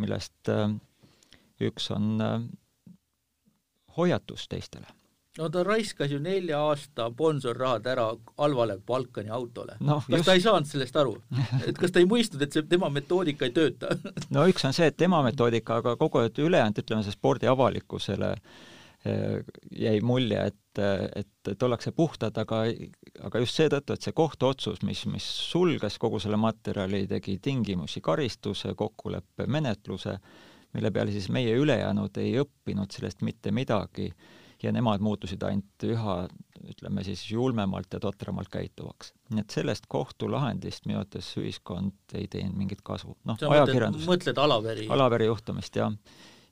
millest 0.00 0.48
äh, 0.48 0.70
üks 1.60 1.92
on 1.92 2.14
äh, 2.24 2.38
hoiatus 3.98 4.48
teistele 4.48 4.88
no 5.38 5.48
ta 5.50 5.64
raiskas 5.66 6.10
ju 6.10 6.18
nelja 6.22 6.60
aasta 6.62 7.08
sponsorrahad 7.10 7.86
ära 7.90 8.06
halvale 8.38 8.76
Balkani 8.86 9.32
autole 9.34 9.76
no,. 9.80 10.00
kas 10.06 10.18
just... 10.18 10.26
ta 10.28 10.36
ei 10.36 10.44
saanud 10.44 10.70
sellest 10.70 10.98
aru? 11.00 11.14
et 11.66 11.78
kas 11.78 11.94
ta 11.94 12.02
ei 12.02 12.08
mõistnud, 12.10 12.44
et 12.44 12.54
see 12.54 12.66
tema 12.70 12.90
metoodika 12.92 13.48
ei 13.48 13.54
tööta 13.56 13.96
no 14.34 14.46
üks 14.50 14.66
on 14.68 14.76
see, 14.76 14.86
et 14.90 14.98
tema 15.00 15.22
metoodika, 15.26 15.80
aga 15.82 15.96
kogu 16.00 16.22
ülejäänud, 16.28 16.78
ütleme, 16.84 17.02
see 17.06 17.16
spordi 17.16 17.50
avalikkusele 17.50 18.30
eh, 18.36 19.40
jäi 19.84 19.96
mulje, 20.06 20.46
et, 20.52 20.82
et, 21.22 21.50
et 21.50 21.66
ollakse 21.66 21.90
puhtad, 21.96 22.38
aga, 22.38 22.62
aga 23.26 23.42
just 23.42 23.58
seetõttu, 23.58 23.96
et 23.96 24.06
see 24.06 24.14
kohtuotsus, 24.14 24.84
mis, 24.86 25.02
mis 25.10 25.26
sulges 25.50 25.98
kogu 26.02 26.22
selle 26.22 26.38
materjali, 26.40 27.04
tegi 27.10 27.40
tingimusi 27.42 28.04
karistuse, 28.04 28.76
kokkuleppe, 28.78 29.48
menetluse, 29.50 30.14
mille 30.74 30.94
peale 30.94 31.12
siis 31.14 31.26
meie 31.34 31.58
ülejäänud 31.58 32.22
ei 32.22 32.38
õppinud 32.42 32.94
sellest 32.94 33.22
mitte 33.26 33.50
midagi 33.54 34.12
ja 34.64 34.72
nemad 34.72 35.02
muutusid 35.04 35.42
ainult 35.46 35.86
üha, 35.86 36.16
ütleme 36.64 37.04
siis, 37.06 37.22
julmemalt 37.30 37.92
ja 37.92 38.00
totramalt 38.00 38.50
käituvaks. 38.52 39.12
nii 39.30 39.44
et 39.44 39.56
sellest 39.56 39.88
kohtulahendist 39.88 40.86
minu 40.88 41.00
arvates 41.00 41.32
ühiskond 41.40 42.14
ei 42.14 42.28
teinud 42.30 42.56
mingit 42.58 42.84
kasu. 42.84 43.16
noh, 43.24 43.40
ajakirjandus 43.50 44.06
mõtled 44.08 44.38
Alaveri? 44.40 44.86
Alaveri 44.88 45.28
juhtumist, 45.28 45.76
jah. 45.76 45.92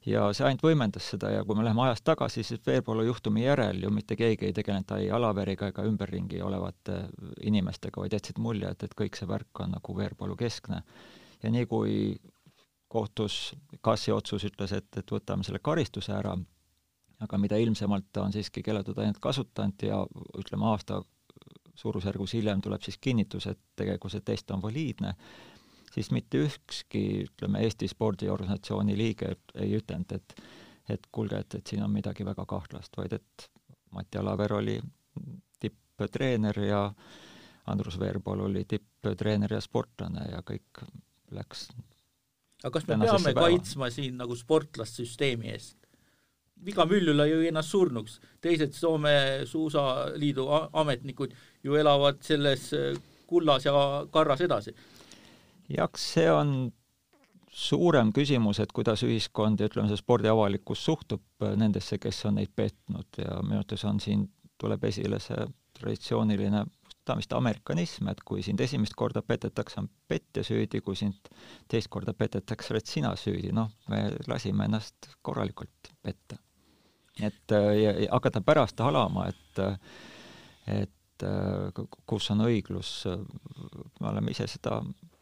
ja 0.07 0.27
see 0.37 0.47
ainult 0.49 0.67
võimendas 0.67 1.09
seda 1.15 1.31
ja 1.33 1.47
kui 1.47 1.57
me 1.57 1.65
läheme 1.65 1.87
ajas 1.87 2.05
tagasi, 2.05 2.45
siis 2.45 2.61
Veerpalu 2.67 3.07
juhtumi 3.09 3.47
järel 3.47 3.83
ju 3.83 3.91
mitte 3.95 4.17
keegi 4.19 4.51
ei 4.51 4.57
tegelenud 4.57 4.97
ei 4.99 5.11
Alaveriga 5.11 5.73
ega 5.73 5.87
ümberringi 5.89 6.43
olevate 6.43 7.05
inimestega, 7.41 8.05
vaid 8.05 8.19
jätsid 8.19 8.43
mulje, 8.43 8.71
et, 8.71 8.85
et 8.85 8.95
kõik 8.99 9.19
see 9.19 9.29
värk 9.29 9.65
on 9.65 9.77
nagu 9.79 9.97
Veerpalu 9.97 10.37
keskne. 10.37 10.83
ja 11.43 11.51
nii 11.51 11.67
kui 11.67 11.97
kohtus 12.93 13.55
Kassi 13.81 14.13
otsus 14.13 14.45
ütles, 14.45 14.75
et, 14.77 14.89
et 15.01 15.13
võtame 15.15 15.47
selle 15.47 15.63
karistuse 15.65 16.13
ära, 16.13 16.37
aga 17.23 17.39
mida 17.39 17.57
ilmsemalt 17.57 18.11
ta 18.13 18.25
on 18.27 18.33
siiski 18.35 18.63
keelatud 18.63 18.99
ainet 18.99 19.19
kasutanud 19.23 19.83
ja 19.87 20.01
ütleme, 20.39 20.67
aasta 20.71 21.03
suurusjärgus 21.75 22.35
hiljem 22.37 22.61
tuleb 22.61 22.83
siis 22.83 22.99
kinnitus, 22.99 23.47
et 23.47 23.61
tegelikult 23.77 24.13
see 24.13 24.25
test 24.27 24.51
on 24.51 24.63
valiidne, 24.63 25.15
siis 25.95 26.11
mitte 26.11 26.43
ükski, 26.47 27.05
ütleme, 27.29 27.63
Eesti 27.65 27.89
spordiorganisatsiooni 27.89 28.97
liige 28.99 29.37
ei 29.55 29.77
ütelnud, 29.79 30.19
et 30.19 30.37
et 30.91 31.05
kuulge, 31.15 31.39
et, 31.39 31.55
et 31.55 31.67
siin 31.67 31.85
on 31.85 31.93
midagi 31.95 32.25
väga 32.27 32.43
kahtlast, 32.47 32.97
vaid 32.99 33.13
et 33.15 33.45
Mati 33.95 34.19
Alaver 34.19 34.53
oli 34.57 34.81
tipptreener 35.63 36.59
ja 36.59 36.81
Andrus 37.71 37.99
Veerpalu 38.01 38.49
oli 38.49 38.65
tipptreener 38.69 39.55
ja 39.55 39.61
sportlane 39.63 40.27
ja 40.33 40.43
kõik 40.43 40.83
läks 41.31 41.69
aga 42.63 42.73
kas 42.79 42.87
me 42.89 42.99
peame 42.99 43.23
päeva. 43.29 43.47
kaitsma 43.47 43.91
siin 43.91 44.19
nagu 44.21 44.37
sportlast 44.39 44.99
süsteemi 45.01 45.53
eest? 45.53 45.79
Viga 46.63 46.85
Müllula 46.87 47.27
jõi 47.27 47.49
ennast 47.51 47.73
surnuks, 47.75 48.19
teised 48.43 48.77
Soome 48.77 49.15
Suusaliidu 49.51 50.47
ametnikud 50.79 51.33
ju 51.65 51.79
elavad 51.79 52.21
selles 52.23 52.69
äh, 52.77 52.93
kullas 53.27 53.67
ja 53.67 53.73
karras 54.13 54.45
edasi. 54.45 54.75
jah, 55.73 55.91
see 55.97 56.29
on 56.31 56.73
suurem 57.53 58.13
küsimus, 58.13 58.61
et 58.63 58.73
kuidas 58.73 59.03
ühiskond 59.03 59.61
ja 59.61 59.67
ütleme, 59.69 59.89
see 59.91 59.99
spordiavalikkus 60.01 60.85
suhtub 60.85 61.25
äh, 61.43 61.57
nendesse, 61.59 61.99
kes 61.99 62.23
on 62.31 62.39
neid 62.39 62.55
petnud. 62.55 63.11
Ja 63.19 63.41
minu 63.43 63.59
arvates 63.59 63.85
on 63.89 63.99
siin, 64.01 64.29
tuleb 64.61 64.85
esile 64.85 65.19
see 65.23 65.49
traditsiooniline 65.79 66.63
ta 67.03 67.17
on 67.17 67.19
vist 67.19 67.33
amerikanism, 67.35 68.07
et 68.13 68.21
kui 68.23 68.45
sind 68.47 68.61
esimest 68.63 68.95
korda 68.95 69.25
petetakse, 69.27 69.81
on 69.83 69.89
petja 70.09 70.45
süüdi, 70.47 70.79
kui 70.87 70.95
sind 70.95 71.33
teist 71.67 71.91
korda 71.91 72.15
petetakse, 72.15 72.71
oled 72.71 72.87
sina 72.87 73.11
süüdi, 73.19 73.51
noh, 73.51 73.73
me 73.91 74.05
lasime 74.31 74.69
ennast 74.71 75.11
korralikult 75.27 75.91
petta 75.99 76.39
et 77.21 77.53
äh, 77.53 77.71
ja, 77.83 77.93
ja 78.07 78.11
hakata 78.13 78.41
pärast 78.41 78.81
halama, 78.81 79.29
et 79.29 79.63
et 80.67 80.91
et 81.23 81.79
kus 82.07 82.31
on 82.35 82.41
õiglus, 82.49 83.05
me 84.01 84.09
oleme 84.11 84.33
ise 84.35 84.49
seda 84.51 84.81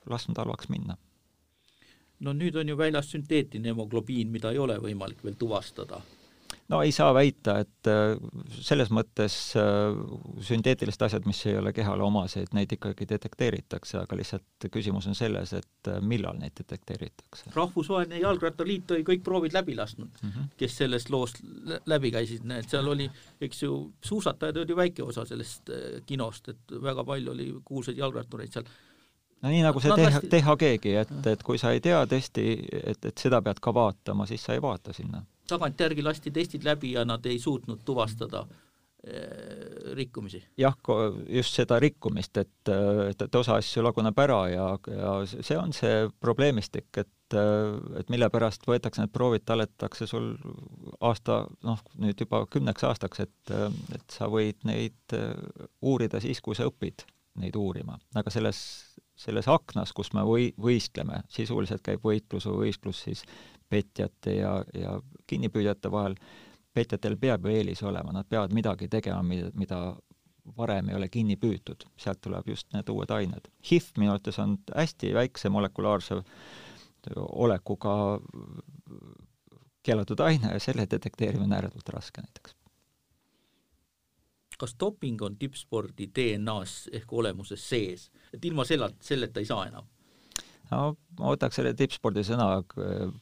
lasknud 0.08 0.38
halvaks 0.38 0.70
minna. 0.72 0.96
no 2.20 2.32
nüüd 2.32 2.56
on 2.56 2.68
ju 2.68 2.76
väljas 2.76 3.10
sünteetiline 3.12 3.72
hemoglobiin, 3.72 4.30
mida 4.30 4.52
ei 4.52 4.58
ole 4.58 4.78
võimalik 4.80 5.24
veel 5.24 5.36
tuvastada 5.40 6.00
no 6.70 6.80
ei 6.82 6.92
saa 6.92 7.14
väita, 7.14 7.56
et 7.64 7.88
äh, 7.90 8.14
selles 8.62 8.90
mõttes 8.94 9.36
äh, 9.58 9.96
sünteetilised 10.46 11.02
asjad, 11.06 11.26
mis 11.28 11.40
ei 11.48 11.56
ole 11.58 11.72
kehale 11.76 12.04
omased, 12.06 12.52
neid 12.56 12.72
ikkagi 12.76 13.08
detekteeritakse, 13.10 13.98
aga 14.02 14.18
lihtsalt 14.18 14.68
küsimus 14.72 15.08
on 15.10 15.18
selles, 15.18 15.54
et 15.58 15.90
äh, 15.90 16.00
millal 16.02 16.38
neid 16.40 16.54
detekteeritakse. 16.58 17.50
rahvusvaheline 17.56 18.20
Jalgrattaliit 18.22 18.94
oli 18.96 19.06
kõik 19.06 19.24
proovid 19.26 19.56
läbi 19.56 19.76
lasknud 19.78 20.22
mm, 20.22 20.28
-hmm. 20.30 20.52
kes 20.60 20.76
sellest 20.82 21.10
loost 21.10 21.42
läbi 21.86 22.12
käisid, 22.14 22.46
näed, 22.46 22.68
seal 22.70 22.88
oli, 22.88 23.10
eks 23.40 23.62
ju, 23.62 23.80
suusatajad 24.04 24.62
olid 24.62 24.70
ju 24.70 24.76
väike 24.76 25.02
osa 25.02 25.24
sellest 25.24 25.70
kinost, 26.06 26.48
et 26.48 26.78
väga 26.82 27.04
palju 27.04 27.32
oli 27.32 27.50
kuulsaid 27.64 27.98
jalgrattureid 27.98 28.52
seal 28.52 28.70
no 29.42 29.48
nii 29.48 29.62
nagu 29.64 29.80
see 29.80 29.96
TH, 29.96 30.22
THG-gi, 30.30 30.94
et, 31.02 31.12
et 31.26 31.42
kui 31.42 31.58
sa 31.58 31.72
ei 31.74 31.80
tea 31.80 32.04
tõesti, 32.06 32.46
et, 32.84 33.04
et 33.04 33.18
seda 33.18 33.40
pead 33.42 33.60
ka 33.60 33.74
vaatama, 33.74 34.26
siis 34.26 34.44
sa 34.44 34.54
ei 34.54 34.62
vaata 34.62 34.92
sinna 34.92 35.24
tagantjärgi 35.50 36.04
lasti 36.06 36.32
testid 36.34 36.66
läbi 36.66 36.94
ja 36.96 37.04
nad 37.08 37.26
ei 37.26 37.38
suutnud 37.38 37.82
tuvastada 37.84 38.44
eh, 39.04 39.92
rikkumisi. 39.96 40.42
jah, 40.58 40.76
just 41.28 41.56
seda 41.58 41.78
rikkumist, 41.82 42.36
et, 42.36 42.72
et, 43.10 43.22
et 43.22 43.40
osa 43.42 43.58
asju 43.60 43.84
laguneb 43.84 44.18
ära 44.24 44.40
ja, 44.52 44.66
ja 44.94 45.14
see 45.30 45.58
on 45.58 45.74
see 45.76 46.08
probleemistik, 46.20 46.90
et, 46.96 47.38
et 48.00 48.10
mille 48.12 48.30
pärast 48.32 48.66
võetakse 48.68 49.04
need 49.04 49.14
proovid, 49.14 49.46
talletatakse 49.46 50.08
sul 50.10 50.32
aasta, 51.00 51.44
noh, 51.66 51.80
nüüd 52.02 52.26
juba 52.26 52.44
kümneks 52.50 52.86
aastaks, 52.90 53.24
et, 53.26 53.56
et 53.94 54.18
sa 54.18 54.30
võid 54.32 54.62
neid 54.68 55.18
uurida 55.80 56.22
siis, 56.22 56.42
kui 56.44 56.58
sa 56.58 56.68
õpid 56.70 57.06
neid 57.40 57.56
uurima. 57.56 57.98
aga 58.18 58.32
selles, 58.32 58.60
selles 59.18 59.48
aknas, 59.50 59.92
kus 59.96 60.12
me 60.16 60.24
või, 60.26 60.50
võistleme, 60.60 61.22
sisuliselt 61.32 61.84
käib 61.86 62.04
võitlus 62.04 62.48
või 62.48 62.66
võistlus 62.66 63.04
siis 63.06 63.24
petjate 63.70 64.34
ja, 64.36 64.52
ja 64.74 64.98
kinnipüüdjate 65.30 65.90
vahel, 65.92 66.16
petjatel 66.74 67.16
peab 67.20 67.46
ju 67.46 67.54
eelis 67.54 67.82
olema, 67.86 68.12
nad 68.12 68.28
peavad 68.28 68.54
midagi 68.54 68.88
tegema, 68.90 69.22
mida, 69.26 69.50
mida 69.54 69.80
varem 70.56 70.88
ei 70.90 70.96
ole 70.98 71.08
kinni 71.08 71.36
püütud, 71.40 71.84
sealt 72.00 72.20
tuleb 72.24 72.48
just 72.48 72.72
need 72.74 72.88
uued 72.90 73.10
ained. 73.14 73.48
HIF 73.70 73.92
minu 73.98 74.14
arvates 74.14 74.38
on 74.42 74.56
hästi 74.74 75.14
väikse 75.14 75.50
molekulaarse 75.52 76.20
olekuga 77.16 77.94
keelatud 79.82 80.20
aine 80.20 80.52
ja 80.52 80.60
selle 80.60 80.86
detekteerimine 80.90 81.48
on 81.48 81.52
ääretult 81.52 81.88
raske 81.88 82.22
näiteks. 82.22 82.56
kas 84.60 84.74
doping 84.80 85.22
on 85.22 85.38
tippspordi 85.40 86.10
DNA-s 86.16 86.90
ehk 86.92 87.12
olemuses 87.12 87.62
sees, 87.68 88.10
et 88.34 88.44
ilma 88.44 88.64
sellelt, 88.68 88.98
selleta 89.00 89.40
ei 89.40 89.46
saa 89.48 89.62
enam? 89.66 89.86
No 90.70 90.80
ma 91.18 91.32
võtaks 91.34 91.58
selle 91.58 91.72
tippspordi 91.76 92.24
sõna, 92.26 92.48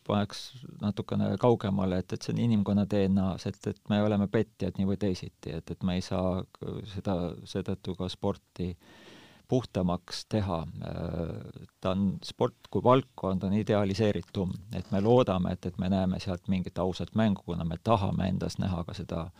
paneks 0.07 0.44
natukene 0.82 1.32
kaugemale, 1.40 2.03
et, 2.03 2.14
et 2.14 2.24
see 2.24 2.34
on 2.34 2.42
inimkonna 2.44 2.86
DNA-s, 2.90 3.49
et, 3.51 3.61
et 3.72 3.92
me 3.92 4.01
oleme 4.05 4.28
petjad 4.30 4.78
nii 4.78 4.88
või 4.88 4.99
teisiti, 5.01 5.55
et, 5.57 5.74
et 5.74 5.86
me 5.86 5.99
ei 5.99 6.05
saa 6.05 6.38
seda, 6.94 7.18
seetõttu 7.49 7.96
ka 7.99 8.11
sporti 8.12 8.72
puhtamaks 9.49 10.26
teha. 10.28 10.59
ta 11.80 11.92
on, 11.94 12.09
sport 12.22 12.68
kui 12.70 12.84
valdkond 12.84 13.46
on 13.49 13.55
idealiseeritum, 13.57 14.53
et 14.76 14.90
me 14.92 15.01
loodame, 15.01 15.55
et, 15.57 15.70
et 15.70 15.78
me 15.80 15.88
näeme 15.88 16.20
sealt 16.20 16.51
mingit 16.53 16.78
ausat 16.78 17.14
mängu, 17.16 17.46
kuna 17.46 17.64
me 17.64 17.80
tahame 17.82 18.28
endas 18.28 18.59
näha 18.61 18.84
ka 18.84 18.96
seda 18.99 19.30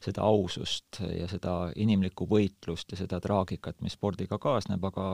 seda 0.00 0.24
ausust 0.24 1.02
ja 1.12 1.26
seda 1.28 1.54
inimlikku 1.76 2.24
võitlust 2.24 2.92
ja 2.92 2.96
seda 2.96 3.18
traagikat, 3.20 3.82
mis 3.84 3.98
spordiga 3.98 4.38
kaasneb, 4.40 4.84
aga 4.88 5.06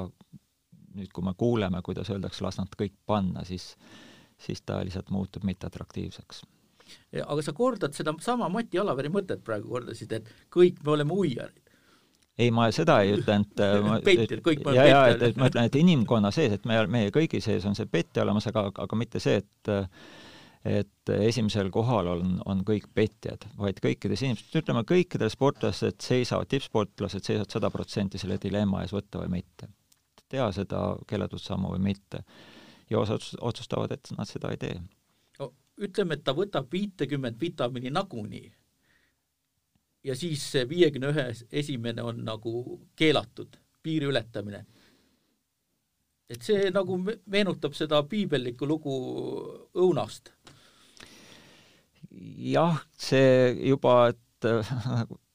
nüüd, 0.96 1.12
kui 1.14 1.24
me 1.24 1.34
kuuleme, 1.38 1.82
kuidas 1.86 2.10
öeldakse, 2.12 2.44
las 2.44 2.60
nad 2.60 2.72
kõik 2.78 2.94
panna, 3.06 3.44
siis, 3.48 3.74
siis 4.40 4.62
ta 4.62 4.80
lihtsalt 4.84 5.12
muutub 5.14 5.46
mitteatraktiivseks. 5.48 6.42
aga 7.24 7.42
sa 7.42 7.52
kordad 7.52 7.94
seda 7.94 8.14
sama 8.22 8.48
Mati 8.48 8.78
Alaveri 8.78 9.10
mõtet 9.10 9.42
praegu 9.44 9.68
kordasid, 9.68 10.12
et 10.12 10.28
kõik 10.54 10.82
me 10.84 10.92
oleme 10.98 11.12
uiarid 11.12 11.66
ei, 12.38 12.52
ma 12.52 12.68
seda 12.74 13.00
ei 13.04 13.16
ütlenud 13.16 13.52
petjad, 14.06 14.40
kõik 14.44 14.62
me 14.64 14.72
oleme 14.72 14.86
petjad. 14.86 15.16
et, 15.16 15.26
et 15.30 15.40
ma 15.40 15.50
ütlen, 15.50 15.70
et 15.70 15.78
inimkonna 15.80 16.32
sees, 16.34 16.56
et 16.58 16.68
me, 16.68 16.78
meie 16.92 17.12
kõigi 17.14 17.40
sees 17.44 17.64
on 17.68 17.76
see 17.78 17.88
petja 17.90 18.24
olemas, 18.26 18.48
aga, 18.50 18.68
aga 18.84 18.98
mitte 18.98 19.22
see, 19.22 19.40
et 19.42 19.76
et 20.66 21.10
esimesel 21.14 21.68
kohal 21.70 22.08
on, 22.10 22.30
on 22.50 22.64
kõik 22.66 22.88
petjad, 22.94 23.44
vaid 23.54 23.78
kõikides 23.82 24.24
inimestes, 24.24 24.50
ütleme 24.58 24.82
kõikidel 24.88 25.30
sportlased 25.30 26.00
seisavad, 26.02 26.48
tippsportlased 26.50 27.22
seisavad 27.22 27.54
sada 27.54 27.70
protsenti 27.70 28.18
selle 28.18 28.40
dilemma 28.42 28.82
ees 28.82 28.94
võtta 28.96 29.22
või 29.22 29.36
mitte 29.38 29.70
teha 30.28 30.50
seda 30.52 30.82
keelatud 31.06 31.42
sammu 31.42 31.72
või 31.74 31.82
mitte. 31.92 32.24
ja 32.90 32.98
osad 32.98 33.22
otsustavad, 33.40 33.92
et 33.92 34.12
nad 34.18 34.28
seda 34.28 34.50
ei 34.54 34.60
tee 34.62 34.76
no,. 35.38 35.52
ütleme, 35.78 36.14
et 36.14 36.24
ta 36.24 36.34
võtab 36.34 36.70
viitekümmet 36.72 37.40
vitamiini 37.40 37.90
nagunii 37.90 38.52
ja 40.06 40.14
siis 40.16 40.44
see 40.52 40.66
viiekümne 40.68 41.10
ühe 41.10 41.26
esimene 41.62 42.04
on 42.06 42.22
nagu 42.26 42.80
keelatud, 42.96 43.58
piiri 43.82 44.10
ületamine. 44.10 44.64
et 46.30 46.42
see 46.42 46.70
nagu 46.74 46.96
meenutab 47.30 47.74
seda 47.78 48.02
piibellikku 48.02 48.66
lugu 48.66 48.94
õunast. 49.74 50.32
jah, 52.54 52.82
see 52.98 53.54
juba, 53.68 53.98
et 54.14 54.50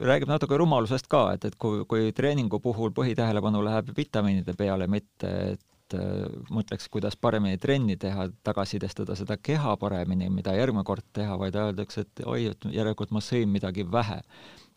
räägib 0.00 0.30
natuke 0.30 0.56
rumalusest 0.60 1.08
ka, 1.10 1.26
et, 1.36 1.44
et 1.44 1.58
kui, 1.60 1.84
kui 1.88 2.12
treeningu 2.16 2.60
puhul 2.62 2.92
põhitähelepanu 2.96 3.62
läheb 3.64 3.92
vitamiinide 3.96 4.54
peale, 4.58 4.88
mitte 4.90 5.32
et 5.52 5.96
äh, 5.98 6.40
mõtleks, 6.54 6.88
kuidas 6.92 7.16
paremini 7.20 7.60
trenni 7.60 7.96
teha, 8.00 8.28
tagasisidestada 8.46 9.16
seda 9.18 9.36
keha 9.36 9.76
paremini, 9.80 10.30
mida 10.32 10.56
järgmine 10.56 10.84
kord 10.88 11.06
teha, 11.12 11.36
vaid 11.40 11.56
öeldakse, 11.58 12.06
et 12.06 12.24
oi, 12.26 12.46
et 12.52 12.68
järelikult 12.72 13.12
ma 13.12 13.22
sõin 13.24 13.50
midagi 13.52 13.86
vähe. 13.90 14.20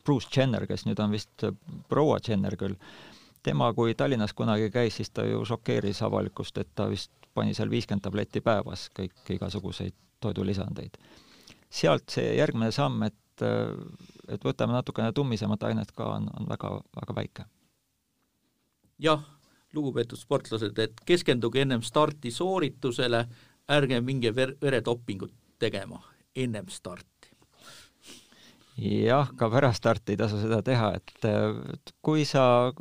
Bruce 0.05 0.29
Jenner, 0.35 0.67
kes 0.69 0.85
nüüd 0.85 0.99
on 1.01 1.13
vist 1.15 1.47
proua 1.89 2.19
Jenner 2.27 2.57
küll, 2.59 2.75
tema, 3.45 3.71
kui 3.73 3.95
Tallinnas 3.97 4.33
kunagi 4.33 4.69
käis, 4.73 4.97
siis 4.99 5.09
ta 5.13 5.25
ju 5.25 5.43
šokeeris 5.45 6.01
avalikkust, 6.05 6.57
et 6.61 6.69
ta 6.75 6.89
vist 6.91 7.11
pani 7.35 7.53
seal 7.53 7.69
viiskümmend 7.69 8.05
tabletti 8.05 8.41
päevas, 8.41 8.89
kõik 8.95 9.35
igasuguseid 9.37 9.95
toidulisandeid. 10.23 10.97
sealt 11.75 12.09
see 12.09 12.35
järgmine 12.37 12.71
samm, 12.71 13.03
et 13.03 13.15
et 13.41 14.43
võtame 14.43 14.75
natukene 14.75 15.11
tummisemat 15.15 15.63
ainet 15.69 15.91
ka, 15.91 16.15
on, 16.17 16.29
on 16.39 16.49
väga, 16.49 16.71
väga 16.95 17.15
väike. 17.15 17.45
jah, 18.99 19.23
lugupeetud 19.73 20.19
sportlased, 20.19 20.77
et 20.79 21.01
keskenduge 21.05 21.61
ennem 21.61 21.83
starti 21.83 22.31
sooritusele, 22.31 23.25
ärge 23.71 23.99
minge 24.01 24.31
ver-, 24.35 24.55
veretopingut 24.61 25.33
tegema 25.59 26.01
ennem 26.35 26.67
starti. 26.69 27.33
jah, 28.77 29.29
ka 29.37 29.49
pärast 29.49 29.83
starti 29.83 30.15
ei 30.15 30.19
tasu 30.19 30.39
seda 30.41 30.61
teha, 30.63 30.93
et 30.95 31.93
kui 32.01 32.25
sa 32.25 32.71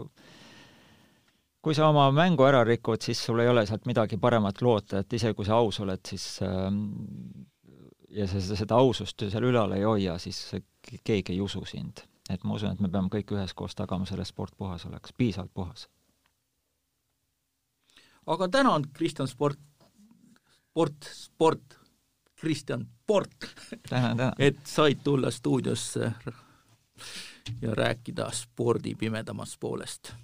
kui 1.65 1.73
sa 1.73 1.89
oma 1.89 2.11
mängu 2.13 2.45
ära 2.45 2.61
rikud, 2.67 3.01
siis 3.01 3.21
sul 3.25 3.41
ei 3.41 3.49
ole 3.49 3.65
sealt 3.67 3.87
midagi 3.89 4.19
paremat 4.21 4.61
loota, 4.61 5.01
et 5.01 5.17
isegi 5.17 5.37
kui 5.39 5.47
sa 5.49 5.57
aus 5.57 5.81
oled, 5.81 6.03
siis 6.05 6.27
ja 8.15 8.27
sa 8.29 8.41
seda, 8.41 8.79
ausust 8.79 9.25
seal 9.29 9.49
ülal 9.51 9.75
ei 9.77 9.85
hoia, 9.85 10.17
siis 10.23 10.41
keegi 11.05 11.35
ei 11.35 11.41
usu 11.41 11.65
sind. 11.69 12.05
et 12.31 12.45
ma 12.45 12.55
usun, 12.55 12.73
et 12.73 12.81
me 12.81 12.89
peame 12.89 13.11
kõik 13.13 13.35
üheskoos 13.37 13.75
tagama 13.77 14.07
selle, 14.09 14.25
sport 14.25 14.55
puhas 14.57 14.87
oleks, 14.89 15.13
piisavalt 15.13 15.55
puhas. 15.55 15.89
aga 18.27 18.49
tänan, 18.49 18.87
Kristjan 18.93 19.29
Sport, 19.29 19.61
sport, 20.51 21.11
sport, 21.13 21.79
Kristjan 22.41 22.89
Port 23.07 23.49
tänan, 23.89 24.17
tänan. 24.17 24.35
et 24.39 24.67
said 24.67 25.05
tulla 25.05 25.31
stuudiosse 25.31 26.13
ja 27.63 27.75
rääkida 27.75 28.31
spordi 28.33 28.95
pimedamast 28.95 29.61
poolest 29.61 30.15